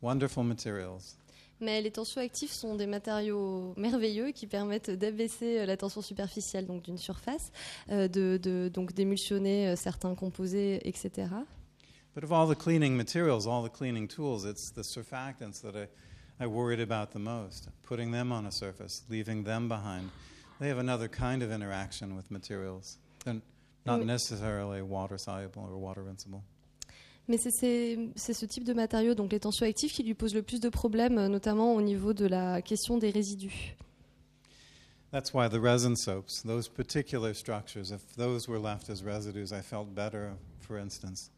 Wonderful 0.02 0.44
materials. 0.44 1.16
Mais 1.62 1.82
les 1.82 1.92
tensioactifs 1.92 2.52
sont 2.52 2.76
des 2.76 2.88
matériaux 2.88 3.74
merveilleux 3.78 4.32
qui 4.32 4.48
permettent 4.48 4.90
d'abaisser 4.90 5.60
euh, 5.60 5.66
la 5.66 5.78
tension 5.78 6.02
superficielle 6.02 6.66
donc 6.66 6.82
d'une 6.82 6.98
surface, 6.98 7.52
euh, 7.90 8.08
de, 8.10 8.38
de- 8.42 8.70
donc 8.74 8.94
d'émulsionner 8.94 9.70
euh, 9.70 9.76
certains 9.78 10.14
composés, 10.16 10.82
etc. 10.84 11.28
But 12.16 12.24
of 12.24 12.32
all 12.34 12.48
the 12.50 12.58
cleaning 12.58 12.98
materials, 12.98 13.48
all 13.48 13.64
the 13.64 13.72
cleaning 13.72 14.08
tools, 14.08 14.44
it's 14.44 14.72
the 14.72 14.84
surfactants 14.84 15.62
that 15.62 15.76
I, 15.76 15.88
I 16.44 16.48
worried 16.48 16.82
about 16.82 17.12
the 17.14 17.20
most. 17.20 17.70
Putting 17.88 18.12
them 18.12 18.32
on 18.32 18.46
a 18.46 18.52
surface, 18.52 19.04
leaving 19.10 19.44
them 19.46 19.70
behind. 19.70 20.10
They 20.64 20.70
have 20.70 20.80
another 20.80 21.10
kind 21.10 21.44
of 21.44 21.52
interaction 21.52 22.16
with 22.16 22.32
materials. 22.32 22.98
They're 23.26 23.42
not 23.86 24.06
necessarily 24.06 24.82
water 24.82 25.18
soluble 25.18 25.62
or 25.70 25.78
water 25.78 26.02
rinsable. 26.06 26.42
Mais 27.28 27.38
c'est- 27.38 27.98
ce 28.16 28.46
type 28.46 28.64
de 28.64 28.72
matériaux, 28.74 29.14
donc 29.14 29.34
les 29.34 29.42
tensioactifs, 29.42 29.92
qui 29.92 30.04
lui 30.04 30.14
posent 30.14 30.34
le 30.34 30.42
plus 30.42 30.62
de 30.62 30.70
problèmes, 30.70 31.28
notamment 31.28 31.76
au 31.76 31.82
niveau 31.82 32.14
de 32.14 32.26
la 32.26 32.62
question 32.62 32.98
des 32.98 33.10
résidus. 33.10 33.76
That's 35.12 35.34
why 35.34 35.50
the 35.50 35.60
resin 35.62 35.98
soaps, 35.98 36.44
those 36.44 36.70
particular 36.70 37.34
structures, 37.36 37.92
if 37.92 38.16
those 38.16 38.48
were 38.48 38.58
left 38.58 38.90
as 38.90 39.04
residues, 39.04 39.52
I 39.52 39.62
felt 39.62 39.90
better, 39.94 40.30
for 40.62 40.78
instance. 40.78 41.30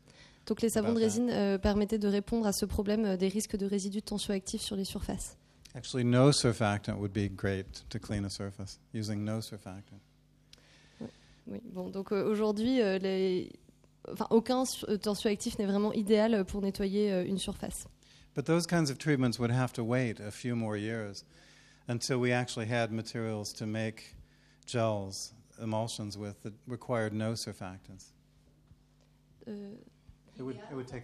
Donc 0.45 0.61
les 0.61 0.69
savons 0.69 0.93
de 0.93 0.99
résine 0.99 1.31
euh, 1.31 1.57
permettaient 1.57 1.97
de 1.97 2.07
répondre 2.07 2.45
à 2.45 2.53
ce 2.53 2.65
problème 2.65 3.05
euh, 3.05 3.17
des 3.17 3.27
risques 3.27 3.57
de 3.57 3.65
résidus 3.65 4.01
de 4.01 4.05
tensioactifs 4.05 4.61
sur 4.61 4.75
les 4.75 4.85
surfaces. 4.85 5.35
Actually, 5.75 6.05
no 6.05 6.29
surfactant 6.31 6.97
would 6.97 7.11
be 7.13 7.27
great 7.27 7.83
to 7.89 7.99
clean 7.99 8.23
a 8.25 8.29
surface, 8.29 8.79
using 8.93 9.25
no 9.25 9.39
surfactant. 9.39 9.99
Oui, 11.47 11.59
bon, 11.73 11.89
donc 11.91 12.11
euh, 12.11 12.23
aujourd'hui, 12.25 12.81
euh, 12.81 12.97
les- 12.97 13.51
enfin, 14.09 14.25
aucun 14.31 14.65
su- 14.65 14.85
euh, 14.87 14.97
tensioactif 14.97 15.59
n'est 15.59 15.65
vraiment 15.67 15.91
idéal 15.93 16.33
euh, 16.33 16.43
pour 16.43 16.61
nettoyer 16.61 17.11
euh, 17.11 17.25
une 17.25 17.37
surface. 17.37 17.87
But 18.35 18.45
those 18.45 18.65
kinds 18.65 18.89
of 18.89 18.97
treatments 18.97 19.37
would 19.37 19.51
have 19.51 19.71
to 19.73 19.83
wait 19.83 20.19
a 20.19 20.31
few 20.31 20.55
more 20.55 20.75
years 20.77 21.23
until 21.87 22.19
we 22.19 22.31
actually 22.31 22.65
had 22.67 22.91
materials 22.91 23.53
to 23.53 23.65
make 23.65 24.15
gels, 24.65 25.33
emulsions 25.61 26.17
with 26.17 26.41
that 26.43 26.53
required 26.67 27.13
no 27.13 27.33
surfactants. 27.35 28.13
Euh, 29.47 29.75
It 30.37 30.41
would, 30.41 30.55
it 30.55 30.73
would 30.75 30.87
take. 30.87 31.03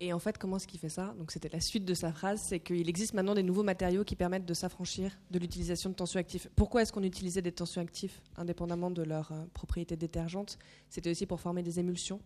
Et 0.00 0.12
en 0.12 0.18
fait, 0.20 0.38
comment 0.38 0.56
est-ce 0.56 0.68
qu'il 0.68 0.78
fait 0.78 0.88
ça 0.88 1.14
Donc, 1.18 1.32
c'était 1.32 1.48
la 1.48 1.60
suite 1.60 1.84
de 1.84 1.94
sa 1.94 2.12
phrase, 2.12 2.40
c'est 2.44 2.60
qu'il 2.60 2.88
existe 2.88 3.14
maintenant 3.14 3.34
des 3.34 3.42
nouveaux 3.42 3.64
matériaux 3.64 4.04
qui 4.04 4.14
permettent 4.14 4.46
de 4.46 4.54
s'affranchir 4.54 5.10
de 5.30 5.38
l'utilisation 5.40 5.90
de 5.90 5.94
tensioactifs. 5.94 6.48
Pourquoi 6.54 6.82
est-ce 6.82 6.92
qu'on 6.92 7.02
utilisait 7.02 7.42
des 7.42 7.50
tensioactifs 7.50 8.22
indépendamment 8.36 8.92
de 8.92 9.02
leur 9.02 9.32
euh, 9.32 9.44
propriété 9.54 9.96
détergente? 9.96 10.58
C'était 10.88 11.10
aussi 11.10 11.26
pour 11.26 11.40
former 11.40 11.64
des 11.64 11.80
émulsions 11.80 12.20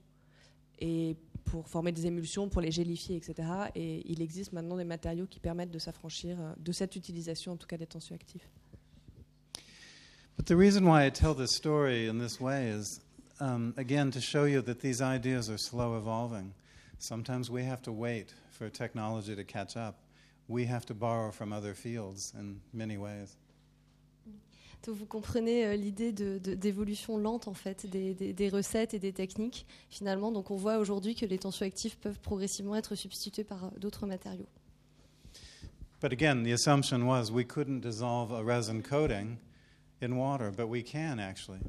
et 0.80 1.16
pour 1.44 1.66
former 1.66 1.92
des 1.92 2.06
émulsions, 2.06 2.50
pour 2.50 2.60
les 2.60 2.70
gélifier, 2.70 3.16
etc. 3.16 3.48
Et 3.74 4.02
il 4.10 4.20
existe 4.20 4.52
maintenant 4.52 4.76
des 4.76 4.84
matériaux 4.84 5.26
qui 5.26 5.40
permettent 5.40 5.70
de 5.70 5.78
s'affranchir 5.78 6.36
euh, 6.40 6.52
de 6.58 6.72
cette 6.72 6.94
utilisation, 6.94 7.52
en 7.52 7.56
tout 7.56 7.66
cas 7.66 7.78
des 7.78 7.86
tensioactifs. 7.86 8.48
But 10.36 10.46
to 14.10 14.20
show 14.20 14.44
you 14.46 14.62
that 14.62 14.80
these 14.80 15.00
ideas 15.00 15.48
are 15.50 15.58
slow 15.58 15.96
evolving. 15.96 16.52
Sometimes 17.02 17.50
we 17.50 17.64
have 17.64 17.82
to 17.82 17.90
wait 17.92 18.32
for 18.52 18.70
technology 18.70 19.34
to 19.34 19.42
catch 19.42 19.76
up. 19.76 19.96
We 20.48 20.66
have 20.68 20.86
to 20.86 20.94
borrow 20.94 21.32
from 21.32 21.52
other 21.52 21.74
fields 21.74 22.32
in 22.38 22.60
many 22.72 22.96
ways. 22.96 23.36
donc 24.84 24.96
vous 24.96 25.06
comprenez 25.06 25.64
euh, 25.66 25.74
l'idée 25.76 26.12
de- 26.12 26.38
lente 27.18 27.48
en 27.48 27.54
fait 27.54 27.86
des, 27.86 28.14
des- 28.14 28.32
des 28.32 28.48
recettes 28.48 28.94
et 28.94 29.00
des 29.00 29.12
techniques 29.12 29.66
finalement. 29.90 30.30
Donc 30.30 30.52
on 30.52 30.56
voit 30.56 30.78
aujourd'hui 30.78 31.16
que 31.16 31.26
les 31.26 31.38
tensioactifs 31.38 31.96
peuvent 31.96 32.20
progressivement 32.20 32.76
être 32.76 32.94
substitués 32.94 33.44
par 33.44 33.64
euh, 33.64 33.68
d'autres 33.80 34.06
matériaux. 34.06 34.46
But 36.00 36.12
again, 36.12 36.44
the 36.44 36.52
assumption 36.52 37.02
was 37.08 37.30
we 37.32 37.44
couldn't 37.44 37.80
dissolve 37.80 38.32
a 38.32 38.42
resin 38.44 38.80
coating 38.80 39.38
in 40.00 40.12
water, 40.16 40.52
but 40.52 40.68
we 40.68 40.84
can 40.84 41.18
actually. 41.18 41.60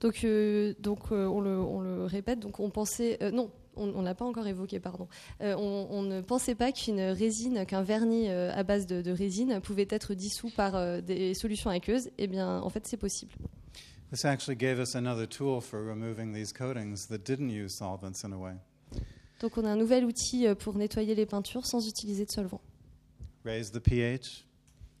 Donc, 0.00 0.24
euh, 0.24 0.74
donc 0.80 1.12
euh, 1.12 1.26
on, 1.26 1.40
le, 1.42 1.58
on 1.58 1.80
le 1.82 2.04
répète, 2.04 2.40
donc 2.40 2.60
on 2.60 2.70
pensait, 2.70 3.18
non, 3.32 3.50
on 3.76 3.94
on 3.94 4.02
l'a 4.02 4.14
pas 4.14 4.24
encore 4.24 4.46
évoqué, 4.46 4.80
pardon. 4.80 5.08
Euh, 5.40 5.54
on, 5.56 5.86
on 5.90 6.02
ne 6.02 6.20
pensait 6.20 6.54
pas 6.54 6.72
qu'une 6.72 7.00
résine, 7.00 7.64
qu'un 7.66 7.82
vernis 7.82 8.28
euh, 8.28 8.50
à 8.54 8.62
base 8.62 8.86
de, 8.86 9.02
de 9.02 9.10
résine 9.10 9.60
pouvait 9.60 9.86
être 9.90 10.14
dissous 10.14 10.50
par 10.50 10.74
euh, 10.76 11.00
des 11.00 11.34
solutions 11.34 11.70
aqueuses. 11.70 12.10
Eh 12.18 12.26
bien, 12.26 12.60
en 12.60 12.68
fait, 12.70 12.86
c'est 12.86 12.96
possible. 12.96 13.32
This 14.10 14.24
actually 14.24 14.56
gave 14.56 14.78
us 14.78 14.94
another 14.94 15.26
tool 15.28 15.60
for 15.60 15.80
removing 15.80 16.32
these 16.32 16.52
coatings 16.52 17.06
that 17.08 17.18
didn't 17.24 17.50
use 17.50 17.72
solvents 17.74 18.24
in 18.24 18.32
a 18.32 18.36
way. 18.36 18.52
Donc, 19.40 19.58
on 19.58 19.64
a 19.64 19.70
un 19.70 19.76
nouvel 19.76 20.04
outil 20.04 20.46
euh, 20.46 20.54
pour 20.54 20.76
nettoyer 20.76 21.14
les 21.14 21.26
peintures 21.26 21.66
sans 21.66 21.86
utiliser 21.88 22.24
de 22.24 22.30
solvant. 22.30 22.60
Raise 23.44 23.70
the 23.72 23.80
pH, 23.80 24.44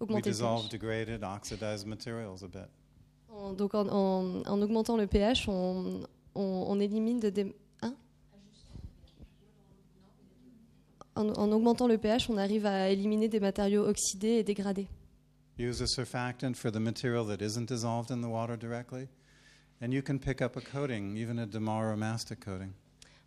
Augmenter 0.00 0.28
le 0.30 0.32
dissolve 0.34 0.62
pH. 0.62 0.70
degraded, 0.72 1.22
oxidized 1.24 1.86
materials 1.86 2.42
a 2.42 2.48
bit. 2.48 2.68
En- 3.30 3.52
donc, 3.52 3.74
en, 3.74 3.86
en- 3.88 4.42
en 4.44 4.62
augmentant 4.62 4.96
le 4.96 5.06
pH, 5.06 5.48
on, 5.48 6.00
on- 6.34 6.64
on 6.68 6.80
élimine 6.80 7.20
de 7.20 7.30
des. 7.30 7.54
En, 11.16 11.28
en 11.30 11.52
augmentant 11.52 11.86
le 11.86 11.98
pH, 11.98 12.28
on 12.30 12.36
arrive 12.36 12.66
à 12.66 12.90
éliminer 12.90 13.28
des 13.28 13.40
matériaux 13.40 13.86
oxydés 13.86 14.38
et 14.38 14.44
dégradés. 14.44 14.88
Use 15.58 15.80
a 15.80 15.86
surfactant 15.86 16.54
for 16.54 16.72
the 16.72 16.80
material 16.80 17.24
that 17.26 17.40
isn't 17.40 17.68
dissolved 17.68 18.10
in 18.10 18.20
the 18.20 18.28
water 18.28 18.56
directly, 18.56 19.06
and 19.80 19.92
you 19.92 20.02
can 20.02 20.18
pick 20.18 20.42
up 20.42 20.56
a 20.56 20.60
coating, 20.60 21.16
even 21.16 21.38
a 21.38 21.46
Demara 21.46 21.96
mastic 21.96 22.44
coating. 22.44 22.72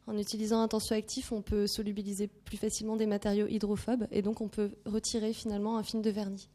En 0.07 0.17
utilisant 0.17 0.61
un 0.61 0.67
tensioactif, 0.67 1.31
on 1.31 1.41
peut 1.41 1.67
solubiliser 1.67 2.27
plus 2.27 2.57
facilement 2.57 2.95
des 2.95 3.05
matériaux 3.05 3.47
hydrophobes 3.47 4.07
et 4.09 4.21
donc 4.21 4.39
on 4.39 4.47
peut 4.47 4.71
retirer 4.85 5.33
finalement 5.33 5.77
un 5.77 5.83
film 5.83 6.01
de 6.01 6.09
vernis. 6.09 6.47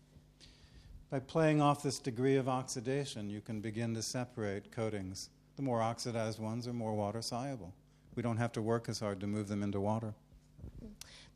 By 1.10 1.20
playing 1.20 1.60
off 1.60 1.82
this 1.82 2.00
degree 2.00 2.38
of 2.38 2.48
oxidation, 2.48 3.28
you 3.28 3.42
can 3.42 3.60
begin 3.60 3.92
to 3.94 4.00
separate 4.00 4.70
coatings. 4.74 5.28
The 5.56 5.62
more 5.62 5.82
oxidized 5.82 6.38
ones 6.38 6.66
are 6.66 6.72
more 6.72 6.96
water 6.96 7.20
soluble. 7.20 7.74
We 8.16 8.22
don't 8.22 8.38
have 8.38 8.52
to 8.52 8.62
work 8.62 8.88
as 8.88 9.00
hard 9.00 9.20
to 9.20 9.26
move 9.26 9.48
them 9.48 9.62
into 9.62 9.80
water. 9.80 10.14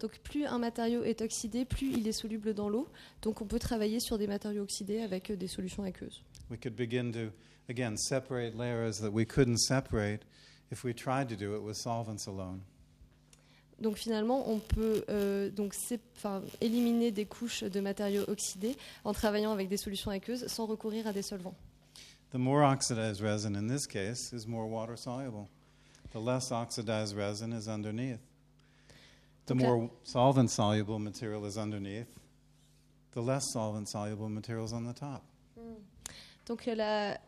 Donc 0.00 0.18
plus 0.18 0.44
un 0.44 0.58
matériau 0.58 1.02
est 1.04 1.22
oxydé, 1.22 1.64
plus 1.64 1.92
il 1.92 2.06
est 2.06 2.12
soluble 2.12 2.54
dans 2.54 2.68
l'eau. 2.68 2.86
Donc 3.22 3.40
on 3.40 3.46
peut 3.46 3.58
travailler 3.58 4.00
sur 4.00 4.18
des 4.18 4.26
matériaux 4.26 4.62
oxydés 4.62 5.00
avec 5.00 5.30
euh, 5.30 5.36
des 5.36 5.48
solutions 5.48 5.84
aqueuses. 5.84 6.22
We 6.50 6.58
could 6.60 6.76
begin 6.76 7.10
to, 7.12 7.32
again, 7.68 7.96
separate 7.96 8.54
layers 8.54 9.00
that 9.00 9.10
we 9.10 9.26
couldn't 9.26 9.58
separate 9.58 10.20
if 10.70 10.84
we 10.84 10.94
tried 10.94 11.28
to 11.28 11.36
do 11.36 11.56
it 11.56 11.62
with 11.62 11.76
solvents 11.76 12.28
alone. 12.28 12.60
Donc 13.80 13.96
finalement, 13.96 14.48
on 14.50 14.58
peut 14.58 15.04
euh, 15.10 15.50
donc 15.50 15.74
éliminer 16.60 17.10
des 17.10 17.26
couches 17.26 17.62
de 17.62 17.80
matériaux 17.80 18.24
oxydés 18.26 18.76
en 19.04 19.12
travaillant 19.12 19.52
avec 19.52 19.68
des 19.68 19.76
solutions 19.76 20.10
aqueuses 20.10 20.46
sans 20.46 20.66
recourir 20.66 21.06
à 21.06 21.12
des 21.12 21.22
solvants. 21.22 21.54
The 22.32 22.38
more 22.38 22.62
oxidized 22.62 23.20
resin 23.20 23.54
in 23.54 23.68
this 23.68 23.86
case 23.86 24.32
is 24.32 24.46
more 24.46 24.66
water 24.66 24.96
soluble. 24.96 25.48
The 26.12 26.18
less 26.18 26.50
oxidized 26.50 27.14
resin 27.16 27.52
is 27.52 27.68
underneath. 27.68 28.20
The 29.46 29.54
more 29.54 29.88
solvent 30.02 30.48
soluble 30.50 30.98
material 30.98 31.46
is 31.46 31.56
underneath, 31.56 32.08
the 33.12 33.20
less 33.20 33.44
solvent 33.52 33.86
soluble 33.88 34.28
material 34.28 34.64
is 34.66 34.72
on 34.72 34.82
the 34.82 34.94
top. 34.98 35.22
Donc 36.46 36.66
euh, 36.68 36.74
la, 36.74 37.18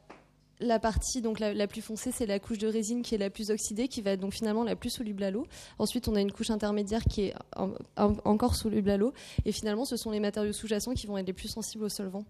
la 0.61 0.79
partie 0.81 1.23
donc 1.23 1.39
la, 1.39 1.55
la 1.55 1.67
plus 1.69 1.81
foncée, 1.83 2.11
c'est 2.13 2.27
la 2.27 2.39
couche 2.41 2.59
de 2.59 2.67
résine 2.69 3.03
qui 3.03 3.15
est 3.15 3.19
la 3.19 3.31
plus 3.31 3.51
oxydée, 3.51 3.87
qui 3.89 4.03
va 4.03 4.13
être 4.13 4.21
donc 4.21 4.33
finalement 4.35 4.65
la 4.65 4.75
plus 4.77 4.91
soluble 4.91 5.23
à 5.23 5.31
l'eau. 5.31 5.47
Ensuite, 5.79 6.09
on 6.09 6.15
a 6.17 6.21
une 6.21 6.33
couche 6.33 6.51
intermédiaire 6.51 7.03
qui 7.05 7.23
est 7.23 7.35
en- 7.57 7.73
en- 7.97 8.17
encore 8.25 8.55
soluble 8.57 8.91
à 8.91 8.97
l'eau. 8.97 9.13
Et 9.45 9.53
finalement, 9.53 9.85
ce 9.85 9.97
sont 9.97 10.11
les 10.11 10.21
matériaux 10.21 10.53
sous-jacents 10.53 10.95
qui 10.95 11.07
vont 11.07 11.19
être 11.19 11.27
les 11.27 11.33
plus 11.33 11.49
sensibles 11.49 11.85
aux 11.85 11.89
solvants. 11.89 12.25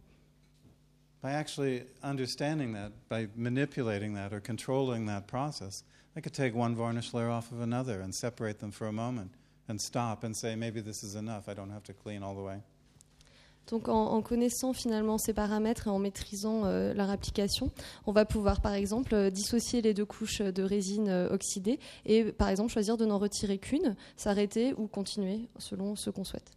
By 1.22 1.30
actually 1.30 1.82
understanding 2.02 2.74
that, 2.74 2.90
by 3.10 3.26
manipulating 3.36 4.14
that 4.14 4.32
or 4.32 4.40
controlling 4.40 5.06
that 5.06 5.22
process, 5.26 5.82
I 6.16 6.20
could 6.20 6.34
take 6.34 6.54
one 6.54 6.74
varnish 6.76 7.12
layer 7.12 7.30
off 7.30 7.50
of 7.52 7.60
another 7.60 8.00
and 8.02 8.12
separate 8.12 8.58
them 8.60 8.70
for 8.70 8.86
a 8.86 8.92
moment 8.92 9.30
and 9.68 9.78
stop 9.78 10.24
and 10.24 10.32
say, 10.34 10.56
maybe 10.56 10.82
this 10.82 11.02
is 11.02 11.14
enough. 11.14 11.48
I 11.48 11.54
don't 11.54 11.70
have 11.70 11.84
to 11.84 11.92
clean 11.92 12.22
all 12.22 12.34
the 12.34 12.44
way. 12.44 12.60
Donc 13.68 13.88
en, 13.88 14.12
en 14.12 14.22
connaissant 14.22 14.72
finalement 14.72 15.18
ces 15.18 15.34
paramètres 15.34 15.88
et 15.88 15.90
en 15.90 15.98
maîtrisant 15.98 16.64
euh, 16.64 16.94
leur 16.94 17.10
application, 17.10 17.70
on 18.06 18.12
va 18.12 18.24
pouvoir 18.24 18.60
par 18.60 18.72
exemple 18.72 19.14
euh, 19.14 19.30
dissocier 19.30 19.82
les 19.82 19.92
deux 19.92 20.06
couches 20.06 20.40
de 20.40 20.62
résine 20.62 21.08
euh, 21.08 21.28
oxydée 21.30 21.78
et 22.06 22.24
par 22.32 22.48
exemple 22.48 22.72
choisir 22.72 22.96
de 22.96 23.04
n'en 23.04 23.18
retirer 23.18 23.58
qu'une, 23.58 23.94
s'arrêter 24.16 24.74
ou 24.78 24.86
continuer 24.86 25.48
selon 25.58 25.96
ce 25.96 26.10
qu'on 26.10 26.24
souhaite. 26.24 26.50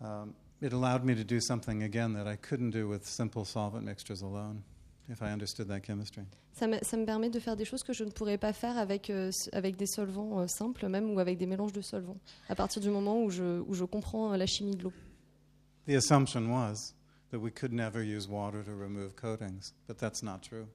Um, 0.00 0.34
it 0.60 0.72
allowed 0.72 1.04
me 1.04 1.14
to 1.14 1.24
do 1.24 1.40
something 1.40 1.82
again 1.82 2.12
that 2.12 2.30
I 2.30 2.36
couldn't 2.36 2.70
do 2.70 2.86
with 2.86 3.04
simple 3.04 3.44
solvent 3.44 3.82
mixtures 3.82 4.22
alone, 4.22 4.62
if 5.10 5.22
I 5.22 5.32
understood 5.32 5.68
that 5.68 5.80
chemistry. 5.80 6.22
Ça 6.52 6.66
me, 6.66 6.78
ça 6.82 6.96
me 6.96 7.04
permet 7.04 7.30
de 7.30 7.38
faire 7.38 7.56
des 7.56 7.64
choses 7.64 7.82
que 7.82 7.92
je 7.92 8.04
ne 8.04 8.10
pourrais 8.10 8.38
pas 8.38 8.52
faire 8.52 8.76
avec, 8.76 9.10
euh, 9.10 9.30
avec 9.52 9.76
des 9.76 9.86
solvants 9.86 10.40
euh, 10.40 10.46
simples 10.46 10.88
même 10.88 11.10
ou 11.10 11.18
avec 11.18 11.38
des 11.38 11.46
mélanges 11.46 11.72
de 11.72 11.80
solvants, 11.80 12.18
à 12.48 12.54
partir 12.54 12.82
du 12.82 12.90
moment 12.90 13.22
où 13.22 13.30
je, 13.30 13.60
où 13.60 13.74
je 13.74 13.84
comprends 13.84 14.32
euh, 14.32 14.36
la 14.36 14.46
chimie 14.46 14.76
de 14.76 14.82
l'eau. 14.82 14.92
The 15.86 15.94
assumption 15.94 16.50
was 16.50 16.94
that 17.30 17.38
we 17.38 17.52
could 17.52 17.72
never 17.72 18.02
use 18.02 18.28
water 18.28 18.62
to 18.64 18.72
remove 18.72 19.14
coatings, 19.14 19.72
but 19.86 19.96
that's 19.96 20.22
not 20.22 20.40
true. 20.42 20.66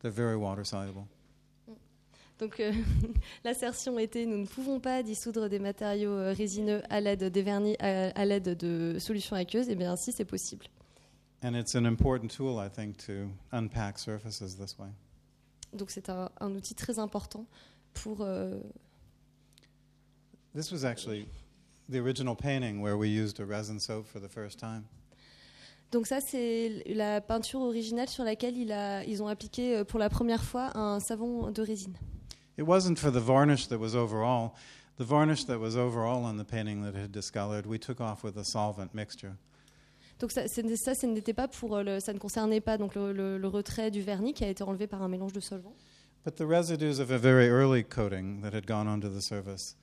They're 0.00 0.10
very 0.10 0.36
water 0.36 0.64
soluble. 0.64 1.06
Donc 2.38 2.58
euh, 2.58 2.72
l'assertion 3.44 3.98
était 3.98 4.24
nous 4.24 4.38
ne 4.38 4.46
pouvons 4.46 4.80
pas 4.80 5.02
dissoudre 5.02 5.48
des 5.50 5.58
matériaux 5.58 6.32
résineux 6.32 6.80
à 6.88 7.00
l'aide 7.00 7.24
des 7.24 7.42
vernis 7.42 7.76
à, 7.78 8.08
à 8.18 8.24
l'aide 8.24 8.56
de 8.56 8.96
solutions 8.98 9.36
aqueuses. 9.36 9.68
Et 9.68 9.74
bien 9.76 9.94
si 9.96 10.10
c'est 10.10 10.24
possible. 10.24 10.66
And 11.42 11.54
it's 11.56 11.74
an 11.74 11.86
important 11.86 12.30
tool, 12.30 12.58
I 12.58 12.68
think, 12.68 12.98
to 13.06 13.30
unpack 13.52 13.98
surfaces 13.98 14.56
this 14.56 14.78
way. 14.78 14.88
Donc 15.72 15.90
c'est 15.90 16.08
un, 16.10 16.28
un 16.40 16.54
outil 16.54 16.74
très 16.74 16.98
important 16.98 17.46
pour. 17.94 18.18
euh, 18.20 18.60
This 20.54 20.72
was 20.72 20.84
actually 20.84 21.26
the 21.88 21.98
original 21.98 22.34
painting 22.34 22.80
where 22.82 22.96
we 22.98 23.08
used 23.08 23.40
a 23.40 23.44
resin 23.46 23.78
soap 23.78 24.06
for 24.06 24.20
the 24.20 24.28
first 24.28 24.58
time. 24.58 24.84
Donc 25.92 26.06
ça 26.06 26.20
c'est 26.20 26.82
la 26.86 27.20
peinture 27.20 27.60
originale 27.62 28.08
sur 28.08 28.24
laquelle 28.24 28.56
il 28.56 28.70
a, 28.72 29.02
ils 29.04 29.22
ont 29.22 29.28
appliqué 29.28 29.76
euh, 29.76 29.84
pour 29.84 29.98
la 29.98 30.08
première 30.10 30.42
fois 30.42 30.76
un 30.76 31.00
savon 31.00 31.50
de 31.50 31.62
résine. 31.62 31.96
It 32.58 32.64
wasn't 32.66 32.96
for 32.98 33.10
the 33.10 33.20
varnish 33.20 33.68
that 33.68 33.78
was 33.78 33.94
overall. 33.94 34.52
The 34.98 35.04
varnish 35.04 35.44
that 35.46 35.58
was 35.58 35.76
overall 35.76 36.24
on 36.24 36.36
the 36.36 36.44
painting 36.44 36.82
that 36.82 36.94
had 36.94 37.10
discolored, 37.10 37.64
we 37.66 37.78
took 37.78 38.00
off 38.00 38.22
with 38.22 38.36
a 38.36 38.44
solvent 38.44 38.92
mixture. 38.92 39.36
Donc 40.20 40.30
ça, 40.32 40.46
ça, 40.48 41.06
n'était 41.06 41.32
pas 41.34 41.48
pour 41.48 41.76
euh, 41.76 41.82
le, 41.82 42.00
ça 42.00 42.12
ne 42.12 42.18
concernait 42.18 42.60
pas 42.60 42.76
donc 42.78 42.94
le, 42.94 43.12
le- 43.12 43.38
le 43.38 43.48
retrait 43.48 43.90
du 43.90 44.02
vernis 44.02 44.34
qui 44.34 44.44
a 44.44 44.48
été 44.48 44.62
enlevé 44.62 44.86
par 44.86 45.02
un 45.02 45.08
mélange 45.08 45.32
de 45.32 45.40
solvants. 45.40 45.74
But 46.24 46.36
the 46.36 46.42
residues 46.46 47.00
of 47.00 47.10
a 47.10 47.16
very 47.18 47.48
early 47.48 47.82
coating 47.82 48.42
that 48.42 48.52
had 48.54 48.66
gone 48.66 48.86
onto 48.86 49.08
the 49.08 49.22
surface, 49.22 49.76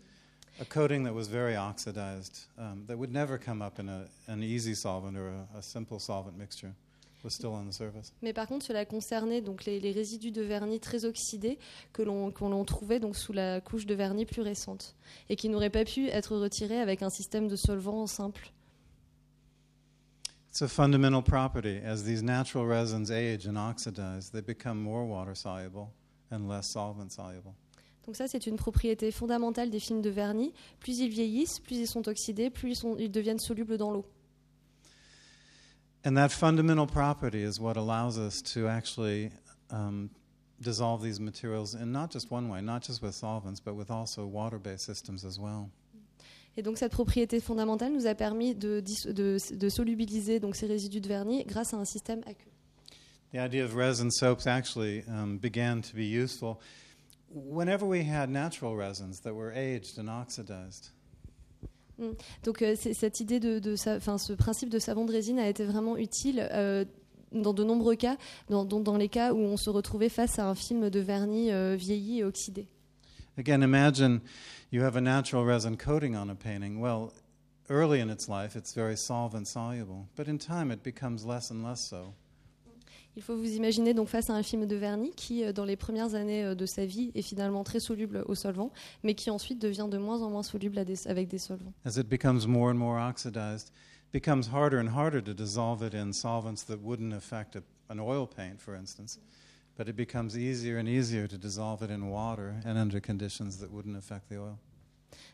a 0.61 0.65
coating 0.65 1.03
that 1.05 1.13
was 1.13 1.27
very 1.27 1.55
oxidized, 1.55 2.47
um, 2.59 2.85
that 2.88 2.95
would 2.95 3.11
never 3.11 3.39
come 3.39 3.63
up 3.63 3.79
in 3.79 3.89
a, 3.89 4.05
an 4.27 4.43
easy 4.43 4.75
solvent 4.75 5.17
or 5.17 5.29
a, 5.55 5.57
a 5.57 5.61
simple 5.63 5.97
solvent 5.99 6.38
mixture, 6.38 6.73
was 7.23 7.31
still 7.33 7.53
on 7.55 7.65
the 7.67 7.73
surface. 7.73 8.13
Mais 8.21 8.33
par 8.33 8.45
contre, 8.47 8.63
cela 8.67 8.85
concernait 8.85 9.41
donc 9.41 9.65
les, 9.65 9.79
les 9.79 9.91
résidus 9.91 10.31
de 10.31 10.43
vernis 10.43 10.79
très 10.79 11.05
oxydés 11.05 11.57
que 11.93 12.03
l'on 12.03 12.31
l'on 12.39 12.63
trouvait 12.65 12.99
donc 12.99 13.15
sous 13.15 13.33
la 13.33 13.59
couche 13.59 13.88
de 13.88 13.95
vernis 13.95 14.25
plus 14.27 14.43
récente 14.43 14.95
et 15.29 15.35
qui 15.35 15.49
n'auraient 15.49 15.71
pas 15.71 15.85
pu 15.85 16.07
être 16.09 16.38
retirés 16.38 16.79
avec 16.79 17.01
un 17.01 17.09
système 17.09 17.47
de 17.47 17.55
solvant 17.55 18.05
simple. 18.05 18.51
It's 20.58 20.64
a 20.64 20.68
fundamental 20.68 21.22
property. 21.22 21.80
As 21.86 22.03
these 22.03 22.24
natural 22.24 22.66
resins 22.66 23.12
age 23.12 23.45
and 23.45 23.60
oxidize, 23.60 24.32
they 24.32 24.41
become 24.41 24.82
more 24.82 25.05
water 25.05 25.36
soluble 25.36 25.93
and 26.32 26.49
less 26.49 26.72
solvent 26.72 27.12
soluble. 27.12 27.53
Donc 28.08 28.16
ça, 28.16 28.28
c'est 28.28 28.47
une 28.47 28.55
propriété 28.55 29.12
fondamentale 29.12 29.70
des 29.70 29.80
films 29.80 30.01
de 30.01 30.10
vernis. 30.10 30.53
Plus 30.80 30.97
ils 30.97 31.12
vieillissent, 31.12 31.60
plus 31.60 31.76
ils 31.76 31.88
sont 31.88 32.08
oxydés, 32.08 32.49
plus 32.49 32.72
ils, 32.72 32.76
sont- 32.76 32.97
ils 32.97 33.12
deviennent 33.12 33.38
solubles 33.38 33.78
dans 33.78 33.91
l'eau. 33.91 34.03
And 36.03 36.16
that 36.16 36.30
fundamental 36.30 36.88
property 36.88 37.43
is 37.43 37.60
what 37.60 37.78
allows 37.78 38.18
us 38.18 38.41
to 38.55 38.68
actually 38.68 39.30
um, 39.70 40.10
dissolve 40.60 41.03
these 41.03 41.20
materials 41.20 41.76
in 41.76 41.91
not 41.91 42.12
just 42.12 42.32
one 42.32 42.49
way, 42.49 42.62
not 42.62 42.82
just 42.82 43.03
with 43.03 43.14
solvents, 43.14 43.60
but 43.60 43.76
with 43.76 43.91
also 43.91 44.26
water 44.26 44.58
based 44.58 44.86
systems 44.86 45.24
as 45.24 45.38
well. 45.38 45.70
Et 46.58 46.64
donc 46.64 46.78
cette 46.78 46.91
propriété 46.91 47.39
fondamentale 47.39 47.93
nous 47.93 48.08
a 48.08 48.16
permis 48.16 48.55
de, 48.55 48.80
dis- 48.80 49.05
de- 49.14 49.38
de 49.55 49.70
solubiliser 49.70 50.39
donc 50.39 50.55
ces 50.55 50.66
résidus 50.66 51.01
de 51.01 51.08
vernis 51.08 51.43
grâce 51.45 51.74
à 51.74 51.78
un 51.78 51.86
système 51.86 52.22
aqueux. 52.26 52.49
The 53.32 53.38
idea 53.45 53.64
of 53.64 53.76
resin 53.76 54.10
soaps 54.10 54.47
actually 54.47 55.03
um, 55.08 55.38
began 55.38 55.82
to 55.82 55.95
be 55.95 56.08
useful 56.10 56.55
whenever 57.32 57.86
we 57.86 58.01
had 58.08 58.30
natural 58.30 58.76
resins 58.76 59.22
that 59.24 59.34
were 59.34 59.51
aged 59.53 59.99
and 59.99 60.08
oxidized. 60.08 60.93
Donc 62.43 62.62
euh, 62.62 62.76
cette 62.76 63.20
idée 63.20 63.39
de, 63.39 63.60
de 63.60 63.76
sa- 63.76 63.97
enfin, 63.97 64.18
ce 64.18 64.34
principe 64.34 64.70
de 64.70 64.78
savon 64.80 65.05
de 65.05 65.12
résine 65.12 65.39
a 65.39 65.49
été 65.49 65.66
vraiment 65.66 65.97
utile 65.97 66.47
euh, 66.51 66.86
dans 67.32 67.53
de 67.53 67.64
nombreux 67.64 67.95
cas, 67.95 68.18
dans, 68.49 68.66
dans- 68.66 68.80
dans 68.80 68.97
les 68.97 69.10
cas 69.10 69.34
où 69.34 69.38
on 69.39 69.58
se 69.58 69.70
retrouvait 69.70 70.10
face 70.10 70.38
à 70.39 70.47
un 70.47 70.55
film 70.55 70.89
de 70.89 70.99
vernis 70.99 71.51
euh, 71.51 71.76
vieilli 71.76 72.20
et 72.20 72.24
oxydé. 72.24 72.68
Again, 73.38 73.61
imagine 73.63 74.21
you 74.71 74.81
have 74.83 74.95
a 74.97 75.01
natural 75.01 75.45
resin 75.45 75.77
coating 75.77 76.15
on 76.15 76.29
a 76.29 76.35
painting. 76.35 76.79
Well, 76.79 77.13
early 77.69 77.99
in 77.99 78.09
its 78.09 78.27
life, 78.27 78.55
it's 78.55 78.73
very 78.73 78.95
solvent 78.97 79.47
soluble, 79.47 80.07
but 80.15 80.27
in 80.27 80.38
time, 80.39 80.71
it 80.71 80.81
becomes 80.83 81.23
less 81.25 81.51
and 81.51 81.63
less 81.63 81.81
so. 81.81 82.13
Il 83.15 83.23
faut 83.23 83.35
vous 83.35 83.55
imaginer 83.55 83.95
donc 83.95 84.09
face 84.09 84.29
à 84.29 84.33
un 84.33 84.43
film 84.43 84.67
de 84.67 84.75
vernis 84.75 85.11
qui, 85.15 85.43
euh, 85.43 85.51
dans 85.51 85.65
les 85.65 85.75
premières 85.75 86.13
années 86.13 86.43
euh, 86.43 86.53
de 86.53 86.67
sa 86.67 86.85
vie, 86.85 87.11
est 87.15 87.23
finalement 87.23 87.63
très 87.63 87.79
soluble 87.79 88.23
au 88.27 88.35
solvant, 88.35 88.71
mais 89.03 89.15
qui 89.15 89.31
ensuite 89.31 89.59
devient 89.59 89.88
de 89.89 89.97
moins 89.97 90.21
en 90.21 90.29
moins 90.29 90.43
soluble 90.43 90.83
des- 90.85 91.07
avec 91.07 91.27
des 91.27 91.39
solvants. 91.39 91.73
As 91.83 91.97
it 91.97 92.07
becomes 92.07 92.45
more 92.47 92.69
and 92.69 92.75
more 92.77 92.99
oxidized, 92.99 93.69
it 94.07 94.13
becomes 94.13 94.47
harder 94.53 94.79
and 94.79 94.89
harder 94.95 95.19
to 95.23 95.33
dissolve 95.33 95.81
it 95.83 95.95
in 95.95 96.11
solvents 96.13 96.63
that 96.65 96.77
wouldn't 96.83 97.11
affect 97.13 97.55
a, 97.55 97.63
an 97.89 97.99
oil 97.99 98.27
paint, 98.27 98.59
for 98.61 98.75
instance. 98.75 99.17
But 99.78 99.88
it 99.88 99.95
becomes 99.95 100.36
easier 100.36 100.80
and 100.80 100.88
easier 100.88 101.28
to 101.28 101.38
dissolve 101.38 101.84
it 101.84 101.91
in 101.91 102.09
water 102.09 102.55
and 102.65 102.78
under 102.78 102.99
conditions 102.99 103.57
that 103.59 103.71
wouldn't 103.71 103.95
affect 103.95 104.30
the 104.30 104.38
oil. 104.38 104.57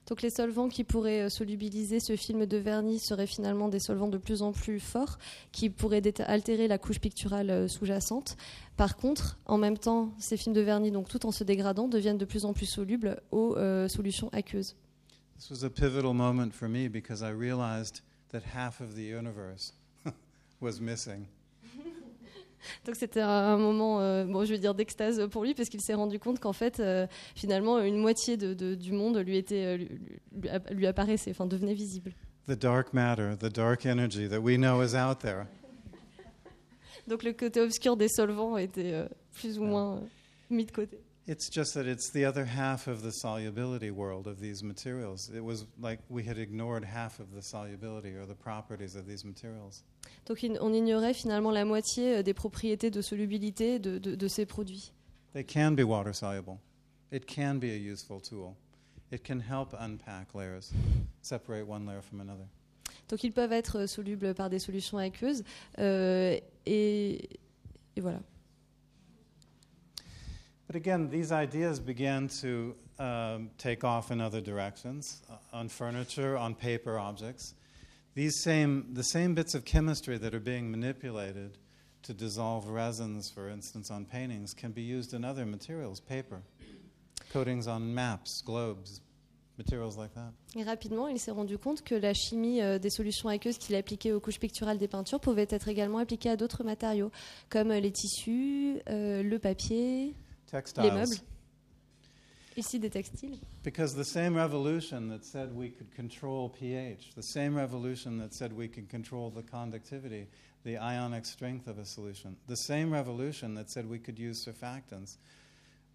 Donc 0.08 0.22
les 0.22 0.30
solvants 0.30 0.68
qui 0.68 0.84
pourraient 0.84 1.22
euh, 1.22 1.30
solubiliser 1.30 2.00
ce 2.00 2.16
film 2.16 2.46
de 2.46 2.58
vernis 2.58 3.00
seraient 3.00 3.28
finalement 3.28 3.70
des 3.70 3.80
solvants 3.80 4.10
de 4.10 4.18
plus 4.18 4.42
en 4.42 4.52
plus 4.52 4.80
forts 4.80 5.18
qui 5.52 5.70
pourraient 5.70 6.02
altérer 6.22 6.68
la 6.68 6.78
couche 6.78 7.00
picturale 7.00 7.50
euh, 7.50 7.68
sous-jacente. 7.70 8.36
Par 8.76 8.98
contre, 8.98 9.38
en 9.46 9.58
même 9.58 9.78
temps, 9.78 10.14
ces 10.20 10.36
films 10.36 10.54
de 10.54 10.62
vernis, 10.62 10.92
donc 10.92 11.08
tout 11.08 11.26
en 11.26 11.32
se 11.32 11.44
dégradant, 11.46 11.88
deviennent 11.88 12.18
de 12.18 12.26
plus 12.26 12.44
en 12.44 12.54
plus 12.54 12.66
solubles 12.66 13.22
aux 13.32 13.56
euh, 13.56 13.88
solutions 13.88 14.30
aqueuses. 14.34 14.76
This 15.38 15.50
was 15.50 15.66
a 15.66 15.70
pivotal 15.70 16.14
moment 16.14 16.52
for 16.52 16.68
me 16.68 16.90
because 16.90 17.22
I 17.22 17.32
realized 17.32 18.02
that 18.32 18.42
half 18.54 18.82
of 18.82 18.96
the 18.96 19.04
universe 19.04 19.74
was 20.62 20.80
missing. 20.80 21.28
Donc 22.86 22.96
c'était 22.96 23.22
un, 23.22 23.58
moment, 23.58 24.00
euh, 24.02 24.26
bon, 24.26 24.46
je 24.46 24.52
veux 24.54 24.58
dire 24.60 24.74
d'extase 24.76 25.28
pour 25.30 25.44
lui, 25.44 25.54
parce 25.54 25.70
qu'il 25.70 25.82
s'est 25.82 25.94
rendu 25.94 26.20
compte 26.20 26.40
qu'en 26.40 26.54
fait, 26.54 26.80
euh, 26.80 27.08
finalement, 27.36 27.80
une 27.80 27.98
moitié 27.98 28.38
de, 28.38 28.54
de- 28.54 28.76
du 28.76 28.92
monde 28.92 29.18
lui 29.18 29.38
était, 29.38 29.66
euh, 29.66 29.78
lui, 29.78 29.88
lui- 30.34 30.50
lui 30.72 30.88
apparaissait, 30.88 31.32
enfin 31.32 31.46
devenait 31.46 31.74
visible. 31.74 32.14
The 32.48 32.52
dark 32.60 32.94
matter, 32.94 33.36
the 33.40 33.52
dark 33.54 33.86
energy 33.86 34.28
that 34.28 34.40
we 34.40 34.58
know 34.58 34.84
is 34.84 34.96
out 34.96 35.20
there. 35.20 35.46
Donc 37.08 37.24
le 37.24 37.34
côté 37.34 37.60
obscur 37.62 37.98
des 37.98 38.08
solvants 38.08 38.58
était 38.58 38.94
euh, 38.94 39.06
plus 39.34 39.60
ou 39.60 39.64
moins 39.64 40.02
mis 40.50 40.66
de 40.66 40.72
côté. 40.72 41.00
It's 41.26 41.50
just 41.50 41.74
that 41.76 41.86
it's 41.88 42.10
the 42.12 42.26
other 42.26 42.44
half 42.46 42.88
of 42.88 43.02
the 43.02 43.12
solubility 43.12 43.90
world 43.92 44.28
of 44.28 44.42
these 44.42 44.62
materials. 44.62 45.30
It 45.34 45.40
was 45.42 45.66
like 45.80 46.00
we 46.10 46.24
had 46.28 46.38
ignored 46.38 46.84
half 46.84 47.20
of 47.22 47.34
the 47.34 47.42
solubility 47.42 48.14
or 48.14 48.26
the 48.26 48.36
properties 48.36 48.96
of 48.96 49.06
these 49.08 49.24
materials. 49.24 49.84
Donc 50.26 50.44
on 50.60 50.74
ignorait 50.74 51.14
finalement 51.14 51.52
la 51.52 51.64
moitié 51.64 52.18
euh, 52.18 52.24
des 52.24 52.34
propriétés 52.34 52.92
de 52.92 53.02
solubilité 53.02 53.80
de, 53.80 54.00
de- 54.00 54.16
de 54.16 54.28
ces 54.28 54.46
produits. 54.46 54.92
They 55.34 55.46
can 55.46 55.72
be 55.76 55.84
water 55.86 56.14
soluble. 56.14 56.60
It 57.12 57.26
can 57.26 57.56
be 57.58 57.72
a 57.72 57.78
useful 57.78 58.20
tool. 58.20 58.58
It 59.12 59.24
can 59.24 59.40
help 59.40 59.74
unpack 59.80 60.34
layers, 60.36 60.74
separate 61.22 61.66
one 61.68 61.86
layer 61.86 62.02
from 62.02 62.20
another. 62.20 62.48
Donc 63.08 63.24
ils 63.24 63.32
peuvent 63.32 63.54
être 63.54 63.78
euh, 63.80 63.88
solubles 63.88 64.34
par 64.34 64.50
des 64.50 64.60
solutions 64.60 64.98
aqueuses. 64.98 65.44
euh, 65.80 66.38
et, 66.66 67.30
et 67.96 68.02
voilà. 68.02 68.20
But 70.68 70.76
again, 70.76 71.10
these 71.10 71.32
ideas 71.32 71.80
began 71.80 72.28
to 72.42 72.76
um, 73.00 73.50
take 73.58 73.84
off 73.84 74.12
in 74.12 74.22
other 74.22 74.42
directions 74.42 75.22
uh, 75.30 75.36
on 75.58 75.68
furniture, 75.68 76.38
on 76.38 76.56
paper 76.56 76.98
objects. 76.98 77.54
These 78.16 78.42
same, 78.44 78.94
the 78.94 79.04
same 79.04 79.34
bits 79.34 79.56
of 79.56 79.66
chemistry 79.66 80.18
that 80.18 80.34
are 80.34 80.40
being 80.40 80.70
manipulated 80.70 81.58
to 82.04 82.14
dissolve 82.14 82.68
resins, 82.68 83.30
for 83.30 83.50
instance, 83.50 83.90
on 83.90 84.06
paintings, 84.06 84.54
can 84.54 84.72
be 84.72 84.82
used 84.82 85.14
in 85.14 85.26
other 85.26 85.46
materials, 85.46 86.00
paper, 86.00 86.42
coatings 87.32 87.68
on 87.68 87.94
maps, 87.94 88.42
globes, 88.46 89.02
materials 89.58 89.98
like 89.98 90.14
that. 90.14 90.32
Et 90.56 90.64
rapidement, 90.64 91.08
il 91.08 91.20
s'est 91.20 91.32
rendu 91.32 91.58
compte 91.58 91.82
que 91.84 91.96
la 91.96 92.14
chimie 92.14 92.62
euh, 92.62 92.78
des 92.78 92.90
solutions 92.90 93.30
aqueuses 93.30 93.58
qu'il 93.58 93.76
appliquait 93.76 94.12
aux 94.12 94.20
couches 94.20 94.40
picturales 94.40 94.78
des 94.78 94.88
peintures 94.88 95.20
pouvait 95.20 95.48
être 95.50 95.68
également 95.68 95.98
appliquée 95.98 96.30
à 96.30 96.36
d'autres 96.36 96.64
matériaux, 96.64 97.12
comme 97.50 97.70
les 97.70 97.92
tissus, 97.92 98.80
euh, 98.90 99.24
le 99.24 99.40
papier, 99.40 100.14
Textiles. 100.54 100.86
les 100.86 100.92
meubles, 100.92 101.22
ici 102.56 102.80
des 102.80 102.90
textiles. 102.92 103.40
Because 103.64 103.96
the 103.96 104.06
same 104.06 104.36
revolution 104.36 105.10
that 105.10 105.26
said 105.26 105.52
we 105.56 105.70
could 105.70 105.92
control 105.96 106.50
pH, 106.50 107.16
the 107.16 107.24
same 107.24 107.56
revolution 107.56 108.20
that 108.20 108.36
said 108.36 108.54
we 108.54 108.68
could 108.68 108.88
control 108.88 109.32
the 109.32 109.42
conductivity, 109.42 110.28
the 110.64 110.78
ionic 110.78 111.26
strength 111.26 111.68
of 111.68 111.80
a 111.80 111.86
solution, 111.86 112.38
the 112.48 112.56
same 112.56 112.92
revolution 112.94 113.56
that 113.56 113.72
said 113.72 113.90
we 113.90 113.98
could 113.98 114.20
use 114.20 114.46
surfactants, 114.46 115.18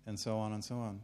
and 0.07 0.19
so 0.19 0.37
on 0.37 0.53
and 0.53 0.65
so 0.65 0.75
on, 0.75 1.01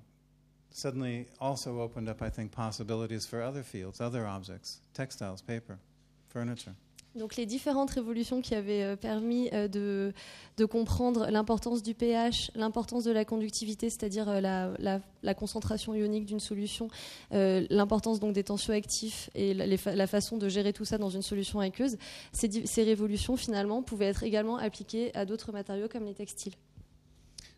suddenly 0.73 1.29
also 1.41 1.81
opened 1.81 2.09
up, 2.09 2.23
I 2.23 2.31
think, 2.31 2.51
possibilities 2.51 3.25
for 3.25 3.41
other 3.41 3.63
fields, 3.63 4.01
other 4.01 4.27
objects, 4.27 4.81
textiles, 4.95 5.43
paper, 5.43 5.79
furniture. 6.27 6.75
Donc 7.17 7.37
les 7.37 7.47
différentes 7.47 7.91
révolutions 7.91 8.41
qui 8.41 8.57
avaient 8.57 8.83
euh, 8.83 8.97
permis 8.97 9.49
euh, 9.53 9.69
de, 9.69 10.13
de 10.57 10.65
comprendre 10.65 11.29
l'importance 11.31 11.81
du 11.83 11.95
pH, 11.95 12.51
l'importance 12.57 13.05
de 13.05 13.13
la 13.13 13.25
conductivité, 13.25 13.89
c'est-à-dire 13.89 14.29
euh, 14.29 14.41
la, 14.41 14.73
la- 14.81 15.01
la 15.23 15.35
concentration 15.35 15.95
ionique 15.95 16.27
d'une 16.27 16.41
solution, 16.41 16.89
euh, 17.33 17.65
l'importance 17.71 18.19
donc 18.19 18.33
des 18.33 18.43
tensioactifs 18.43 19.31
et 19.37 19.55
la, 19.55 19.65
les 19.67 19.77
fa- 19.77 19.95
la 19.95 20.07
façon 20.09 20.39
de 20.39 20.49
gérer 20.49 20.73
tout 20.73 20.85
ça 20.85 20.99
dans 20.99 21.09
une 21.11 21.23
solution 21.23 21.61
aqueuse, 21.61 21.97
ces 22.33 22.83
révolutions 22.83 23.37
finalement 23.37 23.83
pouvaient 23.83 24.07
être 24.07 24.25
également 24.25 24.57
appliquées 24.57 25.15
à 25.15 25.25
d'autres 25.25 25.53
matériaux 25.53 25.87
comme 25.89 26.05
les 26.05 26.15
textiles. 26.15 26.55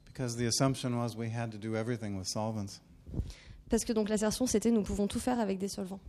Because 0.07 0.37
the 0.37 0.43
assumption 0.47 0.91
was 1.01 1.15
we 1.17 1.31
had 1.35 1.51
to 1.51 1.59
do 1.59 1.75
everything 1.77 2.17
with 2.19 2.27
solvents. 2.27 2.81
Parce 3.71 3.85
que 3.85 3.93
donc 3.95 4.09
l'assertion 4.11 4.47
c'était 4.47 4.71
nous 4.71 4.83
pouvons 4.83 5.07
tout 5.07 5.19
faire 5.19 5.41
avec 5.41 5.59
des 5.59 5.69
solvants. 5.69 6.01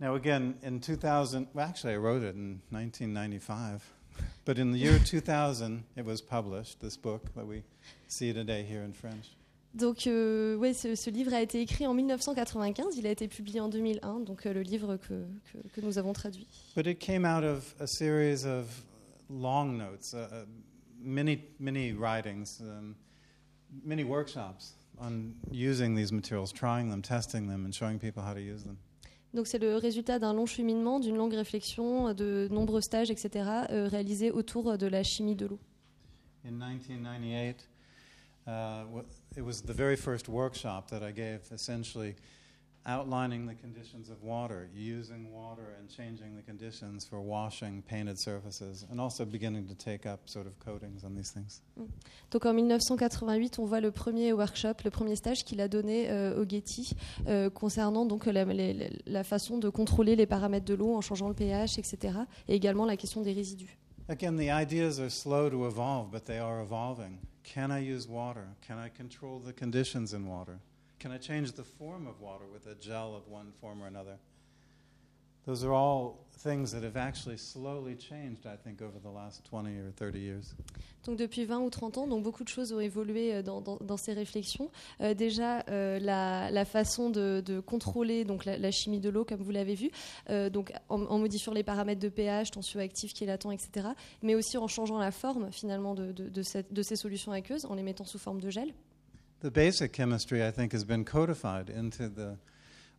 Now, 0.00 0.14
again, 0.14 0.54
in 0.62 0.80
2000, 0.80 1.48
well, 1.54 1.66
actually, 1.66 1.94
I 1.94 1.96
wrote 1.96 2.22
it 2.22 2.36
in 2.36 2.60
1995, 2.70 3.82
but 4.44 4.58
in 4.58 4.70
the 4.70 4.78
year 4.78 4.98
2000, 5.04 5.82
it 5.96 6.04
was 6.04 6.20
published, 6.20 6.80
this 6.80 6.96
book 6.96 7.34
that 7.34 7.46
we 7.46 7.64
see 8.06 8.32
today 8.32 8.62
here 8.62 8.82
in 8.82 8.92
French. 8.92 9.30
Donc 9.74 10.06
euh, 10.06 10.56
ouais, 10.56 10.72
ce, 10.72 10.94
ce 10.94 11.10
livre 11.10 11.34
a 11.34 11.42
été 11.42 11.60
écrit 11.60 11.86
en 11.86 11.94
1995, 11.94 12.96
il 12.96 13.06
a 13.06 13.10
été 13.10 13.28
publié 13.28 13.60
en 13.60 13.68
2001, 13.68 14.20
donc 14.20 14.46
euh, 14.46 14.54
le 14.54 14.62
livre 14.62 14.96
que, 14.96 15.26
que, 15.52 15.68
que 15.68 15.80
nous 15.82 15.98
avons 15.98 16.14
traduit. 16.14 16.46
But 16.74 16.86
it 16.86 16.98
came 17.00 17.26
out 17.26 17.44
of 17.44 17.74
a 17.78 17.86
series 17.86 18.46
of 18.46 18.66
long 19.28 19.76
notes, 19.76 20.14
uh, 20.14 20.28
uh, 20.32 20.46
many, 20.98 21.44
many 21.60 21.92
writings, 21.92 22.60
um, 22.62 22.96
many 23.84 24.04
workshops 24.04 24.72
on 24.98 25.34
using 25.50 25.94
these 25.94 26.12
materials, 26.12 26.50
trying 26.50 26.88
them, 26.88 27.02
testing 27.02 27.46
them, 27.48 27.64
and 27.64 27.74
showing 27.74 27.98
people 27.98 28.22
how 28.22 28.32
to 28.32 28.40
use 28.40 28.64
them. 28.64 28.78
Donc 29.34 29.46
c'est 29.46 29.58
le 29.58 29.76
résultat 29.76 30.18
d'un 30.18 30.32
long 30.32 30.46
cheminement, 30.46 31.00
d'une 31.00 31.16
longue 31.16 31.34
réflexion, 31.34 32.14
de 32.14 32.48
nombreux 32.50 32.80
stages, 32.80 33.10
etc., 33.10 33.30
euh, 33.70 33.88
réalisés 33.88 34.30
autour 34.30 34.78
de 34.78 34.86
la 34.86 35.02
chimie 35.02 35.36
de 35.36 35.46
l'eau. 35.46 35.58
In 36.44 36.52
1998, 36.52 37.68
uh, 38.46 38.50
it 39.36 39.42
was 39.42 39.60
the 39.60 39.74
very 39.74 39.96
first 39.96 40.28
workshop 40.28 40.88
that 40.88 41.02
I 41.02 41.12
gave, 41.12 41.40
essentially 41.52 42.14
outlining 42.86 43.46
the 43.46 43.54
conditions 43.60 44.08
of 44.10 44.22
water, 44.22 44.68
using 44.74 45.30
water 45.32 45.74
and 45.78 45.88
changing 45.88 46.34
the 46.36 46.42
conditions 46.42 47.06
for 47.06 47.18
washing 47.20 47.82
painted 47.82 48.18
surfaces, 48.18 48.86
and 48.90 48.98
also 48.98 49.24
beginning 49.24 49.66
to 49.66 49.74
take 49.74 50.06
up 50.06 50.20
sort 50.26 50.46
of 50.46 50.52
coatings 50.58 51.04
on 51.04 51.14
these 51.14 51.30
things. 51.32 51.60
Donc 52.30 52.46
en 52.46 52.54
1988, 52.54 53.58
on 53.58 53.66
voit 53.66 53.80
le 53.80 53.90
premier 53.90 54.32
workshop, 54.32 54.82
le 54.84 54.90
premier 54.90 55.16
stage 55.16 55.44
qu'il 55.44 55.60
a 55.60 55.68
donné 55.68 56.08
euh, 56.10 56.40
au 56.42 56.48
Getty 56.48 56.92
euh, 57.26 57.50
concernant 57.50 58.06
donc 58.06 58.26
la, 58.26 58.44
les- 58.44 58.90
la 59.06 59.24
façon 59.24 59.58
de 59.58 59.68
contrôler 59.68 60.16
les 60.16 60.26
paramètres 60.26 60.66
de 60.66 60.74
l'eau 60.74 60.94
en 60.94 61.00
changeant 61.00 61.28
le 61.28 61.34
pH, 61.34 61.78
etc., 61.78 62.14
et 62.48 62.54
également 62.54 62.86
la 62.86 62.96
question 62.96 63.20
des 63.22 63.32
résidus. 63.32 63.76
Again, 64.08 64.36
the 64.36 64.48
ideas 64.48 64.98
are 65.00 65.10
slow 65.10 65.50
to 65.50 65.66
evolve, 65.66 66.10
but 66.10 66.24
they 66.24 66.38
are 66.38 66.62
evolving. 66.62 67.18
Can 67.44 67.70
I 67.70 67.80
use 67.80 68.06
water? 68.08 68.44
Can 68.66 68.76
I 68.78 68.88
control 68.88 69.40
the 69.40 69.52
conditions 69.52 70.14
in 70.14 70.26
water? 70.26 70.58
Can 71.00 71.12
I 71.12 71.18
change 71.18 71.52
the 71.52 71.62
form 71.64 72.06
of 72.06 72.20
water 72.20 72.44
with 72.52 72.66
a 72.66 72.74
gel 72.80 73.14
of 73.14 73.22
one 73.30 73.52
form 73.60 73.80
or 73.82 73.86
another? 73.86 74.18
Those 75.46 75.64
are 75.64 75.72
all 75.72 76.26
things 76.42 76.72
that 76.72 76.82
have 76.82 76.96
actually 76.98 77.38
slowly 77.38 77.96
changed, 77.96 78.46
I 78.46 78.56
think, 78.56 78.82
over 78.82 78.98
the 79.00 79.08
last 79.10 79.44
20 79.44 79.70
or 79.78 79.92
30 79.96 80.18
years. 80.18 80.54
Donc 81.06 81.16
depuis 81.16 81.44
20 81.46 81.60
ou 81.64 81.70
30 81.70 81.96
ans, 81.98 82.06
donc 82.06 82.22
beaucoup 82.22 82.44
de 82.44 82.48
choses 82.50 82.72
ont 82.74 82.80
évolué 82.80 83.32
euh, 83.34 83.42
dans, 83.42 83.62
dans- 83.62 83.78
dans 83.80 83.96
ces 83.96 84.12
réflexions. 84.12 84.70
Euh, 85.00 85.14
déjà, 85.14 85.64
euh, 85.70 85.98
la, 86.00 86.50
la 86.50 86.64
façon 86.66 87.08
de, 87.08 87.42
de 87.46 87.60
contrôler 87.60 88.24
donc 88.26 88.44
la, 88.44 88.58
la 88.58 88.70
chimie 88.70 89.00
de 89.00 89.08
l'eau, 89.08 89.24
comme 89.24 89.40
vous 89.40 89.50
l'avez 89.52 89.74
vu, 89.74 89.90
euh, 90.28 90.50
donc 90.50 90.70
en, 90.90 91.00
en 91.02 91.18
modifiant 91.18 91.54
les 91.54 91.62
paramètres 91.62 92.00
de 92.02 92.10
pH, 92.10 92.50
tensioactif 92.50 93.12
latent, 93.22 93.46
etc., 93.52 93.88
mais 94.22 94.34
aussi 94.34 94.58
en 94.58 94.66
changeant 94.68 94.98
la 94.98 95.12
forme 95.12 95.50
finalement 95.50 95.94
de, 95.94 96.12
de- 96.12 96.28
de 96.28 96.42
cette- 96.42 96.82
ces 96.82 96.96
solutions 96.96 97.32
aqueuses, 97.32 97.64
en 97.64 97.74
les 97.74 97.82
mettant 97.82 98.04
sous 98.04 98.18
forme 98.18 98.40
de 98.40 98.50
gel. 98.50 98.74
The 99.40 99.50
basic 99.50 99.92
chemistry, 99.92 100.42
I 100.42 100.50
think, 100.50 100.72
has 100.72 100.84
been 100.84 101.04
codified 101.04 101.70
into 101.70 102.08
the 102.08 102.36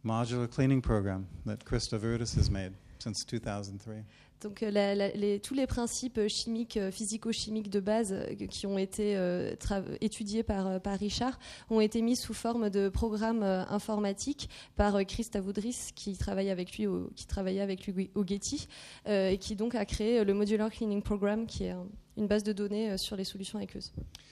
modular 0.05 0.47
cleaning 0.47 0.81
program 0.81 1.25
that 1.45 1.65
Krista 1.65 1.97
Virtus 1.99 2.33
has 2.35 2.49
made 2.49 2.71
since 2.99 3.25
2003. 3.25 4.03
Donc 4.41 4.63
euh, 4.63 4.71
la- 4.71 4.95
la- 4.95 5.09
les- 5.15 5.41
tous 5.41 5.53
les 5.53 5.67
principes 5.67 6.17
euh, 6.17 6.29
chimiques, 6.29 6.77
euh, 6.77 6.91
physico-chimiques 6.91 7.69
de 7.69 7.81
base 7.81 8.15
qui 8.49 8.65
ont 8.67 8.77
été 8.77 9.17
euh, 9.17 9.53
étudiés 9.99 10.43
par, 10.43 10.79
par 10.79 10.97
Richard 10.97 11.37
ont 11.69 11.81
été 11.81 12.01
mis 12.01 12.15
sous 12.15 12.33
forme 12.33 12.69
de 12.69 12.87
programmes 12.87 13.43
euh, 13.43 13.65
informatiques 13.65 14.49
par 14.77 14.95
euh, 14.95 15.03
Christa 15.03 15.41
Voudris 15.41 15.89
qui 15.93 16.15
travaille 16.15 16.49
avec 16.51 16.77
lui 16.77 16.87
au, 16.87 17.11
qui 17.17 17.27
travaillait 17.27 17.59
avec 17.59 17.85
lui 17.85 18.11
au 18.15 18.25
Getty 18.25 18.69
et 19.07 19.37
qui 19.41 19.57
donc 19.57 19.75
a 19.75 19.83
créé 19.85 20.23
le 20.23 20.33
Modular 20.33 20.69
Cleaning 20.71 21.01
Program 21.01 21.45
qui 21.45 21.65
est 21.65 21.71
un- 21.71 21.87
une 22.15 22.27
base 22.27 22.43
de 22.43 22.53
données 22.53 22.97
sur 22.97 23.17
les 23.17 23.25
solutions 23.25 23.59
aqueuses. 23.59 23.91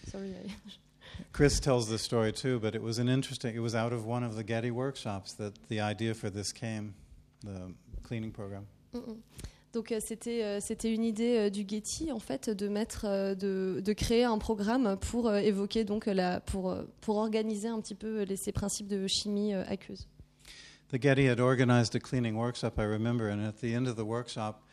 Sorry, 0.10 0.30
I- 0.30 0.80
Chris 1.34 1.60
tells 1.60 1.88
the 1.88 1.98
story 1.98 2.32
too, 2.32 2.60
but 2.60 2.76
it 2.76 2.82
was 2.82 3.00
an 3.00 3.10
interesting. 3.10 3.56
It 3.56 3.62
was 3.62 3.76
out 3.76 3.94
of 3.94 4.06
one 4.06 4.24
of 4.24 4.36
the 4.36 4.44
Getty 4.44 4.72
workshops 4.72 5.34
that 5.34 5.54
the 5.70 5.80
idea 5.82 6.14
for 6.14 6.30
this 6.30 6.52
came, 6.52 6.94
the 7.44 7.74
cleaning 8.04 8.32
program. 8.32 8.68
Mm, 8.94 9.00
mm. 9.00 9.18
Donc 9.74 9.92
euh, 9.92 10.00
c'était 10.00 10.44
euh, 10.44 10.60
c'était 10.60 10.94
une 10.94 11.04
idée 11.04 11.38
euh, 11.38 11.50
du 11.50 11.66
Getty 11.68 12.12
en 12.12 12.20
fait 12.20 12.50
de 12.50 12.68
mettre 12.68 13.36
de, 13.36 13.82
de 13.84 13.94
créer 13.94 14.24
un 14.24 14.38
programme 14.38 14.98
pour 14.98 15.34
évoquer 15.36 15.84
donc 15.84 16.06
la 16.06 16.40
pour 16.40 16.76
pour 17.02 17.18
organiser 17.18 17.68
un 17.68 17.80
petit 17.80 17.94
peu 17.94 18.24
les, 18.24 18.38
ces 18.38 18.52
principes 18.52 18.88
de 18.88 19.06
chimie 19.08 19.54
aqueuse. 19.54 20.08
The 20.90 21.02
Getty 21.02 21.28
had 21.28 21.40
organized 21.40 21.96
a 21.96 22.00
cleaning 22.00 22.38
workshop, 22.38 22.80
I 22.80 22.86
remember, 22.86 23.30
and 23.30 23.46
at 23.46 23.60
the 23.60 23.76
end 23.76 23.88
of 23.88 23.98
the 23.98 24.06
workshop, 24.06 24.64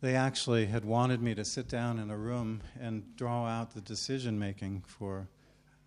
they 0.00 0.14
actually 0.14 0.66
had 0.66 0.84
wanted 0.84 1.20
me 1.20 1.34
to 1.34 1.44
sit 1.44 1.68
down 1.68 1.98
in 1.98 2.10
a 2.10 2.16
room 2.16 2.60
and 2.80 3.02
draw 3.16 3.48
out 3.48 3.74
the 3.74 3.80
decision 3.80 4.38
making 4.38 4.84
for 4.86 5.26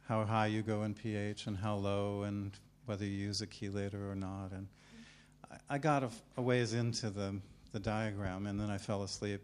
how 0.08 0.24
high 0.24 0.48
you 0.48 0.62
go 0.62 0.84
in 0.84 0.94
pH 0.94 1.48
and 1.48 1.58
how 1.58 1.76
low 1.76 2.24
and 2.24 2.52
whether 2.86 3.06
you 3.06 3.12
use 3.12 3.42
a 3.42 3.48
chelator 3.48 4.12
or 4.12 4.16
not. 4.16 4.52
And 4.52 4.68
I, 5.52 5.76
I 5.76 5.78
got 5.78 6.04
a, 6.04 6.10
a 6.38 6.42
ways 6.42 6.74
into 6.74 7.10
the, 7.10 7.36
the 7.72 7.80
diagram 7.80 8.48
and 8.48 8.60
then 8.60 8.70
I 8.70 8.78
fell 8.78 9.04
asleep. 9.04 9.42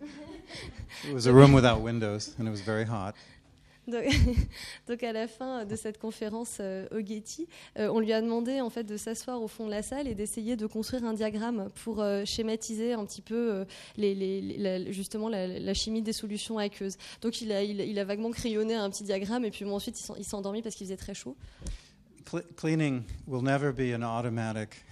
it 0.00 1.12
was 1.12 1.26
a 1.26 1.32
room 1.32 1.52
without 1.52 1.80
windows, 1.80 2.34
and 2.38 2.48
it 2.48 2.50
was 2.50 2.60
very 2.60 2.84
hot. 2.84 3.14
Donc, 4.88 5.02
à 5.02 5.12
la 5.12 5.28
fin 5.28 5.64
de 5.64 5.76
cette 5.76 5.98
conférence 5.98 6.58
euh, 6.60 6.86
au 6.90 7.04
Getty, 7.04 7.46
euh, 7.78 7.88
on 7.88 8.00
lui 8.00 8.12
a 8.12 8.20
demandé 8.20 8.60
en 8.60 8.70
fait 8.70 8.84
de 8.84 8.96
s'asseoir 8.96 9.42
au 9.42 9.48
fond 9.48 9.66
de 9.66 9.70
la 9.70 9.82
salle 9.82 10.08
et 10.08 10.14
d'essayer 10.14 10.56
de 10.56 10.66
construire 10.66 11.04
un 11.04 11.12
diagramme 11.12 11.70
pour 11.82 12.00
euh, 12.00 12.24
schématiser 12.24 12.94
un 12.94 13.04
petit 13.04 13.22
peu 13.22 13.52
euh, 13.52 13.64
la- 13.96 14.90
justement 14.90 15.28
la, 15.28 15.74
chimie 15.74 16.02
des 16.02 16.12
solutions 16.12 16.58
aqueuses. 16.58 16.96
Donc 17.20 17.40
il 17.40 17.52
a, 17.52 18.04
vaguement 18.04 18.30
crayonné 18.30 18.74
un 18.74 18.88
petit 18.90 19.04
diagramme 19.04 19.44
et 19.44 19.50
puis 19.50 19.64
ensuite 19.64 20.00
il 20.18 20.24
s'est 20.24 20.34
endormi 20.34 20.62
parce 20.62 20.74
qu'il 20.74 20.86
faisait 20.86 20.96
très 20.96 21.14
chaud. 21.14 21.36
Cle 22.24 22.42
cleaning 22.56 23.02
will 23.26 23.42
never 23.42 23.70
be 23.72 23.94
an 23.94 24.02
automatic 24.02 24.82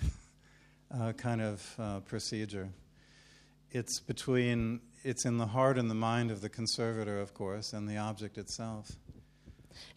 uh, 0.93 1.12
kind 1.12 1.40
of 1.40 1.76
uh, 1.78 2.01
procedure. 2.01 2.68
It's 3.72 4.01
between, 4.01 4.80
it's 5.05 5.24
in 5.24 5.38
the 5.38 5.46
heart 5.46 5.78
and 5.78 5.88
the 5.90 5.94
mind 5.94 6.30
of 6.30 6.40
the 6.40 6.48
conservator, 6.48 7.20
of 7.20 7.32
course, 7.34 7.72
and 7.72 7.88
the 7.88 7.98
object 7.98 8.38
itself. 8.38 8.92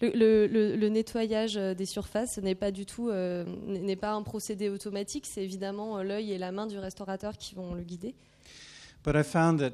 Le, 0.02 0.10
le- 0.10 0.48
le- 0.48 0.76
le 0.78 0.90
nettoyage 0.90 1.58
euh, 1.58 1.74
des 1.74 1.86
surfaces 1.86 2.38
n'est 2.38 2.56
pas 2.56 2.72
du 2.72 2.86
tout, 2.86 3.10
euh, 3.10 3.44
n'est 3.68 3.98
pas 3.98 4.14
un 4.14 4.24
procédé 4.24 4.70
automatique. 4.70 5.26
C'est 5.26 5.44
évidemment 5.44 5.98
euh, 5.98 6.04
l'œil 6.04 6.32
et 6.32 6.38
la 6.38 6.52
main 6.52 6.66
du 6.66 6.78
restaurateur 6.80 7.38
qui 7.38 7.56
vont 7.56 7.74
le 7.76 7.84
guider. 7.84 8.16
But 9.04 9.16
I 9.16 9.24
found 9.24 9.60
that 9.60 9.74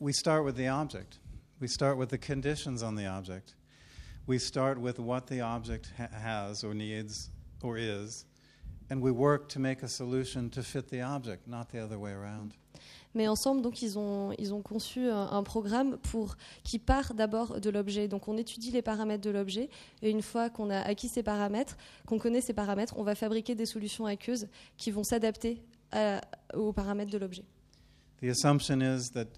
we 0.00 0.14
start 0.14 0.44
with 0.44 0.56
the 0.56 0.68
object. 0.68 1.20
We 1.60 1.68
start 1.68 1.96
with 1.98 2.08
the 2.08 2.18
conditions 2.18 2.82
on 2.82 2.96
the 2.96 3.06
object. 3.06 3.54
We 4.26 4.38
start 4.40 4.78
with 4.78 4.98
what 4.98 5.26
the 5.26 5.40
object 5.42 5.92
ha- 5.98 6.08
has 6.10 6.64
or 6.64 6.74
needs 6.74 7.30
or 7.62 7.76
is, 7.78 8.24
and 8.90 9.00
we 9.02 9.10
work 9.10 9.48
to 9.50 9.60
make 9.60 9.82
a 9.82 9.88
solution 9.88 10.50
to 10.50 10.62
fit 10.62 10.88
the 10.88 11.02
object, 11.02 11.46
not 11.46 11.70
the 11.70 11.78
other 11.80 11.98
way 11.98 12.12
around. 12.12 12.54
Mais 13.14 13.28
ensemble, 13.28 13.62
donc, 13.62 13.82
ils 13.82 13.98
ont, 13.98 14.32
ils 14.38 14.52
ont 14.52 14.62
conçu 14.62 15.08
un, 15.08 15.30
un 15.30 15.42
programme 15.42 15.98
pour, 15.98 16.36
qui 16.64 16.78
part 16.78 17.14
d'abord 17.14 17.60
de 17.60 17.70
l'objet. 17.70 18.08
Donc, 18.08 18.28
on 18.28 18.36
étudie 18.36 18.70
les 18.70 18.82
paramètres 18.82 19.22
de 19.22 19.30
l'objet, 19.30 19.70
et 20.02 20.10
une 20.10 20.22
fois 20.22 20.50
qu'on 20.50 20.70
a 20.70 20.80
acquis 20.80 21.08
ces 21.08 21.22
paramètres, 21.22 21.76
qu'on 22.06 22.18
connaît 22.18 22.40
ces 22.40 22.54
paramètres, 22.54 22.94
on 22.96 23.04
va 23.04 23.14
fabriquer 23.14 23.54
des 23.54 23.66
solutions 23.66 24.06
aqueuses 24.06 24.48
qui 24.76 24.90
vont 24.90 25.04
s'adapter 25.04 25.62
aux 26.54 26.72
paramètres 26.72 27.12
de 27.12 27.18
l'objet. 27.18 27.44
The 28.20 28.30
assumption 28.30 28.80
is 28.80 29.10
that 29.12 29.28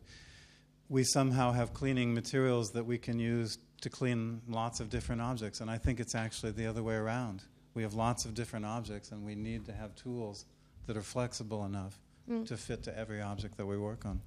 we 0.88 1.04
somehow 1.04 1.52
have 1.52 1.72
cleaning 1.72 2.14
materials 2.14 2.72
that 2.72 2.84
we 2.84 2.98
can 2.98 3.18
use 3.18 3.58
to 3.82 3.90
clean 3.90 4.40
lots 4.48 4.80
of 4.80 4.88
different 4.88 5.20
objects, 5.20 5.60
and 5.60 5.68
I 5.68 5.78
think 5.78 6.00
it's 6.00 6.14
actually 6.14 6.52
the 6.52 6.66
other 6.66 6.82
way 6.82 6.94
around. 6.94 7.42
We 7.74 7.82
have 7.82 7.94
lots 7.94 8.24
of 8.24 8.32
different 8.34 8.64
objects, 8.64 9.12
and 9.12 9.22
we 9.24 9.34
need 9.34 9.66
to 9.66 9.72
have 9.72 9.94
tools 9.96 10.46
that 10.86 10.96
are 10.96 11.02
flexible 11.02 11.66
enough 11.66 11.98
Mm. 12.28 12.44
to 12.44 12.56
fit 12.56 12.82
to 12.82 12.90
every 12.96 13.20
object 13.22 13.56
that 13.56 13.66
we 13.66 13.76
work 13.76 14.04
on. 14.04 14.18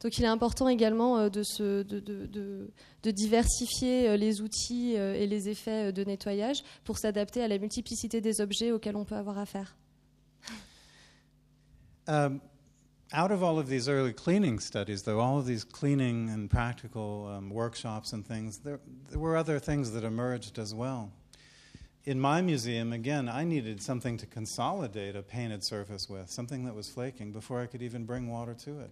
Donc, 0.00 0.18
il 0.18 0.24
est 0.24 0.28
important 0.28 0.68
également 0.68 1.16
euh, 1.18 1.28
de, 1.28 1.44
se, 1.44 1.84
de, 1.84 2.00
de- 2.00 2.26
de- 3.04 3.10
diversifier 3.12 4.08
euh, 4.08 4.16
les 4.16 4.40
outils 4.40 4.96
euh, 4.96 5.14
et 5.14 5.28
les 5.28 5.48
effets 5.48 5.92
de 5.92 6.02
nettoyage 6.02 6.64
pour 6.82 6.98
s'adapter 6.98 7.40
à 7.40 7.46
la 7.46 7.58
multiplicité 7.58 8.20
des 8.20 8.40
objets 8.40 8.72
auxquels 8.72 8.96
on 8.96 9.04
peut 9.04 9.14
avoir 9.14 9.38
affaire. 9.38 9.76
Um, 12.08 12.40
out 13.12 13.30
of 13.30 13.44
all 13.44 13.60
of 13.60 13.68
these 13.68 13.88
early 13.88 14.12
cleaning 14.12 14.58
studies, 14.58 15.04
though, 15.04 15.20
all 15.20 15.38
of 15.38 15.46
these 15.46 15.64
cleaning 15.64 16.30
and 16.30 16.48
practical 16.48 17.28
um, 17.28 17.50
workshops 17.50 18.12
and 18.12 18.24
things, 18.26 18.58
there, 18.64 18.80
there 19.10 19.20
were 19.20 19.36
other 19.36 19.60
things 19.60 19.92
that 19.92 20.02
emerged 20.02 20.58
as 20.58 20.74
well. 20.74 21.12
In 22.04 22.16
my 22.16 22.42
museum, 22.42 22.92
again, 22.92 23.28
I 23.28 23.44
needed 23.44 23.80
something 23.80 24.18
to 24.18 24.26
consolidate 24.26 25.14
a 25.14 25.22
painted 25.22 25.62
surface 25.62 26.08
with, 26.10 26.28
something 26.28 26.64
that 26.64 26.74
was 26.74 26.88
flaking, 26.88 27.32
before 27.32 27.62
I 27.62 27.66
could 27.66 27.82
even 27.82 28.04
bring 28.04 28.28
water 28.28 28.54
to 28.64 28.80
it. 28.80 28.90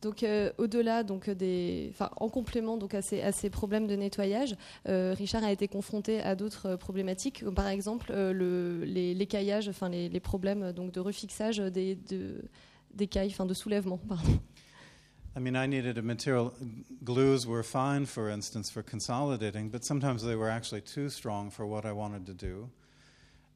Donc 0.00 0.22
euh, 0.22 0.52
au-delà 0.58 1.02
donc 1.02 1.28
des, 1.30 1.88
enfin 1.90 2.10
en 2.18 2.28
complément 2.28 2.76
donc 2.76 2.94
à 2.94 3.02
ces, 3.02 3.20
à 3.20 3.32
ces 3.32 3.50
problèmes 3.50 3.86
de 3.86 3.96
nettoyage, 3.96 4.54
euh, 4.88 5.14
Richard 5.16 5.42
a 5.42 5.50
été 5.50 5.66
confronté 5.66 6.20
à 6.20 6.36
d'autres 6.36 6.66
euh, 6.66 6.76
problématiques, 6.76 7.44
par 7.50 7.66
exemple 7.68 8.12
euh, 8.12 8.32
le, 8.32 8.84
les, 8.84 9.14
l'écaillage, 9.14 9.68
enfin 9.68 9.88
les, 9.88 10.08
les 10.08 10.20
problèmes 10.20 10.72
donc 10.72 10.92
de 10.92 11.00
refixage 11.00 11.58
des 11.58 11.96
de, 11.96 12.44
d'écailles, 12.92 13.30
enfin 13.30 13.46
de 13.46 13.54
soulèvement, 13.54 13.98
pardon. 13.98 14.38
I 15.36 15.40
mean, 15.40 15.56
I 15.56 15.66
needed 15.66 15.98
a 15.98 16.02
material. 16.02 16.54
Glues 17.02 17.46
were 17.46 17.64
fine, 17.64 18.06
for 18.06 18.28
instance, 18.28 18.70
for 18.70 18.82
consolidating, 18.82 19.68
but 19.68 19.84
sometimes 19.84 20.22
they 20.22 20.36
were 20.36 20.48
actually 20.48 20.80
too 20.80 21.10
strong 21.10 21.50
for 21.50 21.66
what 21.66 21.84
I 21.84 21.92
wanted 21.92 22.26
to 22.26 22.34
do. 22.34 22.70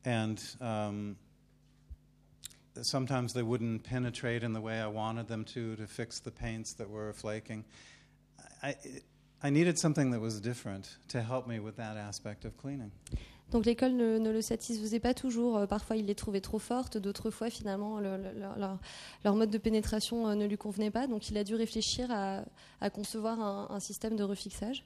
And 0.04 0.42
um, 0.60 1.16
sometimes 2.82 3.32
they 3.32 3.42
wouldn't 3.42 3.84
penetrate 3.84 4.42
in 4.42 4.52
the 4.52 4.60
way 4.60 4.80
I 4.80 4.88
wanted 4.88 5.28
them 5.28 5.44
to 5.46 5.76
to 5.76 5.86
fix 5.86 6.18
the 6.18 6.30
paints 6.30 6.72
that 6.74 6.90
were 6.90 7.12
flaking. 7.12 7.64
I, 8.62 8.74
I 9.42 9.50
needed 9.50 9.78
something 9.78 10.10
that 10.10 10.20
was 10.20 10.40
different 10.40 10.96
to 11.08 11.22
help 11.22 11.46
me 11.46 11.60
with 11.60 11.76
that 11.76 11.96
aspect 11.96 12.44
of 12.44 12.56
cleaning. 12.56 12.90
Donc 13.50 13.64
l'école 13.64 13.92
ne, 13.94 14.18
ne 14.18 14.30
le 14.30 14.42
satisfaisait 14.42 15.00
pas 15.00 15.14
toujours. 15.14 15.56
Euh, 15.56 15.66
Parfois, 15.66 15.96
il 15.96 16.04
les 16.06 16.14
trouvait 16.14 16.40
trop 16.42 16.58
fortes. 16.58 16.98
D'autres 16.98 17.30
fois, 17.30 17.48
finalement, 17.48 17.98
le- 17.98 18.16
le- 18.18 18.38
leur, 18.38 18.78
leur- 19.24 19.34
mode 19.36 19.50
de 19.50 19.58
pénétration 19.58 20.28
euh, 20.28 20.34
ne 20.34 20.44
lui 20.46 20.58
convenait 20.58 20.90
pas. 20.90 21.06
Donc 21.06 21.30
il 21.30 21.38
a 21.38 21.44
dû 21.44 21.54
réfléchir 21.54 22.10
à, 22.10 22.42
à 22.80 22.90
concevoir 22.90 23.40
un, 23.40 23.68
un 23.70 23.80
système 23.80 24.16
de 24.16 24.22
refixage, 24.22 24.84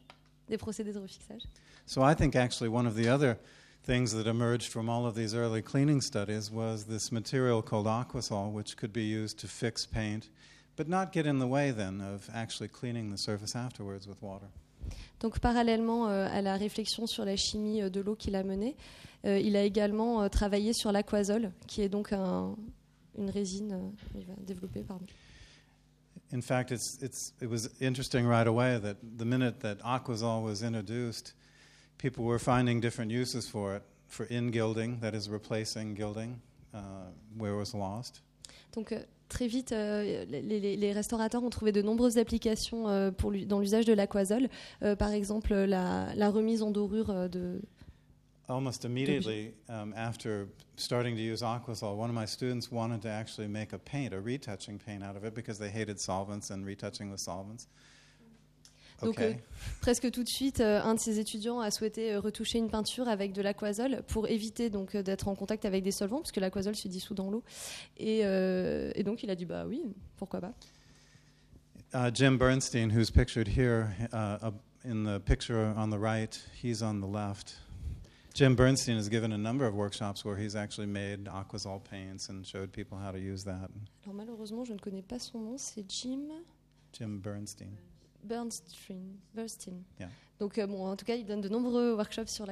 des 0.49 0.59
procédés 0.59 0.93
de 0.93 0.99
refixage. 1.01 1.43
So 1.87 2.03
I 2.09 2.15
think 2.15 2.37
actually 2.37 2.69
one 2.69 2.87
of 2.87 2.95
the 2.95 3.09
other 3.09 3.37
things 3.85 4.13
that 4.13 4.29
emerged 4.31 4.71
from 4.71 4.89
all 4.89 5.07
of 5.07 5.15
these 5.17 5.35
early 5.35 5.61
cleaning 5.61 6.01
studies 6.01 6.49
was 6.53 6.85
this 6.87 7.11
material 7.11 7.63
called 7.63 7.87
aquasol, 7.89 8.53
which 8.53 8.77
could 8.77 8.93
be 8.93 9.03
used 9.03 9.39
to 9.41 9.49
fix 9.49 9.85
paint, 9.85 10.31
but 10.77 10.89
not 10.89 11.11
get 11.13 11.27
in 11.27 11.41
the 11.41 11.49
way 11.49 11.73
then 11.73 12.01
of 12.01 12.31
actually 12.33 12.69
cleaning 12.69 13.11
the 13.11 13.19
surface 13.19 13.57
afterwards 13.57 14.07
with 14.07 14.23
water. 14.23 14.47
Donc 15.21 15.39
parallèlement 15.41 16.09
euh, 16.09 16.27
à 16.31 16.43
la 16.43 16.57
réflexion 16.57 17.07
sur 17.07 17.25
la 17.25 17.37
chimie 17.37 17.83
euh, 17.83 17.91
de 17.91 18.01
l'eau 18.01 18.15
qu'il 18.17 18.35
a 18.37 18.43
menée, 18.43 18.77
euh, 19.25 19.39
il 19.39 19.57
a 19.57 19.63
également 19.63 20.29
travaillé 20.29 20.73
sur 20.73 20.91
l'aquazole, 20.93 21.53
qui 21.69 21.83
est 21.83 21.89
donc 21.89 22.13
un- 22.13 22.57
une 23.19 23.31
résine 23.31 23.93
il 24.17 24.25
va 24.27 24.35
développer, 24.39 24.81
pardon. 24.83 25.07
In 26.33 26.41
fact, 26.41 26.71
it's, 26.71 26.99
it's, 27.03 27.35
it 27.43 27.49
was 27.51 27.69
interesting 27.81 28.27
right 28.27 28.47
away 28.47 28.81
that 28.81 28.97
the 29.19 29.25
minute 29.25 29.61
that 29.61 29.77
aquasol 29.85 30.43
was 30.43 30.63
introduced, 30.63 31.35
people 31.99 32.25
were 32.25 32.39
finding 32.39 32.81
different 32.81 33.13
uses 33.13 33.47
for 33.47 33.77
it, 33.77 33.83
for 34.09 34.25
in 34.31 34.51
gilding, 34.51 34.99
that 35.01 35.15
is 35.15 35.29
replacing 35.29 35.95
gilding 35.95 36.41
uh, 36.75 36.79
where 37.37 37.53
it 37.53 37.59
was 37.59 37.75
lost. 37.75 38.23
Donc 38.75 38.95
très 39.33 39.49
vite, 39.49 39.73
euh, 39.73 40.25
les, 40.29 40.93
restaurateurs 40.93 41.43
ont 41.43 41.51
trouvé 41.51 41.73
de 41.73 41.83
nombreuses 41.83 42.19
applications 42.19 42.89
euh, 42.89 43.11
pour 43.11 43.33
dans 43.33 43.59
l'usage 43.59 43.85
de 43.85 43.93
l'aquazole. 43.93 44.49
Euh, 44.83 44.95
par 44.95 45.11
exemple, 45.13 45.55
la, 45.55 46.15
la 46.15 46.31
remise 46.31 46.63
en 46.63 46.71
dorure 46.71 47.29
de... 47.29 47.61
Almost 48.49 48.85
immediately 48.85 49.55
um, 49.69 49.95
after 49.97 50.49
starting 50.77 51.17
to 51.17 51.23
use 51.23 51.43
Aquasol, 51.43 51.97
one 51.97 52.11
of 52.11 52.15
my 52.15 52.27
students 52.27 52.71
wanted 52.71 53.01
to 53.01 53.09
actually 53.09 53.49
make 53.49 53.73
a 53.73 53.79
paint, 53.79 54.13
a 54.13 54.21
retouching 54.21 54.79
paint 54.79 55.03
out 55.03 55.17
of 55.17 55.25
it 55.25 55.33
because 55.33 55.59
they 55.59 55.71
hated 55.71 55.99
solvents 55.99 56.51
and 56.51 56.67
retouching 56.67 57.11
with 57.11 57.21
solvents. 57.21 57.67
Donc, 59.03 59.19
Okay. 59.19 59.39
Presque 59.81 60.11
tout 60.11 60.23
de 60.23 60.29
suite, 60.29 60.61
euh, 60.61 60.81
un 60.83 60.95
de 60.95 61.01
ses 61.01 61.19
étudiants 61.19 61.61
a 61.61 61.71
souhaité 61.71 62.13
euh, 62.13 62.21
retoucher 62.21 62.59
une 62.59 62.71
peinture 62.71 63.09
avec 63.09 63.33
de 63.33 63.43
l'aquazole 63.43 64.03
pour 64.09 64.29
éviter 64.29 64.71
donc 64.71 64.95
euh, 64.95 65.03
d'être 65.03 65.29
en 65.29 65.35
contact 65.35 65.65
avec 65.65 65.83
des 65.83 65.91
solvants, 65.91 66.19
parce 66.19 66.33
que 66.33 66.41
l'aquazole 66.41 66.77
se 66.77 66.89
dissout 66.89 67.15
dans 67.15 67.31
l'eau. 67.31 67.43
Et, 67.97 68.21
euh, 68.25 68.93
et 68.95 69.03
donc 69.03 69.23
il 69.23 69.31
a 69.31 69.35
dit 69.35 69.45
bah 69.45 69.65
oui, 69.67 69.83
pourquoi 70.17 70.41
pas. 70.41 70.55
Uh, 71.95 72.11
Jim 72.13 72.39
Bernstein, 72.39 72.91
who's 72.91 73.11
pictured 73.11 73.49
here 73.49 73.89
uh, 74.13 74.51
in 74.85 75.05
the 75.05 75.21
picture 75.21 75.75
on 75.77 75.91
the 75.91 75.99
right, 75.99 76.41
he's 76.63 76.83
on 76.83 77.01
the 77.01 77.07
left. 77.07 77.61
Jim 78.35 78.55
Bernstein 78.55 78.97
has 78.97 79.11
given 79.11 79.33
a 79.33 79.39
number 79.39 79.67
of 79.67 79.75
workshops 79.75 80.25
where 80.25 80.37
he's 80.37 80.57
actually 80.57 80.87
made 80.87 81.27
Aquasol 81.27 81.83
paints 81.85 82.31
and 82.31 82.47
showed 82.47 82.73
people 82.73 82.97
how 82.97 83.13
to 83.13 83.19
use 83.19 83.45
that. 83.45 83.69
Alors 84.05 84.15
malheureusement, 84.15 84.65
je 84.65 84.73
ne 84.73 84.79
connais 84.79 85.03
pas 85.03 85.19
son 85.19 85.41
nom, 85.41 85.59
c'est 85.59 85.85
Jim 85.87 86.29
Jim 86.95 87.21
Bernstein. 87.23 87.77
Bernstein. 88.23 89.19
Bernstein. 89.35 89.85
Yeah. 89.99 90.09
Donc 90.39 90.59
euh, 90.59 90.67
bon, 90.67 90.87
en 90.87 90.97
tout 90.97 91.05
cas, 91.05 91.15
il 91.15 91.25
donne 91.25 91.41
de 91.41 91.49
nombreux 91.49 91.95
workshops 91.95 92.29
sur. 92.29 92.47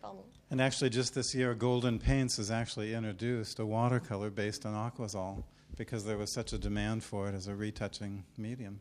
Pardon. 0.00 0.24
And 0.50 0.60
actually, 0.60 0.90
just 0.90 1.14
this 1.14 1.34
year, 1.34 1.54
Golden 1.54 1.98
Paints 1.98 2.38
has 2.38 2.50
actually 2.50 2.94
introduced 2.94 3.58
a 3.58 3.64
watercolor 3.66 4.30
based 4.30 4.64
on 4.64 4.74
Aquasol 4.74 5.42
because 5.76 6.04
there 6.04 6.16
was 6.16 6.30
such 6.30 6.52
a 6.52 6.58
demand 6.58 7.02
for 7.02 7.28
it 7.28 7.34
as 7.34 7.48
a 7.48 7.54
retouching 7.54 8.22
medium. 8.38 8.78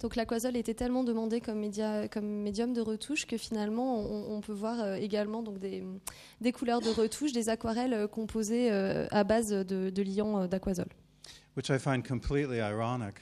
Donc 0.00 0.16
l'aquazole 0.16 0.56
était 0.56 0.74
tellement 0.74 1.04
demandé 1.04 1.40
comme, 1.40 1.60
média, 1.60 2.08
comme 2.08 2.26
médium 2.26 2.72
de 2.72 2.80
retouche 2.80 3.26
que 3.26 3.36
finalement 3.38 4.00
on, 4.00 4.36
on 4.36 4.40
peut 4.40 4.52
voir 4.52 4.80
euh, 4.80 4.96
également 4.96 5.42
donc 5.42 5.58
des, 5.60 5.84
des 6.40 6.52
couleurs 6.52 6.80
de 6.80 6.90
retouche, 6.90 7.32
des 7.32 7.48
aquarelles 7.48 7.94
euh, 7.94 8.08
composées 8.08 8.72
euh, 8.72 9.06
à 9.12 9.22
base 9.24 9.50
de, 9.50 9.90
de 9.90 10.02
liant 10.02 10.42
euh, 10.42 10.46
d'aquazole. 10.48 10.88
which 11.56 11.70
I 11.70 11.78
find 11.78 12.02
completely 12.06 12.58
ironic 12.58 13.14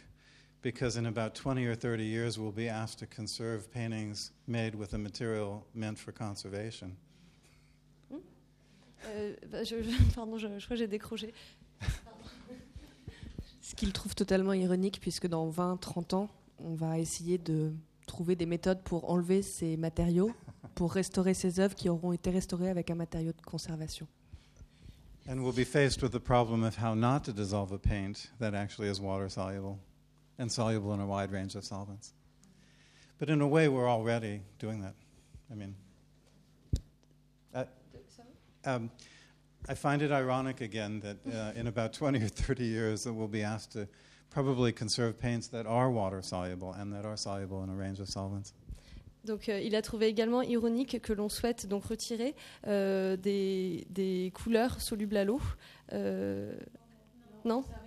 because 0.62 0.96
in 0.96 1.06
about 1.06 1.34
20 1.34 1.66
or 1.66 1.74
30 1.74 2.04
years 2.04 2.38
we'll 2.38 2.52
be 2.52 2.68
asked 2.68 2.98
to 3.00 3.06
conserve 3.06 3.70
paintings 3.72 4.32
made 4.46 4.74
with 4.74 4.94
a 4.94 4.98
material 4.98 5.66
meant 5.74 5.98
for 5.98 6.12
conservation. 6.12 6.96
Euh, 9.04 9.34
bah, 9.50 9.64
je, 9.64 9.82
je- 9.82 10.14
pardon, 10.14 10.38
je, 10.38 10.46
je 10.58 10.64
crois 10.64 10.76
que 10.76 10.82
j'ai 10.82 10.86
décroché. 10.86 11.34
Ce 13.60 13.74
qu'il 13.74 13.92
trouve 13.92 14.14
totalement 14.14 14.52
ironique, 14.52 15.00
puisque 15.00 15.26
dans 15.26 15.48
20-30 15.50 16.14
ans, 16.14 16.28
on 16.58 16.74
va 16.74 16.98
essayer 16.98 17.38
de 17.38 17.72
trouver 18.06 18.36
des 18.36 18.46
méthodes 18.46 18.80
pour 18.82 19.10
enlever 19.10 19.42
ces 19.42 19.76
matériaux, 19.76 20.32
pour 20.74 20.92
restaurer 20.92 21.34
ces 21.34 21.58
œuvres 21.58 21.74
qui 21.74 21.88
auront 21.88 22.12
été 22.12 22.30
restaurées 22.30 22.68
avec 22.68 22.90
un 22.90 22.94
matériau 22.94 23.32
de 23.32 23.40
conservation. 23.40 24.06
And 25.28 25.38
we'll 25.38 25.54
be 25.54 25.64
faced 25.64 26.02
with 26.02 26.12
the 26.12 26.18
problem 26.18 26.64
of 26.64 26.76
how 26.76 26.94
not 26.94 27.20
to 27.24 27.32
dissolve 27.32 27.72
a 27.72 27.78
paint 27.78 28.32
that 28.40 28.54
actually 28.54 28.88
is 28.90 29.00
water 29.00 29.28
soluble 29.28 29.78
and 30.39 30.51
soluble 30.51 30.93
in 30.95 31.01
a 31.01 31.07
wide 31.07 31.33
range 31.33 31.55
of 31.55 31.64
solvents. 31.64 32.12
But 33.18 33.30
in 33.30 33.41
a 33.41 33.47
way, 33.47 33.68
we're 33.68 33.89
already 33.89 34.43
doing 34.59 34.80
that. 34.83 34.95
I 35.51 35.55
mean, 35.55 35.74
uh, 37.55 37.64
um, 38.64 38.91
I 39.68 39.74
find 39.74 40.03
it 40.03 40.11
ironic 40.11 40.61
again 40.61 41.01
that 41.01 41.18
uh, 41.33 41.53
in 41.59 41.66
about 41.66 41.93
20 41.93 42.22
or 42.22 42.28
30 42.28 42.64
years 42.64 43.05
that 43.05 43.12
we'll 43.12 43.28
be 43.28 43.43
asked 43.43 43.72
to 43.72 43.87
probably 44.30 44.72
conserve 44.72 45.20
paints 45.20 45.49
that 45.49 45.66
are 45.66 45.91
water 45.91 46.22
soluble 46.22 46.72
and 46.72 46.93
that 46.93 47.05
are 47.05 47.16
soluble 47.16 47.62
in 47.62 47.68
a 47.68 47.74
range 47.74 48.01
of 48.01 48.09
solvents. 48.09 48.55
Donc, 49.24 49.49
euh, 49.49 49.61
il 49.61 49.76
a 49.76 49.83
trouvé 49.83 50.09
également 50.09 50.43
ironique 50.43 51.01
que 51.01 51.12
l'on 51.12 51.28
souhaite 51.28 51.66
donc 51.66 51.85
retirer 51.85 52.35
euh, 52.66 53.16
des, 53.16 53.87
des 53.91 54.33
couleurs 54.35 54.80
solubles 54.80 55.16
à 55.16 55.24
l'eau. 55.24 55.41
Euh, 55.93 56.53
non 57.45 57.62
C'est 57.62 57.82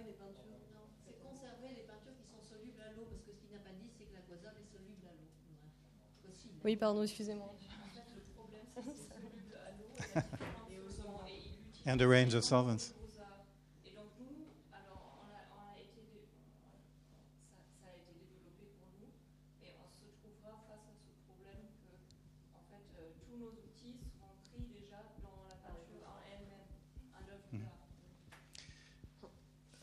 dans 25.22 25.48
la 25.50 25.56
peinture 25.56 26.08
en 26.08 26.20
elle-même, 26.32 26.68
à 27.14 27.20
l'œuvre 27.28 27.66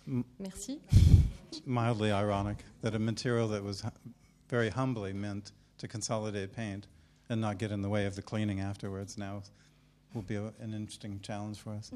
d'art. 0.09 0.24
Merci. 0.39 0.80
Mildly 1.66 2.11
ironic 2.11 2.59
that 2.83 2.95
a 2.95 2.99
material 2.99 3.49
that 3.49 3.62
was 3.62 3.83
hu- 3.83 3.91
very 4.49 4.70
humbly 4.70 5.12
meant 5.12 5.53
to 5.83 5.89
consolidate 5.89 6.55
paint 6.55 6.87
and 7.28 7.41
not 7.41 7.59
get 7.59 7.72
in 7.72 7.83
the 7.83 7.89
way 7.89 8.07
of 8.07 8.14
the 8.14 8.22
cleaning 8.22 8.61
afterwards 8.61 9.18
now 9.18 9.43
will 10.14 10.22
be 10.22 10.37
a, 10.37 10.45
an 10.61 10.72
interesting 10.72 11.18
challenge 11.22 11.59
for 11.59 11.70
us. 11.70 11.91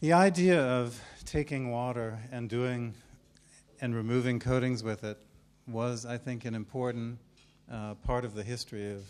The 0.00 0.14
idea 0.14 0.62
of 0.62 0.98
taking 1.26 1.70
water 1.70 2.18
and 2.32 2.48
doing 2.48 2.94
and 3.82 3.94
removing 3.94 4.40
coatings 4.40 4.82
with 4.82 5.04
it 5.04 5.18
was, 5.68 6.06
I 6.06 6.16
think, 6.16 6.46
an 6.46 6.54
important 6.54 7.18
uh, 7.70 7.96
part 7.96 8.24
of 8.24 8.34
the 8.34 8.42
history 8.42 8.90
of, 8.90 9.04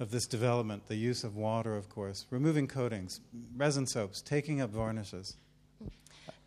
of 0.00 0.10
this 0.10 0.26
development. 0.26 0.88
The 0.88 0.96
use 0.96 1.22
of 1.22 1.36
water, 1.36 1.76
of 1.76 1.88
course, 1.88 2.26
removing 2.30 2.66
coatings, 2.66 3.20
resin 3.56 3.86
soaps, 3.86 4.20
taking 4.20 4.60
up 4.60 4.70
varnishes. 4.70 5.36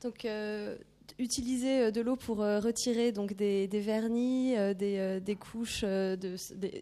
Donc, 0.02 0.26
euh, 0.26 0.76
utiliser 1.20 1.84
euh, 1.84 1.92
de 1.92 2.02
l'eau 2.02 2.16
pour 2.16 2.42
euh, 2.42 2.60
retirer 2.60 3.12
donc 3.12 3.34
des, 3.34 3.68
vernis, 3.68 4.56
euh, 4.58 4.74
des, 4.74 5.36
couches, 5.36 5.86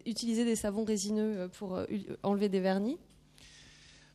utiliser 0.06 0.44
des 0.44 0.56
savons 0.56 0.84
résineux 0.84 1.48
pour 1.58 1.80
enlever 2.22 2.48
des 2.48 2.60
vernis. 2.60 2.98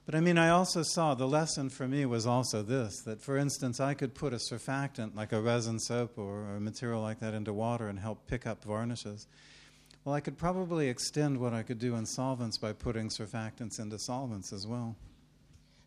But 0.05 0.15
I 0.15 0.21
mean, 0.21 0.37
I 0.37 0.51
also 0.51 0.83
saw 0.83 1.15
the 1.15 1.27
lesson 1.27 1.69
for 1.69 1.85
me 1.85 2.05
was 2.05 2.25
also 2.25 2.63
this 2.63 3.03
that, 3.03 3.21
for 3.21 3.37
instance, 3.37 3.81
I 3.81 3.93
could 3.93 4.13
put 4.13 4.31
a 4.31 4.37
surfactant 4.37 5.17
like 5.17 5.33
a 5.33 5.41
resin 5.41 5.79
soap 5.79 6.17
or 6.17 6.55
a 6.55 6.61
material 6.61 7.01
like 7.01 7.19
that 7.19 7.33
into 7.33 7.51
water 7.51 7.89
and 7.89 7.99
help 7.99 8.25
pick 8.25 8.47
up 8.47 8.63
varnishes. 8.63 9.27
Well, 10.05 10.15
I 10.15 10.21
could 10.21 10.37
probably 10.37 10.87
extend 10.87 11.37
what 11.37 11.53
I 11.53 11.61
could 11.61 11.77
do 11.77 11.95
in 11.95 12.05
solvents 12.05 12.57
by 12.57 12.71
putting 12.71 13.09
surfactants 13.09 13.81
into 13.81 13.99
solvents 13.99 14.53
as 14.53 14.65
well. 14.65 14.95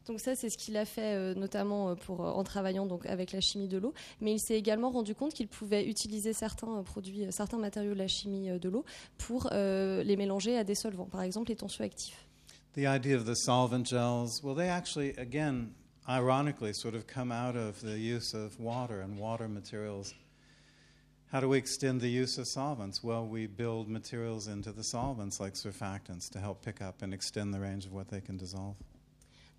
Donc 0.07 0.21
ça, 0.21 0.35
c'est 0.35 0.51
ce 0.51 0.59
qu'il 0.59 0.77
a 0.77 0.85
fait 0.85 1.15
euh, 1.15 1.35
notamment 1.35 1.91
euh, 1.91 1.95
euh, 2.11 2.15
en 2.15 2.43
travaillant 2.43 2.87
donc, 2.87 3.07
avec 3.07 3.33
la 3.33 3.41
chimie 3.41 3.69
de 3.69 3.79
l'eau. 3.79 3.93
Mais 4.21 4.33
il 4.33 4.41
s'est 4.41 4.57
également 4.57 4.91
rendu 4.91 5.15
compte 5.15 5.35
qu'il 5.35 5.49
pouvait 5.49 5.87
utiliser 5.87 6.33
certains 6.33 6.83
produits, 6.83 7.27
certains 7.31 7.59
matériaux 7.59 7.95
de 7.95 7.99
la 7.99 8.09
chimie 8.09 8.49
de 8.59 8.69
l'eau 8.69 8.85
pour 9.19 9.49
les 9.53 10.17
mélanger 10.17 10.57
à 10.57 10.65
des 10.65 10.75
solvants, 10.75 11.07
par 11.07 11.23
exemple 11.23 11.51
les 11.51 11.57
tensioactifs. 11.57 12.27
The 12.75 12.87
idea 12.87 13.17
of 13.17 13.25
the 13.25 13.35
solvent 13.35 13.85
gels, 13.85 14.43
well, 14.45 14.55
they 14.55 14.69
actually, 14.69 15.13
again, 15.19 15.73
ironically, 16.09 16.73
sort 16.73 16.95
of 16.95 17.05
come 17.07 17.33
out 17.33 17.57
of 17.57 17.81
the 17.81 17.99
use 17.99 18.33
of 18.33 18.59
water 18.61 19.01
and 19.01 19.19
water 19.19 19.49
materials. 19.49 20.15
How 21.33 21.41
do 21.41 21.49
we 21.49 21.59
extend 21.59 22.01
the 22.01 22.09
use 22.09 22.39
of 22.39 22.47
solvents? 22.47 23.03
Well, 23.03 23.27
we 23.27 23.49
build 23.49 23.89
materials 23.89 24.47
into 24.47 24.73
the 24.73 24.85
solvents 24.85 25.41
like 25.41 25.55
surfactants 25.55 26.31
to 26.31 26.39
help 26.39 26.65
pick 26.65 26.81
up 26.81 27.03
and 27.03 27.13
extend 27.13 27.53
the 27.53 27.61
range 27.61 27.87
of 27.87 27.93
what 27.93 28.09
they 28.09 28.21
can 28.21 28.37
dissolve. 28.37 28.77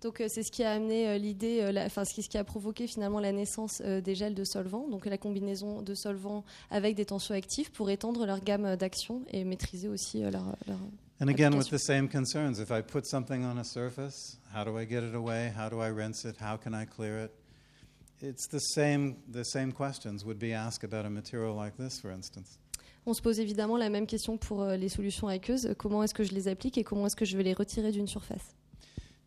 Donc 0.02 0.20
euh, 0.20 0.26
c'est 0.28 0.42
ce 0.42 0.50
qui 0.50 0.64
a 0.64 0.72
amené 0.72 1.08
euh, 1.08 1.16
l'idée, 1.18 1.60
euh, 1.62 1.86
enfin 1.86 2.04
ce 2.04 2.12
qui, 2.12 2.22
ce 2.22 2.28
qui 2.28 2.36
a 2.36 2.44
provoqué 2.44 2.86
finalement 2.86 3.20
la 3.20 3.32
naissance 3.32 3.80
des 3.80 4.14
gels 4.14 4.34
de 4.34 4.44
solvants, 4.44 4.88
donc 4.88 5.06
la 5.06 5.16
combinaison 5.16 5.80
de 5.80 5.94
solvants 5.94 6.44
avec 6.70 6.96
des 6.96 7.04
tensioactifs 7.06 7.70
pour 7.70 7.88
étendre 7.88 8.26
leur 8.26 8.40
gamme 8.40 8.76
d'action 8.76 9.22
et 9.30 9.44
maîtriser 9.44 9.88
aussi 9.88 10.20
leur, 10.22 10.56
leur- 10.66 10.78
And 11.20 11.28
again, 11.28 11.52
with 11.56 11.70
the 11.70 11.78
same 11.78 12.08
concerns. 12.08 12.58
If 12.58 12.70
I 12.72 12.82
put 12.82 13.06
something 13.06 13.44
on 13.44 13.56
a 13.56 13.62
surface, 13.62 14.38
how 14.52 14.64
do 14.64 14.76
I 14.76 14.84
get 14.84 15.04
it 15.08 15.14
away? 15.14 15.52
How 15.56 15.68
do 15.70 15.80
I 15.80 15.88
rinse 15.88 16.24
it? 16.24 16.36
How 16.40 16.56
can 16.58 16.72
I 16.74 16.84
clear 16.84 17.24
it? 17.24 17.30
It's 18.20 18.48
the 18.48 18.58
same, 18.58 19.14
the 19.32 19.44
same 19.44 19.72
questions 19.72 20.24
would 20.24 20.38
be 20.40 20.52
asked 20.52 20.82
about 20.82 21.06
a 21.06 21.10
material 21.10 21.54
like 21.54 21.76
this, 21.76 22.00
for 22.00 22.10
instance. 22.10 22.58
On 23.06 23.14
se 23.14 23.22
pose 23.22 23.38
évidemment 23.38 23.76
la 23.76 23.88
même 23.88 24.06
question 24.08 24.36
pour 24.36 24.64
les 24.64 24.88
solutions 24.88 25.28
aqueuses. 25.28 25.74
Comment 25.78 26.02
est-ce 26.02 26.14
que 26.14 26.24
je 26.24 26.32
les 26.32 26.48
applique 26.48 26.76
et 26.76 26.82
comment 26.82 27.06
est-ce 27.06 27.16
que 27.16 27.24
je 27.24 27.36
vais 27.36 27.44
les 27.44 27.52
retirer 27.54 27.92
d'une 27.92 28.08
surface? 28.08 28.56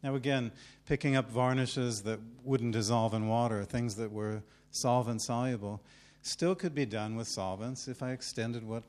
Now, 0.05 0.13
again, 0.13 0.51
picking 0.85 1.15
up 1.15 1.31
varnishes 1.31 2.03
that 2.03 2.19
wouldn't 2.43 2.73
dissolve 2.73 3.15
in 3.15 3.27
water, 3.27 3.65
things 3.65 3.95
that 3.95 4.11
were 4.11 4.43
solvent 4.69 5.19
soluble, 5.19 5.81
still 6.21 6.53
could 6.53 6.75
be 6.75 6.85
done 6.85 7.15
with 7.15 7.27
solvents 7.27 7.87
if 7.87 8.03
I 8.03 8.11
extended 8.11 8.63
what 8.63 8.83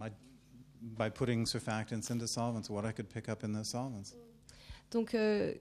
my, 0.00 0.10
by 0.98 1.08
putting 1.08 1.44
surfactants 1.44 2.10
into 2.10 2.26
solvents, 2.26 2.68
what 2.68 2.84
I 2.84 2.90
could 2.90 3.08
pick 3.08 3.28
up 3.28 3.44
in 3.44 3.52
those 3.52 3.68
solvents. 3.68 4.16
Donc 4.90 5.14
euh, 5.14 5.54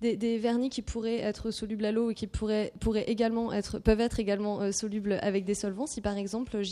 des, 0.00 0.16
des 0.16 0.38
vernis 0.38 0.70
qui 0.70 0.82
pourraient 0.82 1.18
être 1.18 1.50
solubles 1.50 1.84
à 1.84 1.90
l'eau 1.90 2.10
et 2.10 2.14
qui 2.14 2.28
pourraient, 2.28 2.72
pourraient 2.78 3.10
également 3.10 3.52
être, 3.52 3.80
peuvent 3.80 4.00
être 4.00 4.20
également 4.20 4.60
euh, 4.60 4.70
solubles 4.70 5.18
avec 5.22 5.44
des 5.44 5.54
solvants 5.54 5.88
si 5.88 6.00
par 6.00 6.16
exemple 6.16 6.54
euh, 6.54 6.62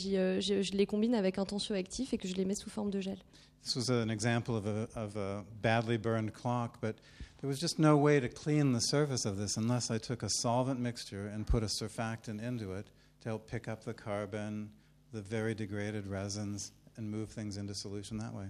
je 0.41 0.73
les 0.77 0.87
combine 0.87 1.17
avec 1.17 1.39
un 1.39 1.45
tensioactif 1.45 2.15
et 2.15 2.19
que 2.19 2.29
je 2.29 2.35
les 2.35 2.45
mets 2.45 2.55
sous 2.55 2.71
forme 2.71 2.91
de 2.91 3.01
gel. 3.01 3.19
This 3.65 3.75
was 3.75 3.91
an 3.91 4.11
example 4.11 4.55
of 4.55 4.67
a, 4.67 4.89
of 4.95 5.17
a 5.17 5.45
badly 5.61 5.99
burned 5.99 6.33
clock, 6.33 6.81
but 6.81 6.95
there 7.41 7.49
was 7.49 7.59
just 7.61 7.79
no 7.79 7.97
way 7.97 8.21
to 8.21 8.29
clean 8.29 8.73
the 8.73 8.81
surface 8.81 9.25
of 9.25 9.37
this 9.37 9.57
unless 9.57 9.91
I 9.91 9.99
took 9.99 10.23
a 10.23 10.29
solvent 10.29 10.81
mixture 10.81 11.31
and 11.33 11.45
put 11.47 11.63
a 11.63 11.69
surfactant 11.69 12.41
into 12.43 12.73
it 12.75 12.87
to 13.23 13.29
help 13.31 13.47
pick 13.51 13.69
up 13.69 13.85
the 13.85 13.95
carbon, 13.95 14.71
the 15.13 15.21
very 15.23 15.55
degraded 15.55 16.07
resins, 16.07 16.73
and 16.97 17.03
move 17.11 17.29
things 17.31 17.57
into 17.57 17.75
solution 17.75 18.19
that 18.19 18.33
way. 18.35 18.47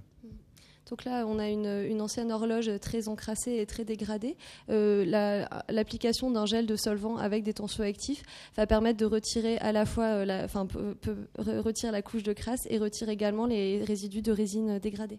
Donc 0.90 1.04
là, 1.04 1.26
on 1.26 1.38
a 1.38 1.50
une, 1.50 1.66
une 1.86 2.00
ancienne 2.00 2.32
horloge 2.32 2.70
très 2.80 3.08
encrassée 3.08 3.56
et 3.58 3.66
très 3.66 3.84
dégradée. 3.84 4.38
Euh, 4.70 5.04
la- 5.04 5.46
L'application 5.68 6.30
d'un 6.30 6.46
gel 6.46 6.64
de 6.66 6.76
solvant 6.76 7.18
avec 7.18 7.44
des 7.44 7.52
tensioactifs 7.52 8.22
va 8.56 8.66
permettre 8.66 8.96
de 8.98 9.04
retirer 9.04 9.58
à 9.58 9.70
la 9.72 9.84
fois, 9.84 10.04
euh, 10.04 10.24
la, 10.24 10.48
peut, 10.48 10.94
peut 10.94 11.16
re- 11.38 11.58
retirer 11.58 11.92
la 11.92 12.00
couche 12.00 12.22
de 12.22 12.32
crasse 12.32 12.62
et 12.70 12.78
retire 12.78 13.10
également 13.10 13.44
les 13.44 13.84
résidus 13.84 14.22
de 14.22 14.32
résine 14.32 14.78
dégradée. 14.78 15.18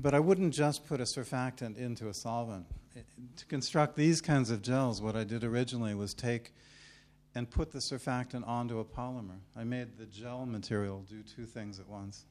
But 0.00 0.14
I 0.14 0.18
wouldn't 0.20 0.54
just 0.54 0.86
put 0.86 1.00
a 1.00 1.04
surfactant 1.04 1.76
into 1.76 2.08
a 2.08 2.14
solvent. 2.14 2.64
To 3.36 3.46
construct 3.46 3.96
these 3.96 4.22
kinds 4.22 4.50
of 4.50 4.62
gels, 4.62 5.02
what 5.02 5.14
I 5.14 5.24
did 5.24 5.44
originally 5.44 5.94
was 5.94 6.14
take 6.14 6.52
and 7.34 7.48
put 7.48 7.70
the 7.70 7.78
surfactant 7.80 8.46
onto 8.46 8.78
a 8.78 8.84
polymer. 8.84 9.38
I 9.56 9.64
made 9.64 9.98
the 9.98 10.06
gel 10.06 10.46
material 10.46 11.04
do 11.08 11.22
two 11.22 11.44
things 11.44 11.78
at 11.78 11.88
once. 11.88 12.26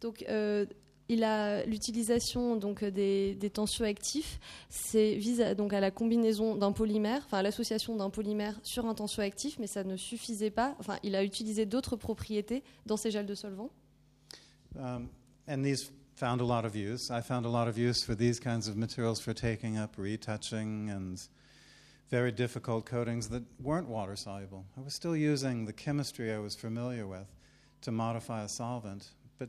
Donc, 0.00 0.24
euh, 0.28 0.66
il 1.08 1.24
a 1.24 1.64
l'utilisation 1.64 2.56
donc 2.56 2.84
des, 2.84 3.34
des 3.34 3.50
tensioactifs, 3.50 4.38
c'est 4.68 5.14
vise 5.14 5.40
à, 5.40 5.54
donc 5.54 5.72
à 5.72 5.80
la 5.80 5.90
combinaison 5.90 6.54
d'un 6.54 6.72
polymère, 6.72 7.22
enfin 7.24 7.40
l'association 7.40 7.96
d'un 7.96 8.10
polymère 8.10 8.58
sur 8.62 8.84
un 8.86 8.94
tensioactif, 8.94 9.58
mais 9.58 9.66
ça 9.66 9.84
ne 9.84 9.96
suffisait 9.96 10.50
pas. 10.50 10.76
Enfin, 10.78 10.98
il 11.02 11.14
a 11.14 11.24
utilisé 11.24 11.66
d'autres 11.66 11.96
propriétés 11.96 12.62
dans 12.84 12.96
ces 12.96 13.10
gels 13.10 13.26
de 13.26 13.34
solvant. 13.34 13.70
Um, 14.76 15.08
and 15.48 15.62
these 15.62 15.90
found 16.18 16.40
a 16.40 16.44
lot 16.44 16.64
of 16.64 16.74
use. 16.74 17.10
I 17.10 17.20
found 17.20 17.46
a 17.46 17.48
lot 17.48 17.68
of 17.68 17.78
use 17.78 18.02
for 18.02 18.14
these 18.16 18.40
kinds 18.40 18.68
of 18.68 18.76
materials 18.76 19.20
for 19.20 19.32
taking 19.32 19.78
up 19.78 19.96
retouching 19.96 20.90
and 20.90 21.20
very 22.10 22.32
difficult 22.32 22.86
coatings 22.86 23.28
that 23.28 23.42
weren't 23.62 23.88
water 23.88 24.16
soluble. 24.16 24.64
I 24.76 24.80
was 24.84 24.94
still 24.94 25.14
using 25.16 25.66
the 25.66 25.72
chemistry 25.72 26.32
I 26.32 26.38
was 26.38 26.56
familiar 26.56 27.06
with 27.06 27.26
to 27.82 27.92
modify 27.92 28.42
a 28.42 28.48
solvent, 28.48 29.08
but 29.38 29.48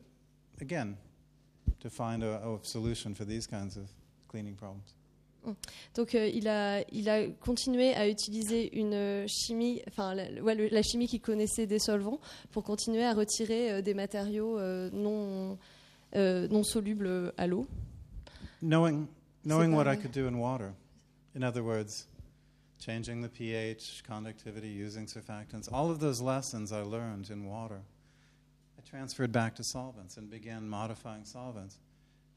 again, 0.61 0.97
to 1.79 1.89
find 1.89 2.21
a, 2.23 2.41
a 2.45 2.59
solution 2.63 3.15
for 3.15 3.25
these 3.25 3.47
kinds 3.47 3.77
of 3.77 3.87
cleaning 4.27 4.55
problems. 4.55 4.93
Mm. 5.47 5.55
Donc 5.95 6.15
euh, 6.15 6.27
il, 6.27 6.47
a, 6.49 6.83
il 6.91 7.07
a 7.09 7.27
continué 7.39 7.93
à 7.95 8.09
utiliser 8.09 8.77
une 8.77 8.93
euh, 8.93 9.25
chimie, 9.27 9.81
enfin 9.87 10.13
la, 10.13 10.29
ouais, 10.43 10.53
le- 10.53 10.67
la 10.67 10.81
chimie 10.81 11.07
qu'il 11.07 11.21
connaissait 11.21 11.65
des 11.65 11.79
solvants 11.79 12.19
pour 12.51 12.63
continuer 12.65 13.05
à 13.05 13.13
retirer 13.13 13.71
euh, 13.71 13.81
des 13.81 13.93
matériaux 13.93 14.59
euh, 14.59 14.89
non, 14.91 15.57
euh, 16.15 16.47
non 16.49 16.63
solubles 16.63 17.33
à 17.37 17.47
l'eau. 17.47 17.67
Knowing, 18.61 19.07
knowing 19.43 19.73
what 19.73 19.87
I 19.87 19.95
could 19.95 20.11
do 20.11 20.27
in 20.27 20.37
water. 20.37 20.73
In 21.35 21.43
other 21.43 21.63
words, 21.63 22.07
changing 22.79 23.21
the 23.21 23.29
pH, 23.29 24.03
conductivity, 24.05 24.67
using 24.67 25.05
surfactants, 25.05 25.71
all 25.71 25.89
of 25.89 25.99
those 25.99 26.21
lessons 26.21 26.71
I 26.71 26.81
learned 26.81 27.29
in 27.29 27.45
water. 27.45 27.81
I 28.77 28.81
transferred 28.89 29.31
back 29.31 29.55
to 29.55 29.63
solvents 29.63 30.17
and 30.17 30.29
began 30.29 30.67
modifying 30.67 31.25
solvents. 31.25 31.77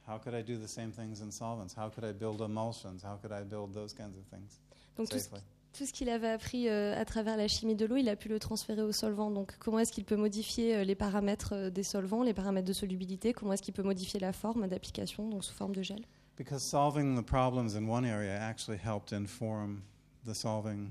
How 0.06 0.18
could 0.18 0.34
I 0.34 0.42
do 0.42 0.58
the 0.58 0.68
same 0.68 0.90
things 0.90 1.20
in 1.20 1.30
solvents? 1.30 1.74
How 1.74 1.88
could 1.88 2.04
I 2.04 2.12
build 2.12 2.40
emulsions? 2.40 3.02
How 3.02 3.16
could 3.16 3.32
I 3.32 3.42
build 3.44 3.72
those 3.72 3.92
kinds 3.92 4.16
of 4.16 4.24
things 4.24 4.58
Donc 4.96 5.08
safely? 5.10 5.40
Tout 5.72 5.86
ce 5.86 5.92
qu'il 5.92 6.08
avait 6.10 6.28
appris 6.28 6.68
euh, 6.68 6.94
à 7.00 7.04
travers 7.04 7.36
la 7.36 7.48
chimie 7.48 7.74
de 7.74 7.86
l'eau, 7.86 7.96
il 7.96 8.08
a 8.08 8.16
pu 8.16 8.28
le 8.28 8.38
transférer 8.38 8.82
aux 8.82 8.92
solvants. 8.92 9.30
Donc 9.30 9.56
comment 9.58 9.78
est-ce 9.78 9.92
qu'il 9.92 10.04
peut 10.04 10.16
modifier 10.16 10.76
euh, 10.76 10.84
les 10.84 10.94
paramètres 10.94 11.54
euh, 11.54 11.70
des 11.70 11.82
solvants, 11.82 12.22
les 12.22 12.34
paramètres 12.34 12.66
de 12.68 12.72
solubilité? 12.72 13.32
Comment 13.32 13.54
est-ce 13.54 13.62
qu'il 13.62 13.74
peut 13.74 13.82
modifier 13.82 14.20
la 14.20 14.32
forme 14.32 14.66
d'application, 14.68 15.28
donc 15.28 15.44
sous 15.44 15.54
forme 15.54 15.74
de 15.74 15.82
gel? 15.82 16.04
Because 16.36 16.62
solving 16.62 17.16
the 17.20 17.24
problems 17.24 17.74
in 17.76 17.88
one 17.88 18.04
area 18.04 18.38
actually 18.40 18.78
helped 18.82 19.12
inform 19.12 19.80
the 20.26 20.34
solving 20.34 20.90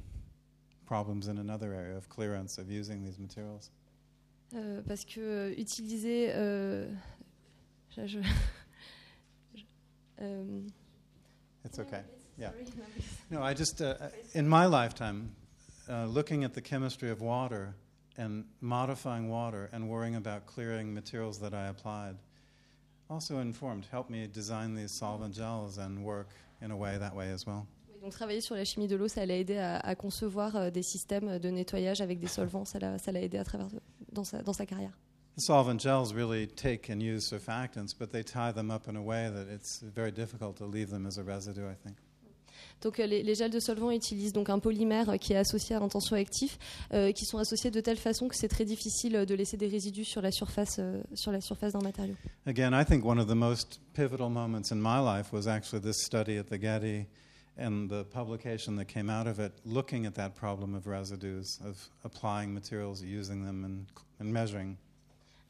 problems 0.85 1.27
in 1.27 1.37
another 1.37 1.73
area 1.73 1.97
of 1.97 2.07
clearance 2.09 2.57
of 2.59 2.69
using 2.69 3.03
these 3.03 3.19
materials. 3.19 3.71
Euh, 4.53 4.81
parce 4.87 5.05
que 5.05 5.53
utiliser. 5.57 6.31
euh, 6.33 6.91
je- 7.95 8.05
je- 8.07 8.19
je- 9.55 9.63
euh, 10.21 10.61
It's 11.65 11.79
okay. 11.79 12.01
Yeah. 12.41 12.49
No, 13.29 13.43
I 13.43 13.53
just, 13.53 13.81
uh, 13.81 13.95
in 14.33 14.47
my 14.47 14.65
lifetime, 14.65 15.29
uh, 15.87 16.05
looking 16.05 16.43
at 16.43 16.53
the 16.53 16.61
chemistry 16.61 17.11
of 17.11 17.21
water 17.21 17.75
and 18.17 18.45
modifying 18.61 19.29
water 19.29 19.69
and 19.71 19.87
worrying 19.87 20.15
about 20.15 20.47
clearing 20.47 20.93
materials 20.93 21.39
that 21.39 21.53
I 21.53 21.67
applied 21.67 22.15
also 23.11 23.39
informed, 23.39 23.85
helped 23.91 24.09
me 24.09 24.27
design 24.27 24.73
these 24.73 24.91
solvent 24.91 25.35
gels 25.35 25.77
and 25.77 26.03
work 26.03 26.29
in 26.61 26.71
a 26.71 26.77
way 26.77 26.97
that 26.97 27.13
way 27.15 27.29
as 27.31 27.45
well. 27.45 27.67
Donc 28.01 28.13
travailler 28.13 28.41
sur 28.41 28.55
la 28.55 28.63
chimie 28.63 28.87
de 28.87 28.95
l'eau, 28.95 29.07
ça 29.07 29.25
l'a 29.27 29.37
aidé 29.37 29.57
à, 29.57 29.77
à 29.77 29.93
concevoir 29.95 30.55
euh, 30.55 30.71
des 30.71 30.81
systèmes 30.81 31.37
de 31.37 31.49
nettoyage 31.49 32.01
avec 32.01 32.19
des 32.19 32.27
solvants. 32.27 32.65
Ça 32.65 32.79
l'a, 32.79 32.97
ça 32.97 33.11
l'a 33.11 33.21
aidé 33.21 33.37
à 33.37 33.43
travers 33.43 33.67
dans, 34.11 34.23
sa, 34.23 34.41
dans 34.41 34.53
sa 34.53 34.65
carrière. 34.65 34.97
The 35.37 35.41
solvent 35.41 35.79
gels 35.79 36.13
really 36.13 36.47
take 36.47 36.89
and 36.89 37.01
use 37.01 37.25
surfactants, 37.25 37.93
but 37.93 38.11
they 38.11 38.23
tie 38.23 38.51
them 38.51 38.71
up 38.71 38.87
in 38.87 38.95
a 38.95 39.01
way 39.01 39.29
that 39.29 39.47
it's 39.53 39.81
very 39.81 40.11
difficult 40.11 40.57
to 40.57 40.65
leave 40.65 40.89
them 40.89 41.05
as 41.05 41.17
a 41.17 41.23
residue, 41.23 41.69
I 41.69 41.75
think. 41.75 41.97
Donc 42.81 42.99
euh, 42.99 43.05
les, 43.05 43.23
les 43.23 43.35
gels 43.35 43.51
de 43.51 43.59
solvants 43.59 43.91
utilisent 43.91 44.33
donc 44.33 44.49
un 44.49 44.59
polymère 44.59 45.09
euh, 45.09 45.17
qui 45.17 45.33
est 45.33 45.37
associé 45.37 45.75
à 45.75 45.79
un 45.79 45.87
tensioactif, 45.87 46.57
euh, 46.93 47.11
qui 47.11 47.25
sont 47.25 47.37
associés 47.37 47.71
de 47.71 47.79
telle 47.81 47.97
façon 47.97 48.27
que 48.27 48.35
c'est 48.35 48.47
très 48.47 48.65
difficile 48.65 49.15
euh, 49.15 49.25
de 49.25 49.35
laisser 49.35 49.57
des 49.57 49.67
résidus 49.67 50.05
sur 50.05 50.21
la 50.21 50.31
surface, 50.31 50.77
euh, 50.79 51.01
sur 51.13 51.31
la 51.31 51.41
surface 51.41 51.73
d'un 51.73 51.81
matériau. 51.81 52.15
Again, 52.45 52.73
I 52.73 52.83
think 52.85 53.05
one 53.05 53.19
of 53.19 53.27
the 53.27 53.35
most 53.35 53.79
pivotal 53.93 54.29
moments 54.29 54.71
in 54.71 54.77
my 54.77 54.99
life 54.99 55.31
was 55.31 55.47
actually 55.47 55.81
this 55.81 56.03
study 56.03 56.37
at 56.37 56.45
the 56.45 56.59
Getty 56.59 57.07
and 57.57 57.89
the 57.89 58.03
publication 58.03 58.77
that 58.77 58.85
came 58.85 59.09
out 59.09 59.27
of 59.27 59.39
it, 59.39 59.51
looking 59.65 60.05
at 60.05 60.15
that 60.15 60.35
problem 60.35 60.73
of 60.73 60.87
residues, 60.87 61.59
of 61.63 61.89
applying 62.03 62.53
materials, 62.53 63.03
using 63.03 63.45
them, 63.45 63.63
and, 63.63 63.85
and 64.19 64.33
measuring. 64.33 64.77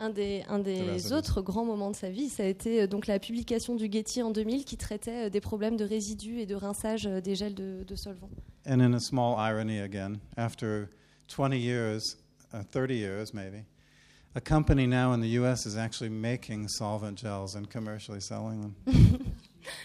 Un 0.01 0.09
des, 0.09 0.43
un 0.49 0.57
des 0.57 0.81
residus. 0.81 1.13
autres 1.13 1.43
grands 1.43 1.63
moments 1.63 1.91
de 1.91 1.95
sa 1.95 2.09
vie, 2.09 2.27
ça 2.27 2.41
a 2.41 2.47
été 2.47 2.81
euh, 2.81 2.87
donc 2.87 3.05
la 3.05 3.19
publication 3.19 3.75
du 3.75 3.87
Getty 3.89 4.23
en 4.23 4.31
2000 4.31 4.65
qui 4.65 4.75
traitait 4.75 5.27
euh, 5.27 5.29
des 5.29 5.41
problèmes 5.41 5.77
de 5.77 5.85
résidus 5.85 6.39
et 6.39 6.47
de 6.47 6.55
rinçage 6.55 7.05
euh, 7.05 7.21
des 7.21 7.35
gels 7.35 7.53
de, 7.53 7.83
de 7.87 7.95
solvants. 7.95 8.31
And 8.65 8.81
in 8.81 8.95
a 8.95 8.99
small 8.99 9.35
irony 9.37 9.79
again, 9.79 10.17
after 10.37 10.89
20 11.27 11.53
years, 11.53 12.17
uh, 12.51 12.63
30 12.71 12.95
years 12.95 13.31
maybe, 13.31 13.63
a 14.33 14.41
company 14.41 14.87
now 14.87 15.13
in 15.13 15.21
the 15.21 15.37
US 15.39 15.67
is 15.67 15.77
actually 15.77 16.09
making 16.09 16.67
solvent 16.67 17.19
gels 17.19 17.55
and 17.55 17.69
commercially 17.69 18.21
selling 18.21 18.61
them. 18.61 18.75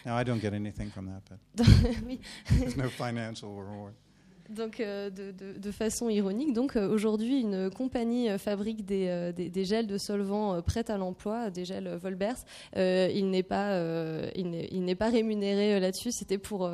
now, 0.07 0.17
I 0.17 0.25
don't 0.25 0.41
get 0.41 0.55
anything 0.55 0.91
from 0.91 1.07
that, 1.07 1.23
but 1.29 1.67
there's 2.51 2.77
no 2.77 2.89
financial 2.89 3.55
reward. 3.55 3.93
Donc, 4.49 4.81
euh, 4.81 5.11
de, 5.11 5.33
de- 5.33 5.59
de 5.59 5.71
façon 5.73 6.09
ironique, 6.09 6.53
donc 6.53 6.77
euh, 6.77 6.89
aujourd'hui, 6.89 7.41
une 7.41 7.69
compagnie 7.71 8.31
euh, 8.31 8.39
fabrique 8.39 8.85
des, 8.85 9.09
euh, 9.09 9.33
des- 9.33 9.51
des 9.51 9.65
gels 9.65 9.87
de 9.87 9.99
solvants 9.99 10.55
euh, 10.55 10.61
prêts 10.61 10.89
à 10.91 10.97
l'emploi, 10.97 11.51
des 11.51 11.65
gels 11.65 11.87
euh, 11.89 11.97
Volbers. 11.99 12.37
Il 12.77 13.31
n'est 13.31 13.43
pas, 13.43 13.79
il 14.37 14.85
n'est 14.85 14.95
pas 14.95 15.11
rémunéré 15.11 15.81
là-dessus. 15.81 16.13
C'était 16.13 16.39
pour 16.39 16.71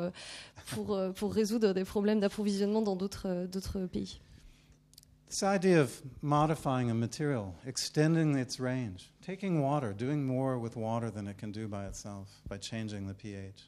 pour 0.67 0.97
pour 1.15 1.33
résoudre 1.33 1.73
des 1.73 1.83
problèmes 1.83 2.19
d'approvisionnement 2.19 2.81
dans 2.81 2.95
d'autres 2.95 3.47
d'autres 3.47 3.79
pays. 3.87 4.19
This 5.29 5.41
idea 5.41 5.81
of 5.81 6.03
modifying 6.21 6.91
a 6.91 6.93
material, 6.93 7.53
extending 7.65 8.37
its 8.37 8.59
range, 8.59 9.11
taking 9.25 9.59
water, 9.61 9.91
doing 9.93 10.23
more 10.23 10.59
with 10.59 10.75
water 10.75 11.09
than 11.11 11.27
it 11.27 11.37
can 11.37 11.47
do 11.51 11.67
by 11.67 11.87
itself 11.87 12.27
by 12.47 12.57
changing 12.59 13.07
the 13.07 13.15
pH. 13.15 13.67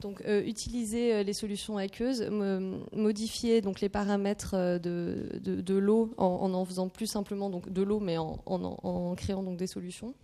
Donc, 0.00 0.22
euh, 0.26 0.42
utiliser 0.44 1.14
euh, 1.14 1.22
les 1.22 1.32
solutions 1.32 1.78
aqueuses, 1.78 2.22
mo- 2.30 2.84
modifier 2.92 3.60
donc 3.60 3.80
les 3.80 3.88
paramètres 3.88 4.54
euh, 4.54 4.78
de, 4.78 5.38
de, 5.42 5.60
de 5.60 5.74
l'eau 5.74 6.12
en, 6.18 6.26
en 6.26 6.52
en 6.52 6.64
faisant 6.64 6.88
plus 6.88 7.06
simplement 7.06 7.48
donc 7.48 7.72
de 7.72 7.80
l'eau, 7.82 8.00
mais 8.00 8.18
en, 8.18 8.38
en, 8.44 9.14
créant 9.14 9.42
donc 9.42 9.56
des 9.56 9.66
solutions. 9.68 10.14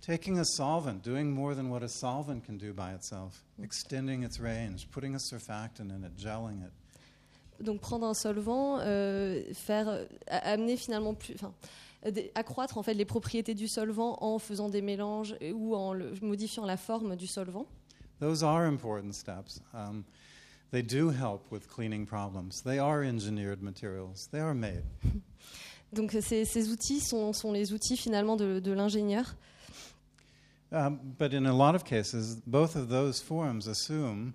Taking 0.00 0.38
a 0.38 0.44
solvent, 0.44 1.00
doing 1.02 1.24
more 1.24 1.54
than 1.56 1.66
what 1.66 1.82
a 1.82 1.88
solvent 1.88 2.40
can 2.46 2.52
do 2.54 2.72
by 2.72 2.94
itself, 2.94 3.44
extending 3.62 4.22
its 4.22 4.38
range, 4.40 4.86
putting 4.90 5.14
a 5.14 5.18
surfactant 5.18 5.90
in 5.90 6.04
it, 6.06 6.16
gelling 6.16 6.60
it. 6.62 7.64
Donc 7.64 7.80
prendre 7.80 8.06
un 8.06 8.14
solvant, 8.14 8.78
euh, 8.80 9.42
faire 9.54 10.06
amener 10.28 10.76
finalement 10.76 11.14
plus, 11.14 11.34
enfin 11.34 11.52
accroître 12.36 12.78
en 12.78 12.82
fait 12.84 12.94
les 12.94 13.06
propriétés 13.06 13.54
du 13.54 13.66
solvant 13.66 14.16
en 14.20 14.38
faisant 14.38 14.68
des 14.68 14.82
mélanges 14.82 15.34
ou 15.54 15.74
en 15.74 15.92
le- 15.92 16.12
modifiant 16.22 16.64
la 16.64 16.76
forme 16.76 17.16
du 17.16 17.26
solvant. 17.26 17.66
Those 18.18 18.42
are 18.42 18.66
important 18.66 19.14
steps. 19.14 19.60
Um, 19.74 20.04
they 20.70 20.82
do 20.82 21.10
help 21.10 21.50
with 21.50 21.68
cleaning 21.68 22.06
problems. 22.06 22.62
They 22.62 22.78
are 22.78 23.02
engineered 23.02 23.62
materials. 23.62 24.28
They 24.32 24.40
are 24.40 24.54
made. 24.54 24.84
Donc 25.92 26.14
euh, 26.14 26.20
ces, 26.20 26.44
ces 26.44 26.68
outils 26.72 27.00
sont, 27.00 27.32
sont 27.32 27.52
les 27.52 27.72
outils 27.72 27.96
finalement 27.96 28.36
de, 28.36 28.58
de 28.60 28.72
l'ingénieur. 28.72 29.34
Um, 30.72 30.98
but 31.16 31.32
in 31.32 31.46
a 31.46 31.52
lot 31.52 31.74
of 31.76 31.84
cases, 31.84 32.36
both 32.46 32.74
of 32.74 32.88
those 32.88 33.20
forms 33.20 33.68
assume 33.68 34.34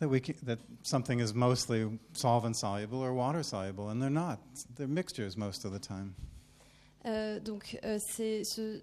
that, 0.00 0.08
we 0.08 0.18
can, 0.20 0.34
that 0.44 0.58
something 0.82 1.20
is 1.20 1.34
mostly 1.34 1.86
solvent 2.14 2.56
soluble 2.56 3.00
or 3.04 3.12
water 3.12 3.42
soluble, 3.42 3.90
and 3.90 4.02
they're 4.02 4.08
not. 4.10 4.38
They're 4.76 4.88
mixtures 4.88 5.36
most 5.36 5.64
of 5.66 5.72
the 5.72 5.78
time. 5.78 6.14
Euh, 7.04 7.38
donc 7.38 7.78
euh, 7.84 7.98
c'est 8.00 8.44
ce- 8.44 8.80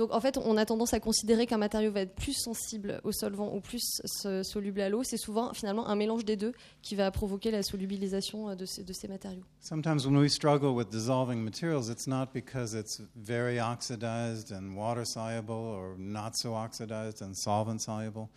donc 0.00 0.14
en 0.14 0.20
fait 0.20 0.38
on 0.38 0.56
a 0.56 0.64
tendance 0.64 0.94
à 0.94 0.98
considérer 0.98 1.46
qu'un 1.46 1.58
matériau 1.58 1.92
va 1.92 2.00
être 2.00 2.14
plus 2.14 2.32
sensible 2.32 3.02
au 3.04 3.12
solvant 3.12 3.54
ou 3.54 3.60
plus 3.60 4.00
so- 4.06 4.42
soluble 4.42 4.80
à 4.80 4.88
l'eau. 4.88 5.02
C'est 5.04 5.18
souvent 5.18 5.52
finalement 5.52 5.86
un 5.88 5.94
mélange 5.94 6.24
des 6.24 6.36
deux 6.36 6.52
qui 6.80 6.94
va 6.96 7.10
provoquer 7.10 7.50
la 7.50 7.62
solubilisation 7.62 8.48
euh, 8.48 8.54
de 8.54 8.64
ces, 8.64 8.82
de 8.82 8.94
ces 8.94 9.08
matériaux. 9.08 9.44
Sometimes 9.60 10.06
when 10.06 10.16
we 10.16 10.32
struggle 10.32 10.70
with 10.74 10.88
dissolving 10.88 11.44
materials, 11.44 11.90
it's 11.90 12.06
not 12.06 12.28
because 12.32 12.72
it's 12.74 13.02
very 13.14 13.60
oxidized 13.60 14.52
and 14.52 14.74
water 14.74 15.04
soluble 15.04 15.54
or 15.54 15.96
not 15.98 16.30
so 16.34 16.54
oxidized 16.54 17.20
and 17.20 17.34
solvent 17.34 17.80
soluble. 17.82 18.30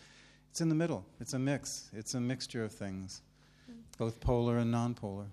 It's 0.51 0.59
in 0.59 0.67
the 0.67 0.75
middle. 0.75 1.03
It's 1.21 1.33
a 1.33 1.39
mix. 1.39 1.89
It's 1.93 2.13
a 2.13 2.19
mixture 2.19 2.65
of 2.65 2.73
things, 2.73 3.21
both 3.97 4.19
polar 4.19 4.57
and 4.57 4.69
non-polar. 4.69 5.27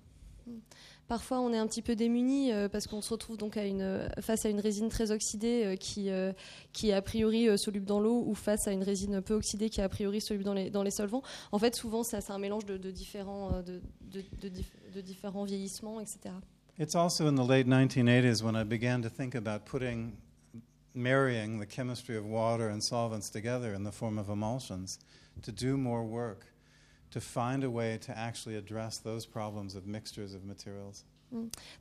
Parfois, 1.11 1.40
on 1.40 1.52
est 1.52 1.58
un 1.58 1.66
petit 1.66 1.82
peu 1.82 1.96
démuni 1.96 2.52
euh, 2.52 2.68
parce 2.68 2.86
qu'on 2.86 3.00
se 3.02 3.11
retrouve 3.11 3.36
donc 3.36 3.56
à 3.56 3.64
une, 3.66 4.08
face 4.20 4.46
à 4.46 4.48
une 4.48 4.61
résine 4.61 4.88
très 4.90 5.11
oxydée 5.11 5.64
euh, 5.64 5.74
qui, 5.74 6.08
euh, 6.08 6.32
qui 6.72 6.90
est 6.90 6.92
a 6.92 7.02
priori 7.02 7.48
euh, 7.48 7.56
soluble 7.56 7.84
dans 7.84 7.98
l'eau 7.98 8.22
ou 8.28 8.36
face 8.36 8.68
à 8.68 8.72
une 8.72 8.84
résine 8.84 9.20
peu 9.20 9.34
oxydée 9.34 9.70
qui 9.70 9.80
est 9.80 9.82
a 9.82 9.88
priori 9.88 10.20
soluble 10.20 10.44
dans 10.44 10.54
les, 10.54 10.70
dans 10.70 10.84
les 10.84 10.92
solvants. 10.92 11.24
En 11.50 11.58
fait, 11.58 11.74
souvent, 11.74 12.04
ça, 12.04 12.20
c'est 12.20 12.30
un 12.32 12.38
mélange 12.38 12.64
de, 12.64 12.76
de 12.76 12.92
différents, 12.92 13.52
euh, 13.54 13.62
de, 13.62 13.80
de- 14.12 14.24
de 14.40 14.48
dif- 14.54 14.94
de 14.94 15.00
différents 15.00 15.42
vieillissements, 15.42 15.98
etc. 15.98 16.32
It's 16.78 16.94
also 16.94 17.26
in 17.26 17.34
the 17.34 17.44
late 17.44 17.66
1980s 17.66 18.44
when 18.44 18.54
I 18.54 18.62
began 18.62 19.02
to 19.02 19.08
think 19.11 19.34
about 19.34 19.64
putting, 19.68 20.12
marrying 20.94 21.58
the 21.58 21.66
chemistry 21.66 22.16
of 22.16 22.24
water 22.24 22.68
and 22.68 22.80
solvents 22.80 23.30
together 23.30 23.74
in 23.74 23.82
the 23.82 23.90
form 23.92 24.16
of 24.16 24.28
emulsions 24.30 25.00
to 25.42 25.50
do 25.50 25.76
more 25.76 26.04
work, 26.04 26.46
to 27.11 27.20
find 27.20 27.64
a 27.64 27.68
way 27.70 27.98
to 27.98 28.12
actually 28.16 28.56
address 28.56 28.98
those 29.02 29.26
problems 29.26 29.74
of 29.76 29.86
mixtures 29.86 30.34
of 30.34 30.44
materials. 30.44 31.04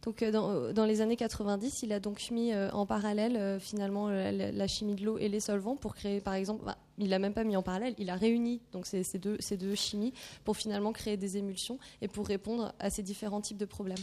Donc, 0.04 0.22
euh, 0.22 0.32
dans, 0.32 0.72
dans 0.74 0.86
les 0.86 1.02
années 1.02 1.16
90, 1.16 1.82
il 1.82 1.92
a 1.92 2.00
donc 2.00 2.30
mis 2.30 2.54
euh, 2.54 2.70
en 2.72 2.86
parallèle 2.86 3.36
euh, 3.36 3.60
finalement 3.60 4.08
la, 4.08 4.32
la- 4.32 4.52
la 4.52 4.68
chimie 4.68 4.94
de 4.94 5.04
l'eau 5.04 5.18
et 5.18 5.28
les 5.28 5.40
solvants 5.40 5.76
pour 5.76 5.96
créer, 5.96 6.22
par 6.22 6.36
exemple, 6.36 6.64
bah, 6.66 6.78
il 7.00 7.10
l'a 7.10 7.18
même 7.18 7.34
pas 7.34 7.44
mis 7.44 7.58
en 7.58 7.64
parallèle, 7.64 7.96
il 7.98 8.12
a 8.12 8.16
réuni 8.16 8.62
donc 8.74 8.86
ces, 8.86 9.04
ces 9.04 9.18
deux, 9.18 9.38
ces 9.40 9.58
deux 9.58 9.74
chimies 9.74 10.14
pour 10.46 10.56
finalement 10.56 10.92
créer 10.94 11.18
des 11.18 11.38
émulsions 11.38 11.80
et 12.02 12.08
pour 12.08 12.28
répondre 12.28 12.74
à 12.80 12.92
ces 12.92 13.02
différents 13.02 13.42
types 13.42 13.58
de 13.58 13.66
problèmes. 13.66 13.98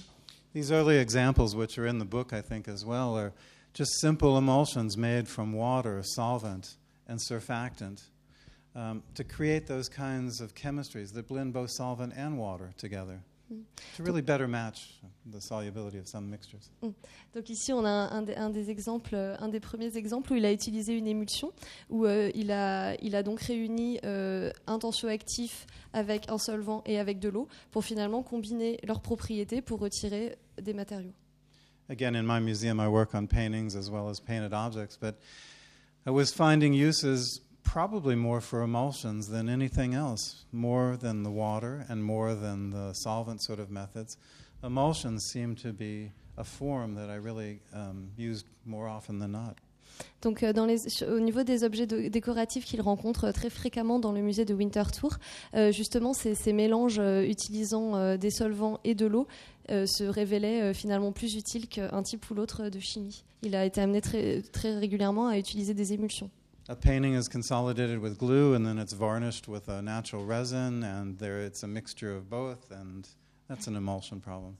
These 0.52 0.72
early 0.72 0.96
examples, 0.96 1.54
which 1.54 1.78
are 1.78 1.86
in 1.86 2.00
the 2.00 2.08
book, 2.08 2.32
I 2.32 2.42
think, 2.42 2.66
as 2.66 2.84
well, 2.84 3.16
are 3.16 3.30
just 3.72 4.00
simple 4.00 4.36
emulsions 4.36 4.96
made 4.96 5.28
from 5.28 5.54
water, 5.54 6.02
solvent, 6.02 6.76
and 7.08 7.18
surfactant. 7.18 8.10
Um, 8.76 9.02
to 9.14 9.24
create 9.24 9.66
those 9.66 9.88
kinds 9.88 10.40
of 10.40 10.54
chemistries 10.54 11.12
that 11.14 11.26
blend 11.26 11.52
both 11.52 11.70
solvent 11.70 12.12
and 12.16 12.38
water 12.38 12.72
together 12.76 13.20
Mm. 13.48 13.62
to 13.96 14.02
really 14.02 14.22
better 14.22 14.48
match 14.48 14.98
the 15.24 15.40
solubility 15.40 15.98
of 15.98 16.08
some 16.08 16.28
mixtures. 16.28 16.68
Donc 17.32 17.48
ici, 17.48 17.72
on 17.72 17.84
a 17.84 17.88
un, 17.88 18.10
un 18.10 18.22
des, 18.22 18.34
un 18.34 18.50
des 18.50 18.70
exemples, 18.70 19.14
euh, 19.14 19.36
un 19.38 19.48
des 19.48 19.60
premiers 19.60 19.96
exemples 19.96 20.32
où 20.32 20.36
il 20.36 20.44
a 20.44 20.52
utilisé 20.52 20.94
une 20.94 21.06
émulsion, 21.06 21.52
où 21.88 22.06
euh, 22.06 22.32
il, 22.34 22.50
a, 22.50 22.96
il 23.02 23.14
a 23.14 23.22
donc 23.22 23.40
réuni 23.40 24.00
euh, 24.04 24.50
un 24.66 24.80
tensioactif 24.80 25.68
avec 25.92 26.28
un 26.28 26.38
solvant 26.38 26.82
et 26.86 26.98
avec 26.98 27.20
de 27.20 27.28
l'eau 27.28 27.46
pour 27.70 27.84
finalement 27.84 28.24
combiner 28.24 28.80
leurs 28.82 29.00
propriétés 29.00 29.62
pour 29.62 29.78
retirer 29.78 30.36
des 30.60 30.74
matériaux. 30.74 31.12
Again, 31.88 32.16
in 32.16 32.24
my 32.24 32.40
museum, 32.40 32.80
I 32.80 32.88
work 32.88 33.14
on 33.14 33.28
paintings 33.28 33.76
as 33.76 33.88
well 33.88 34.08
as 34.08 34.18
painted 34.18 34.52
objects, 34.52 34.98
but 35.00 35.14
I 36.04 36.10
was 36.10 36.32
finding 36.32 36.74
uses 36.74 37.42
probably 37.72 38.14
more 38.14 38.40
for 38.40 38.62
emulsions 38.62 39.28
than 39.28 39.48
anything 39.48 39.94
else, 39.94 40.46
more 40.52 40.96
than 40.96 41.22
the 41.22 41.30
water 41.30 41.84
and 41.88 41.96
more 41.96 42.34
than 42.34 42.70
the 42.70 42.92
solvent 42.94 43.42
sort 43.42 43.58
of 43.58 43.70
methods. 43.70 44.16
Emulsions 44.62 45.24
seem 45.24 45.54
to 45.56 45.72
be 45.72 46.12
a 46.38 46.44
form 46.44 46.94
that 46.94 47.10
I 47.10 47.16
really 47.16 47.60
um, 47.74 48.08
used 48.16 48.46
more 48.64 48.88
often 48.88 49.18
than 49.18 49.32
not. 49.32 49.56
Donc, 50.20 50.42
euh, 50.42 50.52
dans 50.52 50.66
les, 50.66 51.02
au 51.04 51.20
niveau 51.20 51.42
des 51.42 51.64
objets 51.64 51.86
de- 51.86 52.08
décoratifs 52.08 52.66
qu'il 52.66 52.82
rencontre 52.82 53.24
euh, 53.28 53.32
très 53.32 53.48
fréquemment 53.48 53.98
dans 53.98 54.12
le 54.12 54.20
musée 54.20 54.44
de 54.44 54.52
Winterthur, 54.54 55.18
euh, 55.54 55.72
justement, 55.72 56.12
ces, 56.12 56.34
ces 56.34 56.52
mélanges 56.52 56.98
euh, 56.98 57.22
utilisant 57.26 57.96
euh, 57.96 58.18
des 58.18 58.30
solvants 58.30 58.78
et 58.84 58.94
de 58.94 59.06
l'eau 59.06 59.26
euh, 59.70 59.86
se 59.86 60.04
révélaient 60.04 60.74
finalement 60.74 61.12
plus 61.12 61.34
utiles 61.34 61.66
qu'un 61.68 62.02
type 62.02 62.30
ou 62.30 62.34
l'autre 62.34 62.68
de 62.68 62.78
chimie. 62.78 63.24
Il 63.42 63.56
a 63.56 63.64
été 63.64 63.80
amené 63.80 64.00
très, 64.02 64.42
très 64.52 64.78
régulièrement 64.78 65.28
à 65.28 65.38
utiliser 65.38 65.72
des 65.72 65.94
émulsions. 65.94 66.30
A 66.68 66.74
painting 66.74 67.14
is 67.14 67.28
consolidated 67.28 68.00
with 68.00 68.18
glue 68.18 68.54
and 68.54 68.66
then 68.66 68.78
it's 68.78 68.92
varnished 68.92 69.46
with 69.46 69.68
a 69.68 69.80
natural 69.80 70.24
resin, 70.24 70.82
and 70.82 71.16
there 71.18 71.40
it's 71.40 71.62
a 71.62 71.68
mixture 71.68 72.16
of 72.16 72.28
both, 72.28 72.72
and 72.72 73.08
that's 73.48 73.68
an 73.68 73.76
emulsion 73.76 74.20
problem. 74.20 74.56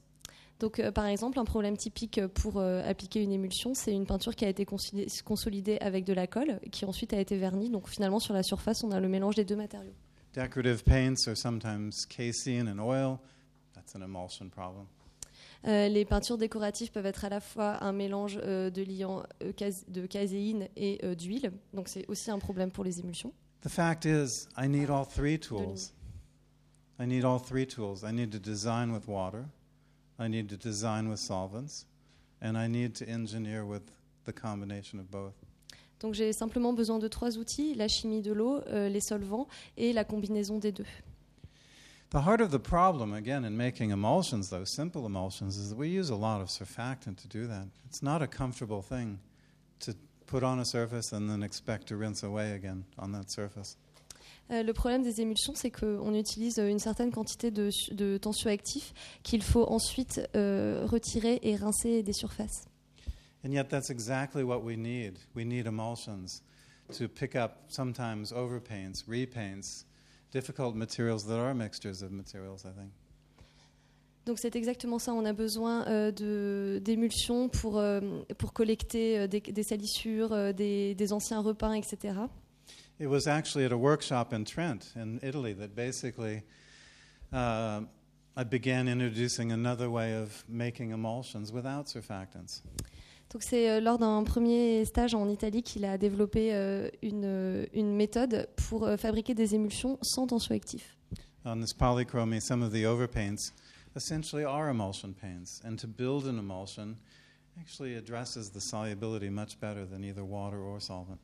Donc, 0.59 0.79
euh, 0.79 0.91
par 0.91 1.05
exemple, 1.05 1.37
un 1.37 1.45
problème 1.45 1.77
typique 1.77 2.25
pour 2.27 2.57
euh, 2.57 2.81
appliquer 2.89 3.21
une 3.21 3.31
émulsion, 3.31 3.73
c'est 3.73 3.93
une 3.93 4.05
peinture 4.05 4.35
qui 4.35 4.45
a 4.45 4.49
été 4.49 4.65
consolidée, 4.65 5.77
avec 5.81 6.05
de 6.05 6.13
la 6.13 6.27
colle, 6.27 6.59
qui 6.71 6.85
ensuite 6.85 7.13
a 7.13 7.19
été 7.19 7.37
vernie. 7.37 7.69
Donc, 7.69 7.89
finalement, 7.89 8.19
sur 8.19 8.33
la 8.33 8.41
surface, 8.41 8.83
on 8.83 8.91
a 8.91 8.99
le 8.99 9.07
mélange 9.07 9.35
des 9.35 9.45
deux 9.45 9.55
matériaux. 9.55 9.93
Decorative 10.33 10.83
paints 10.83 11.27
are 11.27 11.35
sometimes 11.35 12.05
casein 12.07 12.67
and 12.67 12.79
oil. 12.79 13.19
That's 13.75 13.95
an 13.95 14.01
emulsion 14.01 14.49
problem. 14.49 14.87
Euh, 15.65 15.87
les 15.87 16.05
peintures 16.05 16.37
décoratives 16.37 16.91
peuvent 16.91 17.05
être 17.05 17.25
à 17.25 17.29
la 17.29 17.39
fois 17.39 17.83
un 17.83 17.91
mélange 17.91 18.39
euh, 18.43 18.69
de 18.69 18.81
liants 18.81 19.23
euh, 19.43 19.51
de 19.87 20.05
caséine 20.05 20.67
et 20.75 20.99
d'huile. 21.15 21.51
Donc, 21.73 21.87
c'est 21.87 22.07
aussi 22.07 22.31
un 22.31 22.39
problème 22.39 22.71
pour 22.71 22.83
les 22.83 22.99
émulsions. 22.99 23.33
The 23.61 23.69
fact 23.69 24.05
is, 24.05 24.47
I 24.57 24.67
need 24.67 24.89
all 24.89 25.05
three 25.05 25.39
tools. 25.39 25.93
I 26.99 27.07
need 27.07 27.25
all 27.25 27.39
three 27.39 27.67
tools. 27.67 28.03
I 28.03 28.13
need 28.13 28.31
to 28.31 28.39
design 28.39 28.91
with 28.91 29.07
water, 29.07 29.45
I 30.19 30.29
need 30.29 30.47
to 30.47 30.57
design 30.57 31.09
with 31.09 31.19
solvents, 31.19 31.85
and 32.41 32.55
I 32.55 32.67
need 32.67 32.93
to 32.99 33.05
engineer 33.05 33.65
with 33.65 33.83
the 34.25 34.33
combination 34.33 34.99
of 34.99 35.09
both. 35.09 35.33
Donc, 35.99 36.13
j'ai 36.13 36.31
simplement 36.31 36.73
besoin 36.73 36.99
de 36.99 37.07
trois 37.07 37.37
outils 37.39 37.73
la 37.73 37.87
chimie 37.87 38.21
de 38.21 38.31
l'eau, 38.31 38.61
les 38.69 38.99
solvants 38.99 39.47
et 39.77 39.93
la 39.93 40.03
combinaison 40.03 40.59
des 40.59 40.71
deux. 40.71 40.85
The 42.09 42.21
heart 42.21 42.39
of 42.39 42.51
the 42.51 42.59
problem, 42.59 43.13
again, 43.13 43.43
in 43.43 43.57
making 43.57 43.91
emulsions, 43.91 44.49
those 44.49 44.73
simple 44.73 45.05
emulsions, 45.05 45.57
is 45.57 45.69
that 45.69 45.77
we 45.77 45.89
use 45.89 46.09
a 46.09 46.15
lot 46.15 46.39
of 46.39 46.47
surfactant 46.47 47.17
to 47.17 47.27
do 47.27 47.47
that. 47.47 47.67
It's 47.85 48.01
not 48.01 48.21
a 48.21 48.27
comfortable 48.27 48.81
thing 48.81 49.19
to 49.81 49.93
put 50.25 50.41
on 50.41 50.59
a 50.59 50.65
surface 50.65 51.11
and 51.11 51.29
then 51.29 51.43
expect 51.43 51.87
to 51.87 51.97
rinse 51.97 52.23
away 52.23 52.53
again 52.53 52.85
on 52.97 53.11
that 53.11 53.29
surface. 53.29 53.75
Euh, 54.49 54.63
le 54.63 54.71
problème 54.71 55.03
des 55.03 55.19
émulsions, 55.19 55.53
c'est 55.55 55.71
qu'on 55.71 56.13
utilise 56.13 56.57
euh, 56.59 56.69
une 56.69 56.79
certaine 56.79 57.11
quantité 57.11 57.51
de, 57.51 57.69
de 57.91 58.17
tensioactifs 58.17 58.93
qu'il 59.23 59.43
faut 59.43 59.69
ensuite 59.69 60.21
euh, 60.35 60.85
retirer 60.85 61.39
et 61.43 61.57
rincer 61.57 62.03
des 62.03 62.13
surfaces. 62.13 62.65
And 63.43 63.51
yet, 63.51 63.65
that's 63.65 63.89
exactly 63.89 64.43
what 64.43 64.63
we 64.63 64.77
need. 64.77 65.19
We 65.35 65.45
need 65.45 65.67
emulsions 65.67 66.41
to 66.97 67.09
pick 67.09 67.35
up 67.35 67.65
sometimes 67.67 68.31
overpaints, 68.31 69.03
repaints, 69.05 69.83
difficult 70.31 70.75
materials 70.75 71.25
that 71.25 71.37
are 71.37 71.53
mixtures 71.53 72.01
of 72.01 72.11
materials, 72.11 72.65
I 72.65 72.71
think. 72.77 72.91
Donc 74.25 74.39
c'est 74.39 74.57
exactement 74.57 74.99
ça. 74.99 75.13
On 75.13 75.23
a 75.23 75.31
besoin 75.31 75.87
euh, 75.87 76.11
de- 76.11 76.81
d'émulsions 76.83 77.47
pour, 77.47 77.77
euh, 77.77 78.01
pour 78.37 78.51
collecter 78.51 79.19
euh, 79.19 79.27
des, 79.27 79.39
des 79.39 79.63
salissures, 79.63 80.33
euh, 80.33 80.51
des, 80.51 80.95
des 80.95 81.13
anciens 81.13 81.39
repeints, 81.39 81.73
etc. 81.75 82.13
It 82.99 83.07
was 83.07 83.25
actually 83.27 83.63
at 83.65 83.71
a 83.71 83.77
workshop 83.77 84.33
in 84.33 84.43
Trent, 84.43 84.93
in 84.97 85.19
Italy, 85.23 85.53
that 85.53 85.69
basically 85.75 86.43
uh, 87.31 87.81
I 88.35 88.43
began 88.43 88.87
introducing 88.89 89.51
another 89.53 89.89
way 89.89 90.13
of 90.13 90.43
making 90.49 90.91
emulsions 90.91 91.53
without 91.53 91.87
surfactants. 91.87 92.61
Donc 93.33 93.43
c'est 93.43 93.69
euh, 93.69 93.79
lors 93.81 93.97
d'un 93.97 94.23
premier 94.23 94.85
stage 94.85 95.13
en 95.13 95.27
Italie 95.27 95.61
qu'il 95.63 95.83
a 95.85 95.97
développé 95.97 96.53
euh, 96.53 96.89
une, 97.01 97.25
euh, 97.25 97.65
une 97.73 97.93
méthode 97.95 98.47
pour 98.69 98.87
fabriquer 98.97 99.33
des 99.33 99.53
émulsions 99.53 99.97
sans. 100.01 100.27
On 101.45 101.59
this 101.59 101.73
polychromy, 101.73 102.41
some 102.41 102.61
of 102.63 102.71
the 102.71 102.85
overpaints 102.85 103.51
essentially 103.95 104.43
are 104.43 104.69
emulsion 104.69 105.13
paints, 105.13 105.61
and 105.65 105.75
to 105.77 105.87
build 105.87 106.25
an 106.25 106.37
emulsion 106.37 106.95
actually 107.59 107.95
addresses 107.95 108.51
the 108.51 108.59
solubility 108.59 109.29
much 109.29 109.59
better 109.59 109.85
than 109.85 110.03
either 110.03 110.23
water 110.23 110.57
or 110.59 110.81
solvent. 110.81 111.17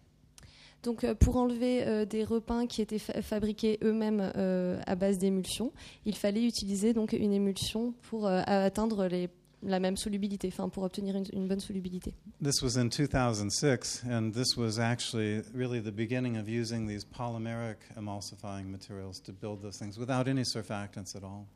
Donc 0.81 1.05
pour 1.19 1.37
enlever 1.37 1.83
euh, 1.87 2.05
des 2.05 2.23
repeints 2.25 2.67
qui 2.67 2.81
étaient 2.81 2.99
fa- 2.99 3.21
fabriqués 3.21 3.79
eux-mêmes 3.83 4.31
euh, 4.35 4.81
à 4.85 4.95
base 4.95 5.17
d'émulsion, 5.17 5.71
il 6.05 6.15
fallait 6.15 6.43
utiliser 6.43 6.93
donc 6.93 7.13
une 7.13 7.31
émulsion 7.31 7.93
pour 8.09 8.27
euh, 8.27 8.41
atteindre 8.45 9.05
les- 9.07 9.29
la 9.65 9.79
même 9.79 9.97
solubilité, 9.97 10.49
enfin 10.51 10.69
pour 10.69 10.83
obtenir 10.83 11.15
une, 11.15 11.25
une 11.33 11.47
bonne 11.47 11.59
solubilité. 11.59 12.13
This 12.43 12.61
was 12.61 12.77
in 12.77 12.89
2006, 12.89 14.03
and 14.09 14.31
this 14.31 14.57
was 14.57 14.79
actually 14.79 15.41
really 15.53 15.81
the 15.81 15.93
beginning 15.93 16.37
of 16.37 16.47
using 16.47 16.87
these 16.87 17.05
polymeric 17.05 17.77
emulsifying 17.97 18.65
materials 18.65 19.21
to 19.21 19.31
build 19.31 19.61
those 19.61 19.77
things 19.77 19.97
without 19.97 20.27
any 20.27 20.43
surfactants 20.43 21.15
at 21.15 21.23
all. 21.23 21.47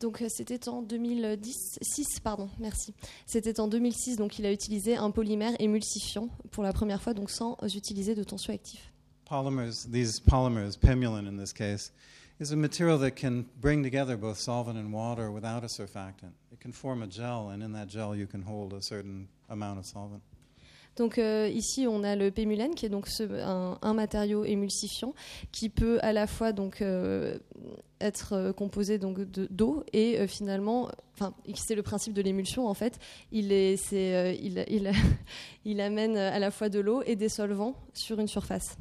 Donc 0.00 0.20
euh, 0.20 0.28
c'était 0.28 0.68
en 0.68 0.82
2010, 0.82 1.78
6, 1.80 2.20
pardon, 2.20 2.50
merci. 2.58 2.92
C'était 3.24 3.60
en 3.60 3.68
2006, 3.68 4.16
donc 4.16 4.38
il 4.38 4.44
a 4.44 4.52
utilisé 4.52 4.96
un 4.96 5.10
polymère 5.10 5.54
émulsifiant 5.58 6.28
pour 6.50 6.62
la 6.62 6.72
première 6.72 7.00
fois, 7.00 7.14
donc 7.14 7.30
sans 7.30 7.56
utiliser 7.74 8.14
de 8.14 8.22
tensioactifs. 8.22 8.92
Polymers, 9.24 9.90
these 9.90 10.20
polymers, 10.20 10.76
Pemulin 10.78 11.26
in 11.26 11.36
this 11.38 11.52
case, 11.52 11.92
is 12.38 12.52
a 12.52 12.56
material 12.56 12.98
that 12.98 13.12
can 13.16 13.44
bring 13.60 13.82
together 13.82 14.16
both 14.16 14.38
solvent 14.38 14.76
and 14.76 14.92
water 14.92 15.30
without 15.30 15.62
a 15.64 15.68
surfactant. 15.68 16.32
It 16.52 16.60
can 16.60 16.72
form 16.72 17.02
a 17.02 17.06
gel, 17.06 17.50
and 17.50 17.62
in 17.62 17.72
that 17.72 17.88
gel, 17.88 18.14
you 18.14 18.26
can 18.26 18.42
hold 18.42 18.72
a 18.74 18.82
certain 18.82 19.26
amount 19.48 19.78
of 19.78 19.86
solvent. 19.86 20.20
Donc 20.96 21.18
euh, 21.18 21.46
ici 21.52 21.86
on 21.86 22.02
a 22.04 22.16
le 22.16 22.30
pémulène 22.30 22.74
qui 22.74 22.86
est 22.86 22.88
donc 22.88 23.06
ce- 23.06 23.22
un, 23.42 23.76
un 23.82 23.92
matériau 23.92 24.46
émulsifiant 24.46 25.12
qui 25.52 25.68
peut 25.68 25.98
à 26.00 26.14
la 26.14 26.26
fois 26.26 26.52
donc 26.54 26.80
euh, 26.80 27.38
être 28.00 28.32
euh, 28.32 28.52
composé 28.54 28.96
donc 28.98 29.20
de- 29.30 29.46
d'eau 29.50 29.84
et 29.92 30.18
euh, 30.18 30.26
finalement, 30.26 30.90
enfin 31.12 31.34
c'est 31.54 31.74
le 31.74 31.82
principe 31.82 32.14
de 32.14 32.22
l'émulsion 32.22 32.66
en 32.66 32.72
fait. 32.72 32.98
Il 33.30 33.52
est, 33.52 33.76
c'est, 33.76 34.14
euh, 34.14 34.32
il, 34.32 34.64
il, 34.70 34.90
il 35.66 35.82
amène 35.82 36.16
à 36.16 36.38
la 36.38 36.50
fois 36.50 36.70
de 36.70 36.80
l'eau 36.80 37.02
et 37.04 37.14
des 37.14 37.28
solvants 37.28 37.74
sur 37.92 38.18
une 38.18 38.26
surface. 38.28 38.78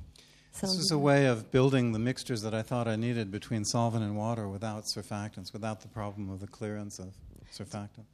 C'est 0.55 0.67
This 0.67 0.85
is 0.89 0.93
a 0.93 0.97
way 0.97 1.27
of 1.27 1.51
building 1.51 1.91
the 1.93 1.99
mixtures 1.99 2.41
that 2.43 2.57
I 2.57 2.63
thought 2.63 2.87
I 2.87 2.95
needed 2.97 3.29
between 3.29 3.65
solvent 3.65 4.01
and 4.03 4.15
water 4.15 4.47
without 4.47 4.85
surfactants, 4.87 5.51
without 5.53 5.79
the 5.81 5.89
problem 5.93 6.29
of 6.29 6.39
the 6.39 6.49
clearance 6.49 6.99
of 6.99 7.07
surfactant. 7.51 8.05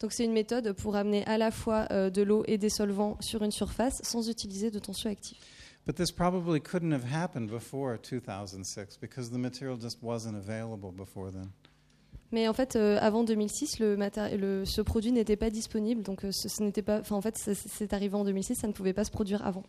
Donc 0.00 0.12
c'est 0.12 0.24
une 0.24 0.32
méthode 0.32 0.72
pour 0.72 0.96
amener 0.96 1.24
à 1.26 1.38
la 1.38 1.50
fois 1.52 1.86
euh, 1.92 2.10
de 2.10 2.22
l'eau 2.22 2.42
et 2.48 2.58
des 2.58 2.68
solvants 2.68 3.16
sur 3.20 3.42
une 3.44 3.52
surface 3.52 4.00
sans 4.02 4.28
utiliser 4.28 4.70
de 4.72 4.80
tensioactifs. 4.80 5.38
But 5.86 5.94
this 5.96 6.10
probably 6.10 6.60
couldn't 6.60 6.92
have 6.92 7.04
happened 7.12 7.48
before 7.48 7.96
2006 7.98 8.96
because 9.00 9.30
the 9.30 9.38
material 9.38 9.78
just 9.80 9.98
wasn't 10.02 10.34
available 10.34 10.90
before 10.90 11.30
then. 11.30 11.50
Mais 12.32 12.48
en 12.48 12.52
fait, 12.54 12.74
euh, 12.74 12.98
avant 13.00 13.22
2006, 13.22 13.78
le 13.78 13.94
le- 13.96 14.64
ce 14.64 14.80
produit 14.80 15.12
n'était 15.12 15.36
pas 15.36 15.50
disponible, 15.50 16.02
donc 16.02 16.24
euh, 16.24 16.32
ce, 16.32 16.48
ce 16.48 16.62
n'était 16.64 16.82
pas. 16.82 17.02
En 17.10 17.20
fait, 17.20 17.36
c'est 17.38 17.92
arrivé 17.92 18.16
en 18.16 18.24
2006, 18.24 18.56
ça 18.56 18.66
ne 18.66 18.72
pouvait 18.72 18.94
pas 18.94 19.04
se 19.04 19.12
produire 19.12 19.46
avant. 19.46 19.62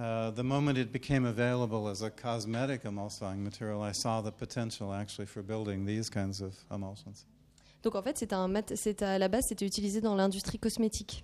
Uh, 0.00 0.30
the 0.30 0.42
moment 0.42 0.78
it 0.78 0.92
became 0.92 1.26
available 1.26 1.86
as 1.86 2.00
a 2.00 2.08
cosmetic 2.10 2.84
emulsifying 2.84 3.40
material, 3.42 3.82
I 3.82 3.92
saw 3.92 4.22
the 4.22 4.32
potential 4.32 4.94
actually 4.94 5.26
for 5.26 5.42
building 5.42 5.84
these 5.84 6.08
kinds 6.08 6.40
of 6.40 6.54
emulsions. 6.70 7.26
Donc 7.82 7.94
en 7.94 8.02
fait, 8.02 8.16
c'est 8.16 8.32
un 8.32 8.48
mat- 8.48 8.74
c'est 8.76 9.02
à 9.02 9.18
la 9.18 9.28
base, 9.28 9.48
c'était 9.48 9.66
utilisé 9.66 10.00
dans 10.00 10.14
l'industrie 10.14 10.58
cosmétique. 10.58 11.22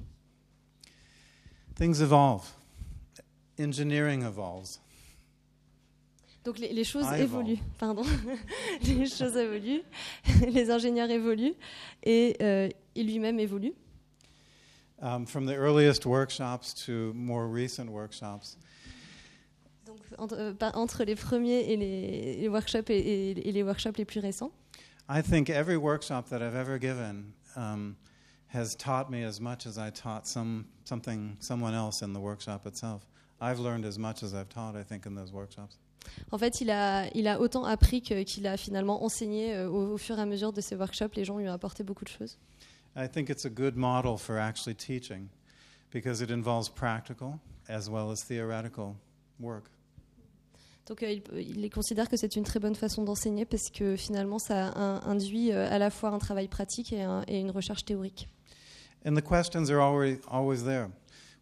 Things 1.74 2.01
evolve, 2.03 2.45
engineering 3.59 4.22
evolves. 4.24 4.79
Donc 6.45 6.59
les, 6.59 6.72
les 6.74 6.85
choses 6.85 7.07
Ah, 7.09 7.18
évoluent, 7.18 7.59
pardon. 7.79 8.05
les 8.83 9.07
choses 9.07 9.37
évoluent, 9.39 9.83
les 10.53 10.70
ingénieurs 10.70 11.11
évoluent 11.11 11.55
et 12.03 12.37
euh, 12.43 12.68
il 12.95 13.07
lui-même 13.07 13.41
évolue. 13.41 13.72
Um, 15.01 15.27
from 15.27 15.45
the 15.47 15.55
earliest 15.55 16.07
workshops 16.07 16.72
to 16.87 17.12
more 17.14 17.47
recent 17.49 17.91
workshops, 17.91 18.57
entre, 20.19 20.37
euh, 20.39 20.55
entre 20.75 21.05
les 21.05 21.14
premiers 21.17 21.73
et 21.73 21.77
les, 21.77 22.37
les 22.41 22.49
workshops 22.49 22.91
et, 22.91 22.97
et- 22.99 23.49
et 23.49 23.53
les 23.53 23.62
workshops 23.62 23.97
les 23.99 24.05
plus 24.05 24.21
récents. 24.21 24.51
I 25.09 25.23
think 25.23 25.49
every 25.51 25.77
workshop 25.77 26.25
that 26.31 26.41
I've 26.43 26.57
ever 26.57 26.79
given 26.79 27.33
um, 27.57 27.97
has 28.49 28.75
taught 28.77 29.09
me 29.11 29.25
as 29.25 29.41
much 29.41 29.67
as 29.67 29.79
I 29.79 29.91
taught 29.91 30.27
some, 30.27 30.64
something, 30.85 31.37
someone 31.41 31.75
else 31.75 32.03
in 32.03 32.12
the 32.12 32.21
workshop 32.21 32.67
itself. 32.67 33.03
I've 33.41 33.61
learned 33.61 33.85
as 33.85 33.99
much 33.99 34.23
as 34.23 34.33
I've 34.35 34.49
taught, 34.49 34.75
I 34.77 34.83
think, 34.83 35.07
in 35.07 35.14
those 35.14 35.33
workshops. 35.33 35.79
En 36.33 36.39
fait, 36.39 36.61
il 36.61 36.71
a, 36.71 37.09
il 37.14 37.27
a 37.29 37.41
autant 37.41 37.64
appris 37.64 38.01
qu'il 38.01 38.47
a 38.47 38.57
finalement 38.57 39.05
enseigné 39.05 39.55
euh, 39.55 39.69
au, 39.69 39.95
au 39.95 39.99
fur 39.99 40.19
et 40.19 40.23
à 40.23 40.27
mesure 40.27 40.53
de 40.53 40.61
ses 40.61 40.75
workshops. 40.77 41.14
Les 41.17 41.25
gens 41.25 41.37
lui 41.37 41.49
ont 41.49 41.53
apporté 41.53 41.83
beaucoup 41.85 42.05
de 42.05 42.11
choses. 42.11 42.39
I 42.97 43.07
think 43.09 43.29
it's 43.29 43.45
a 43.45 43.51
good 43.51 43.77
model 43.77 44.17
for 44.17 44.39
actually 44.39 44.75
teaching 44.75 45.29
because 45.93 46.23
it 46.23 46.31
involves 46.31 46.69
practical 46.69 47.39
as 47.69 47.89
well 47.91 48.11
as 48.11 48.25
theoretical 48.25 48.97
work. 49.39 49.64
Donc 50.87 51.03
euh, 51.03 51.11
il, 51.12 51.59
il 51.64 51.70
considère 51.70 52.09
que 52.09 52.16
c'est 52.16 52.37
une 52.37 52.45
très 52.45 52.61
bonne 52.61 52.74
façon 52.76 53.03
d'enseigner 53.03 53.45
parce 53.45 53.70
que 53.70 53.97
finalement 53.97 54.39
ça 54.39 54.68
in- 54.76 55.01
induit 55.05 55.51
euh, 55.53 55.68
à 55.70 55.78
la 55.78 55.91
fois 55.91 56.11
un 56.11 56.18
travail 56.18 56.49
pratique 56.49 56.93
et, 56.93 57.03
un- 57.03 57.24
et 57.26 57.41
une 57.41 57.51
recherche 57.51 57.84
théorique. 57.84 58.28
And 59.05 59.14
the 59.14 59.22
questions 59.22 59.68
are 59.70 59.80
always, 59.80 60.18
always 60.30 60.62
there. 60.64 60.89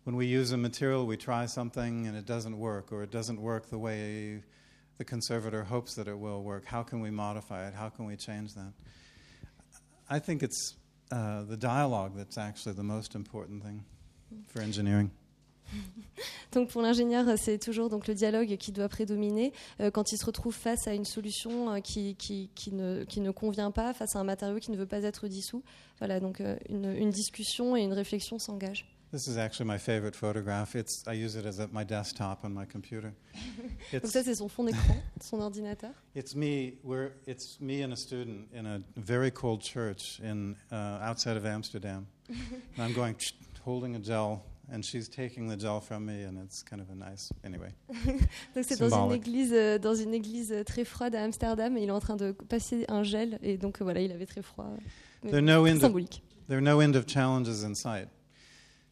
When 0.07 0.17
we 0.17 0.27
use 0.27 0.53
a 0.53 0.57
material, 0.57 1.07
we 1.07 1.17
try 1.17 1.47
something 1.47 2.07
and 2.07 2.15
it 2.17 2.27
doesn't 2.27 2.57
work, 2.59 2.93
or 2.93 3.03
it 3.03 3.11
doesn't 3.11 3.39
work 3.41 3.69
the 3.71 3.79
way 3.79 4.43
the 4.99 5.05
conservator 5.05 5.65
hopes 5.65 5.95
that 5.95 6.07
it 6.07 6.19
will 6.19 6.43
work. 6.43 6.67
How 6.67 6.83
can 6.83 7.01
we 7.01 7.11
modify 7.11 7.67
it? 7.69 7.75
How 7.75 7.89
can 7.89 8.07
we 8.07 8.17
change 8.17 8.55
that? 8.55 8.73
I 10.11 10.19
think 10.21 10.43
it's 10.43 10.75
uh, 11.11 11.45
the 11.45 11.57
dialogue 11.57 12.13
that's 12.17 12.37
actually 12.37 12.75
the 12.75 12.83
most 12.83 13.15
important 13.15 13.63
thing 13.63 13.83
for 14.49 14.61
engineering. 14.61 15.11
Donc 16.53 16.69
pour 16.69 16.83
l'ingénieur, 16.83 17.27
c'est 17.37 17.59
toujours 17.59 17.89
donc 17.91 18.07
le 18.07 18.15
dialogue 18.15 18.57
qui 18.57 18.73
doit 18.73 18.89
prédominer 18.89 19.53
euh, 19.81 19.91
quand 19.91 20.13
il 20.13 20.19
se 20.19 20.25
retrouve 20.25 20.55
face 20.55 20.87
à 20.87 20.95
une 20.95 21.05
solution 21.05 21.73
euh, 21.73 21.81
qui, 21.81 22.15
qui, 22.17 22.51
qui 22.55 22.73
ne, 22.73 23.05
qui 23.05 23.21
ne 23.21 23.31
convient 23.31 23.71
pas, 23.71 23.93
face 23.93 24.15
à 24.15 24.21
un 24.21 24.25
matériau 24.25 24.59
qui 24.59 24.71
ne 24.71 24.77
veut 24.77 24.87
pas 24.87 25.03
être 25.03 25.27
dissous. 25.27 25.63
Voilà, 25.99 26.21
donc 26.21 26.41
euh, 26.41 26.57
une, 26.69 26.93
une 26.93 27.11
discussion 27.11 27.77
et 27.77 27.83
une 27.83 27.93
réflexion 27.93 28.39
s'engagent. 28.39 28.87
This 29.15 29.29
is 29.29 29.39
actually 29.39 29.69
my 29.69 29.79
favorite 29.79 30.17
photograph. 30.17 30.75
It's, 30.75 31.05
I 31.07 31.13
use 31.13 31.37
it 31.37 31.47
as 31.47 31.61
at 31.61 31.73
my 31.73 31.85
desktop 31.85 32.45
on 32.45 32.53
my 32.53 32.67
computer. 32.67 33.13
Donc 33.93 34.03
It's, 34.03 34.11
ça, 34.11 34.25
c'est 34.25 34.35
son 34.35 34.49
fond 34.49 34.65
d'écran, 34.65 34.97
son 35.21 35.41
ordinateur. 35.41 35.93
It's 36.17 36.35
me. 36.35 36.79
We're, 36.83 37.13
it's 37.25 37.61
me 37.61 37.83
and 37.85 37.93
a 37.93 37.97
student 37.97 38.49
in 38.53 38.67
a 38.67 38.81
very 38.97 39.31
cold 39.31 39.61
church 39.61 40.21
in 40.21 40.57
uh, 40.73 40.99
outside 41.01 41.37
of 41.37 41.47
Amsterdam. 41.47 42.09
and 42.29 42.85
I'm 42.85 42.93
going 42.93 43.15
holding 43.65 43.95
a 43.95 44.01
gel, 44.01 44.43
and 44.73 44.83
she's 44.83 45.09
taking 45.09 45.49
the 45.49 45.57
gel 45.57 45.81
from 45.81 46.07
me, 46.07 46.25
and 46.25 46.39
it's 46.45 46.63
kind 46.63 46.81
of 46.81 46.89
a 46.91 46.95
nice. 46.95 47.31
Anyway, 47.45 47.73
Donc 48.55 48.65
c'est 48.65 48.79
dans 48.79 48.87
une 48.87 48.91
Symbolique. 48.91 49.27
église, 49.27 49.53
euh, 49.53 49.79
dans 49.79 49.95
une 49.95 50.15
église 50.15 50.53
euh, 50.53 50.65
très 50.65 50.85
froide 50.85 51.15
à 51.15 51.23
Amsterdam, 51.23 51.77
et 51.77 51.83
il 51.83 51.89
est 51.89 51.93
en 51.93 52.01
train 52.01 52.17
de 52.17 52.33
passer 52.33 52.85
un 52.89 53.03
gel, 53.03 53.39
et 53.43 53.57
donc 53.59 53.81
euh, 53.81 53.85
voilà, 53.85 54.01
il 54.01 54.13
avait 54.13 54.27
très 54.27 54.43
froid. 54.43 54.67
Mais 55.23 55.31
there 55.31 55.43
no 55.43 55.67
end. 55.67 55.83
Of, 55.83 55.93
there 56.49 56.59
are 56.59 56.63
no 56.63 56.81
end 56.81 56.97
of 56.97 57.07
challenges 57.07 57.65
in 57.65 57.75
sight. 57.75 58.09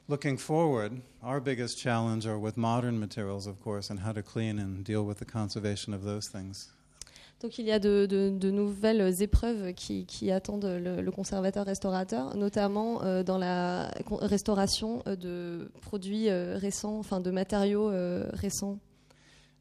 Looking 0.08 0.36
forward, 0.36 1.00
our 1.22 1.40
biggest 1.40 1.78
challenge 1.78 2.26
are 2.26 2.38
with 2.38 2.56
modern 2.56 2.98
materials, 2.98 3.46
of 3.46 3.60
course, 3.60 3.90
and 3.90 4.00
how 4.00 4.12
to 4.12 4.22
clean 4.22 4.58
and 4.58 4.84
deal 4.84 5.06
with 5.06 5.18
the 5.18 5.24
conservation 5.24 5.94
of 5.94 6.02
those 6.02 6.28
things. 6.28 6.72
Donc 7.42 7.58
il 7.58 7.66
y 7.66 7.72
a 7.72 7.80
de, 7.80 8.06
de- 8.06 8.30
de 8.30 8.50
nouvelles 8.52 9.20
épreuves 9.20 9.72
qui, 9.74 10.06
qui 10.06 10.30
attendent 10.30 10.64
le, 10.64 11.00
le 11.00 11.10
conservateur-restaurateur, 11.10 12.36
notamment 12.36 13.02
euh, 13.02 13.24
dans 13.24 13.36
la 13.38 13.90
restauration 14.20 15.02
euh, 15.08 15.16
de 15.16 15.68
produits 15.80 16.28
euh, 16.28 16.56
récents, 16.56 16.98
enfin 17.00 17.18
de 17.20 17.32
matériaux 17.32 17.90
euh, 17.90 18.28
récents. 18.32 18.78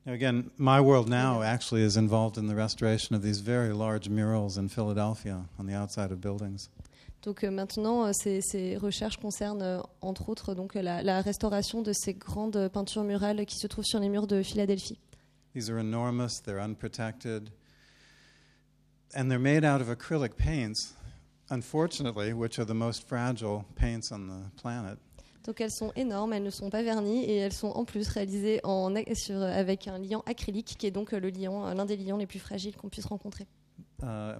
Now, 0.05 0.13
again, 0.13 0.43
my 0.59 0.79
world 0.79 1.09
now 1.09 1.41
actually 1.41 1.83
is 1.83 1.97
involved 1.97 2.37
in 2.37 2.47
the 2.47 2.55
restoration 2.55 3.15
of 3.15 3.23
these 3.23 3.41
very 3.41 3.73
large 3.73 4.09
murals 4.09 4.57
in 4.57 4.67
Philadelphia 4.67 5.39
on 5.59 5.65
the 5.65 5.73
outside 5.75 6.11
of 6.11 6.19
buildings. 6.19 6.69
Donc 7.23 7.43
maintenant, 7.43 8.11
ces, 8.13 8.41
ces 8.41 8.77
recherches 8.77 9.17
concernent 9.17 9.81
entre 10.01 10.29
autres 10.29 10.53
donc 10.55 10.73
la, 10.75 11.01
la 11.03 11.21
restauration 11.21 11.81
de 11.83 11.93
ces 11.93 12.13
grandes 12.13 12.67
peintures 12.69 13.03
murales 13.03 13.45
qui 13.45 13.57
se 13.57 13.67
trouvent 13.67 13.85
sur 13.85 13.99
les 13.99 14.09
murs 14.09 14.25
de 14.27 14.41
Philadelphie. 14.43 14.99
These 15.55 15.69
are 15.69 15.77
enormous, 15.79 16.41
they're 16.43 16.63
unprotected, 16.63 17.49
and 19.13 19.29
they're 19.29 19.39
made 19.39 19.63
out 19.63 19.81
of 19.81 19.87
acrylic 19.87 20.35
paints, 20.37 20.93
unfortunately, 21.49 22.33
which 22.33 22.59
are 22.59 22.65
the 22.65 22.73
most 22.73 23.07
fragile 23.07 23.65
paints 23.75 24.11
on 24.11 24.27
the 24.27 24.61
planet. 24.61 24.97
Donc 25.43 25.59
elles 25.59 25.71
sont 25.71 25.91
énormes, 25.95 26.33
elles 26.33 26.43
ne 26.43 26.51
sont 26.51 26.69
pas 26.69 26.83
vernies 26.83 27.23
et 27.25 27.37
elles 27.37 27.53
sont 27.53 27.71
en 27.71 27.83
plus 27.83 28.07
réalisées 28.09 28.59
en, 28.63 28.93
sur, 29.15 29.41
avec 29.41 29.87
un 29.87 29.97
liant 29.97 30.21
acrylique 30.27 30.75
qui 30.77 30.85
est 30.85 30.91
donc 30.91 31.11
le 31.13 31.29
liant, 31.29 31.73
l'un 31.73 31.85
des 31.85 31.97
liants 31.97 32.17
les 32.17 32.27
plus 32.27 32.39
fragiles 32.39 32.75
qu'on 32.75 32.89
puisse 32.89 33.07
rencontrer. 33.07 33.47
Uh, 34.03 34.39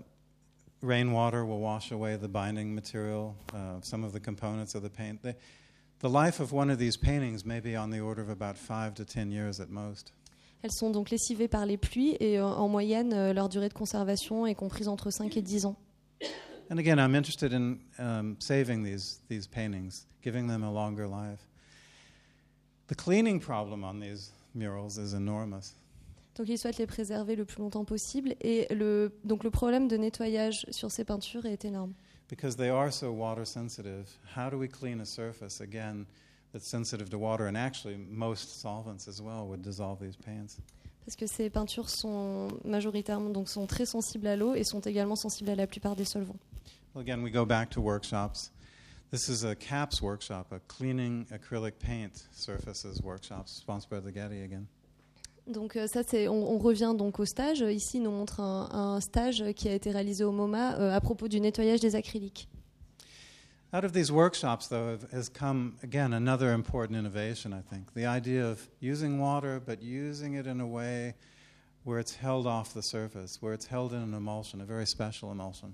rainwater 0.83 1.43
will 1.43 1.59
wash 1.59 1.91
away 1.91 2.17
the 2.17 2.27
binding 2.27 2.75
material, 2.75 3.35
uh, 3.53 3.79
some 3.81 4.03
of 4.03 4.13
the 4.13 4.19
components 4.19 4.75
of 4.75 4.83
the 4.83 4.89
paint. 4.89 5.23
They, 5.23 5.35
the 5.99 6.09
life 6.09 6.39
of 6.39 6.51
one 6.53 6.69
of 6.69 6.77
these 6.77 6.97
paintings 6.97 7.45
may 7.45 7.59
be 7.59 7.75
on 7.75 7.89
the 7.89 7.99
order 7.99 8.21
of 8.21 8.29
about 8.29 8.55
five 8.55 8.93
to 8.95 9.05
ten 9.05 9.31
years 9.31 9.59
at 9.59 9.69
most. 9.69 10.11
Elles 10.63 10.71
sont 10.71 10.91
donc 10.91 11.09
lessivées 11.09 11.47
par 11.47 11.65
les 11.65 11.77
pluies 11.77 12.15
et 12.19 12.37
euh, 12.37 12.45
en 12.45 12.67
moyenne, 12.67 13.13
euh, 13.13 13.33
leur 13.33 13.49
durée 13.49 13.69
de 13.69 13.73
conservation 13.73 14.45
est 14.45 14.55
comprise 14.55 14.87
entre 14.87 15.09
5 15.09 15.35
et 15.37 15.41
10 15.41 15.65
ans. 15.65 15.75
And 16.69 16.77
again, 16.77 16.99
I'm 16.99 17.15
interested 17.15 17.51
in 17.51 17.79
um, 17.99 18.37
saving 18.39 18.83
these, 18.83 19.19
these 19.27 19.47
paintings, 19.47 20.05
giving 20.23 20.47
them 20.47 20.63
a 20.63 20.71
longer 20.71 21.05
life. 21.05 21.45
The 22.87 22.95
cleaning 22.95 23.39
problem 23.39 23.83
on 23.83 23.99
these 23.99 24.31
murals 24.53 24.97
is 24.97 25.13
enormous. 25.13 25.75
Donc 26.35 26.47
ils 26.47 26.57
souhaitent 26.57 26.77
les 26.77 26.87
préserver 26.87 27.35
le 27.35 27.43
plus 27.43 27.61
longtemps 27.61 27.83
possible 27.83 28.35
et 28.39 28.73
le, 28.73 29.11
donc 29.25 29.43
le 29.43 29.49
problème 29.49 29.87
de 29.87 29.97
nettoyage 29.97 30.65
sur 30.69 30.91
ces 30.91 31.03
peintures 31.03 31.45
est 31.45 31.65
énorme. 31.65 31.93
Because 32.29 32.55
they 32.55 32.69
are 32.69 32.93
so 32.93 33.11
water 33.11 33.45
sensitive, 33.45 34.07
how 34.37 34.49
do 34.49 34.57
we 34.57 34.69
clean 34.69 35.01
a 35.01 35.05
surface 35.05 35.59
again 35.59 36.05
that's 36.51 36.67
sensitive 36.67 37.09
to 37.09 37.17
water? 37.17 37.47
And 37.47 37.55
actually, 37.55 37.97
most 37.97 38.61
solvents 38.61 39.07
as 39.07 39.21
well 39.21 39.47
would 39.47 39.61
dissolve 39.61 39.99
these 39.99 40.15
paints. 40.15 40.57
Parce 41.05 41.15
que 41.15 41.25
ces 41.25 41.49
peintures 41.49 41.89
sont 41.89 42.49
majoritairement 42.63 43.31
donc 43.31 43.49
sont 43.49 43.65
très 43.65 43.85
sensibles 43.85 44.27
à 44.27 44.35
l'eau 44.35 44.53
et 44.53 44.63
sont 44.63 44.81
également 44.81 45.15
sensibles 45.15 45.49
à 45.49 45.55
la 45.55 45.67
plupart 45.67 45.95
des 45.95 46.05
solvants. 46.05 46.39
Well, 46.93 47.01
again, 47.01 47.23
we 47.23 47.31
go 47.31 47.45
back 47.45 47.69
to 47.71 47.81
workshops. 47.81 48.51
This 49.11 49.27
is 49.27 49.43
a 49.43 49.55
CAPS 49.55 50.01
workshop, 50.01 50.51
a 50.51 50.59
cleaning 50.67 51.25
acrylic 51.31 51.79
paint 51.79 52.27
surfaces 52.31 53.01
workshop, 53.01 53.47
sponsored 53.47 53.89
by 53.89 53.99
the 53.99 54.13
Getty 54.13 54.41
again. 54.41 54.67
Donc 55.47 55.75
euh, 55.75 55.87
ça, 55.87 56.03
c'est, 56.03 56.27
on, 56.27 56.53
on 56.53 56.59
revient 56.59 56.93
donc 56.97 57.19
au 57.19 57.25
stage. 57.25 57.61
Ici, 57.61 57.97
il 57.97 58.03
nous 58.03 58.11
montre 58.11 58.39
un, 58.39 58.69
un 58.71 59.01
stage 59.01 59.43
qui 59.55 59.67
a 59.67 59.73
été 59.73 59.91
réalisé 59.91 60.23
au 60.23 60.31
MoMA 60.31 60.79
euh, 60.79 60.95
à 60.95 61.01
propos 61.01 61.27
du 61.27 61.41
nettoyage 61.41 61.79
des 61.79 61.95
acryliques. 61.95 62.47
Out 63.73 63.85
of 63.85 63.93
these 63.93 64.11
workshops, 64.11 64.67
though, 64.67 64.97
has 65.13 65.29
come, 65.29 65.77
again, 65.81 66.11
another 66.13 66.51
important 66.51 66.97
innovation, 66.99 67.53
I 67.53 67.61
think. 67.61 67.93
The 67.93 68.05
idea 68.05 68.45
of 68.45 68.59
using 68.81 69.17
water, 69.19 69.61
but 69.65 69.81
using 69.81 70.33
it 70.35 70.45
in 70.45 70.59
a 70.59 70.67
way 70.67 71.15
where 71.85 71.97
it's 71.99 72.15
held 72.15 72.45
off 72.47 72.73
the 72.73 72.81
surface, 72.83 73.37
where 73.41 73.53
it's 73.53 73.65
held 73.67 73.93
in 73.93 74.01
an 74.01 74.13
emulsion, 74.13 74.59
a 74.61 74.65
very 74.65 74.85
special 74.85 75.31
emulsion. 75.31 75.73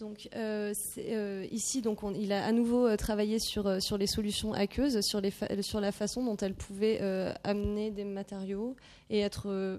Donc 0.00 0.28
euh, 0.36 0.72
euh, 0.98 1.46
ici, 1.50 1.82
donc 1.82 2.04
on- 2.04 2.14
il 2.14 2.32
a 2.32 2.44
à 2.44 2.52
nouveau 2.52 2.86
euh, 2.86 2.96
travaillé 2.96 3.38
sur, 3.40 3.66
euh, 3.66 3.80
sur 3.80 3.98
les 3.98 4.06
solutions 4.06 4.52
aqueuses, 4.52 5.00
sur, 5.00 5.20
les 5.20 5.32
fa- 5.32 5.48
euh, 5.50 5.60
sur 5.62 5.80
la 5.80 5.90
façon 5.90 6.24
dont 6.24 6.36
elles 6.36 6.54
pouvaient 6.54 6.98
euh, 7.00 7.32
amener 7.42 7.90
des 7.90 8.04
matériaux 8.04 8.76
et 9.10 9.18
être, 9.20 9.48
euh, 9.48 9.78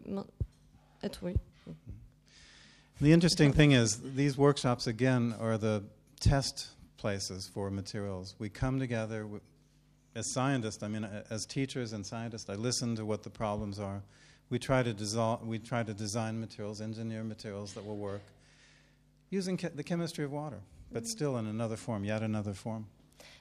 être 1.03 1.19
oui. 1.23 1.33
The 3.01 3.13
interesting 3.13 3.53
thing 3.53 3.71
is, 3.71 3.97
these 4.15 4.37
workshops, 4.37 4.87
again, 4.87 5.33
are 5.39 5.57
the 5.57 5.83
test 6.19 6.75
places 6.99 7.49
for 7.53 7.71
materials. 7.71 8.35
We 8.39 8.49
come 8.49 8.79
together 8.79 9.25
as 10.15 10.27
scientists, 10.27 10.83
I 10.83 10.87
mean, 10.87 11.07
as 11.29 11.45
teachers 11.45 11.93
and 11.93 12.05
scientists, 12.05 12.49
I 12.49 12.55
listen 12.55 12.95
to 12.95 13.05
what 13.05 13.23
the 13.23 13.29
problems 13.29 13.79
are. 13.79 14.01
We 14.49 14.59
try 14.59 14.83
to, 14.83 14.93
dissolve, 14.93 15.47
we 15.47 15.59
try 15.59 15.83
to 15.83 15.93
design 15.93 16.39
materials, 16.39 16.81
engineer 16.81 17.23
materials 17.23 17.73
that 17.73 17.85
will 17.85 17.97
work 17.97 18.21
using 19.29 19.57
the 19.75 19.83
chemistry 19.83 20.25
of 20.25 20.31
water, 20.31 20.59
but 20.91 21.07
still 21.07 21.37
in 21.37 21.47
another 21.47 21.77
form, 21.77 22.03
yet 22.03 22.21
another 22.21 22.53
form. 22.53 22.85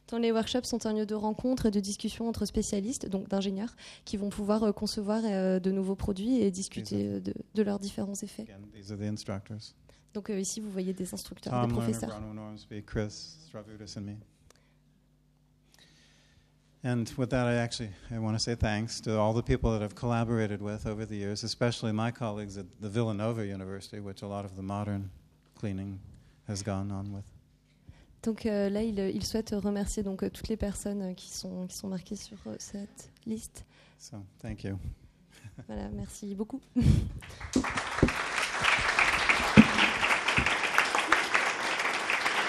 Dans 0.09 0.19
les 0.19 0.33
workshops 0.33 0.69
sont 0.69 0.87
un 0.87 0.95
lieu 0.95 1.05
de 1.05 1.15
rencontre 1.15 1.67
et 1.67 1.71
de 1.71 1.81
discussion 1.81 2.29
entre 2.29 2.47
spécialistes, 2.47 3.07
donc 3.09 3.29
d'ingénieurs, 3.29 3.77
qui 4.07 4.17
vont 4.17 4.31
pouvoir 4.31 4.63
euh, 4.63 4.73
concevoir 4.73 5.23
euh, 5.25 5.61
de 5.61 5.71
nouveaux 5.71 5.97
produits 5.97 6.41
et 6.41 6.51
discuter 6.51 7.07
euh, 7.07 7.21
de, 7.21 7.35
de 7.55 7.63
leurs 7.63 7.79
différents 7.79 8.15
effets. 8.23 8.43
Again, 8.43 8.61
these 8.75 8.91
are 8.91 8.97
the 8.97 9.07
instructors 9.07 9.75
Donc 10.15 10.31
euh, 10.31 10.41
ici, 10.41 10.61
vous 10.61 10.71
voyez 10.71 10.93
des 10.93 11.13
instructeurs, 11.13 11.53
des 11.53 11.69
Tom 11.69 11.77
Lerner, 11.77 11.93
professeurs. 11.93 12.21
Bruno 12.21 12.35
Normsby, 12.35 12.83
Chris 12.85 13.37
Stravutis, 13.47 13.97
and 13.97 14.07
me. 14.07 14.17
And 16.85 17.05
with 17.17 17.31
that, 17.31 17.47
I 17.47 17.57
actually 17.57 17.91
I 18.11 18.19
want 18.19 18.35
to 18.35 18.39
say 18.39 18.55
thanks 18.55 19.01
to 19.01 19.19
all 19.19 19.35
the 19.35 19.43
people 19.43 19.73
that 19.73 19.83
I've 19.83 19.97
collaborated 19.97 20.63
with 20.63 20.87
over 20.87 21.05
the 21.05 21.17
years, 21.17 21.43
especially 21.43 21.93
my 21.93 22.13
colleagues 22.13 22.57
at 22.57 22.67
the 22.81 22.89
Villanova 22.89 23.45
University, 23.45 24.01
which 24.01 24.23
a 24.23 24.29
lot 24.29 24.45
of 24.45 24.55
the 24.55 24.63
modern 24.63 25.11
cleaning 25.57 25.99
has 26.47 26.63
gone 26.63 26.93
on 26.93 27.13
with. 27.13 27.25
Donc 28.23 28.47
euh, 28.47 28.69
là, 28.69 28.83
il, 28.83 28.99
il 28.99 29.25
souhaite 29.25 29.51
remercier 29.51 30.03
donc 30.03 30.23
euh, 30.23 30.31
toutes 30.31 30.49
les 30.49 30.57
personnes 30.57 31.03
euh, 31.03 31.15
qui 31.15 31.31
sont, 31.31 31.67
qui 31.67 31.77
sont 31.77 31.89
marquées 31.89 32.17
sur 32.17 32.39
euh, 32.47 32.57
cette 32.59 33.11
liste. 33.27 33.65
So 33.99 34.17
thank 34.41 34.65
you. 34.65 34.79
voilà, 35.67 35.89
merci 35.91 36.35
beaucoup. 36.35 36.61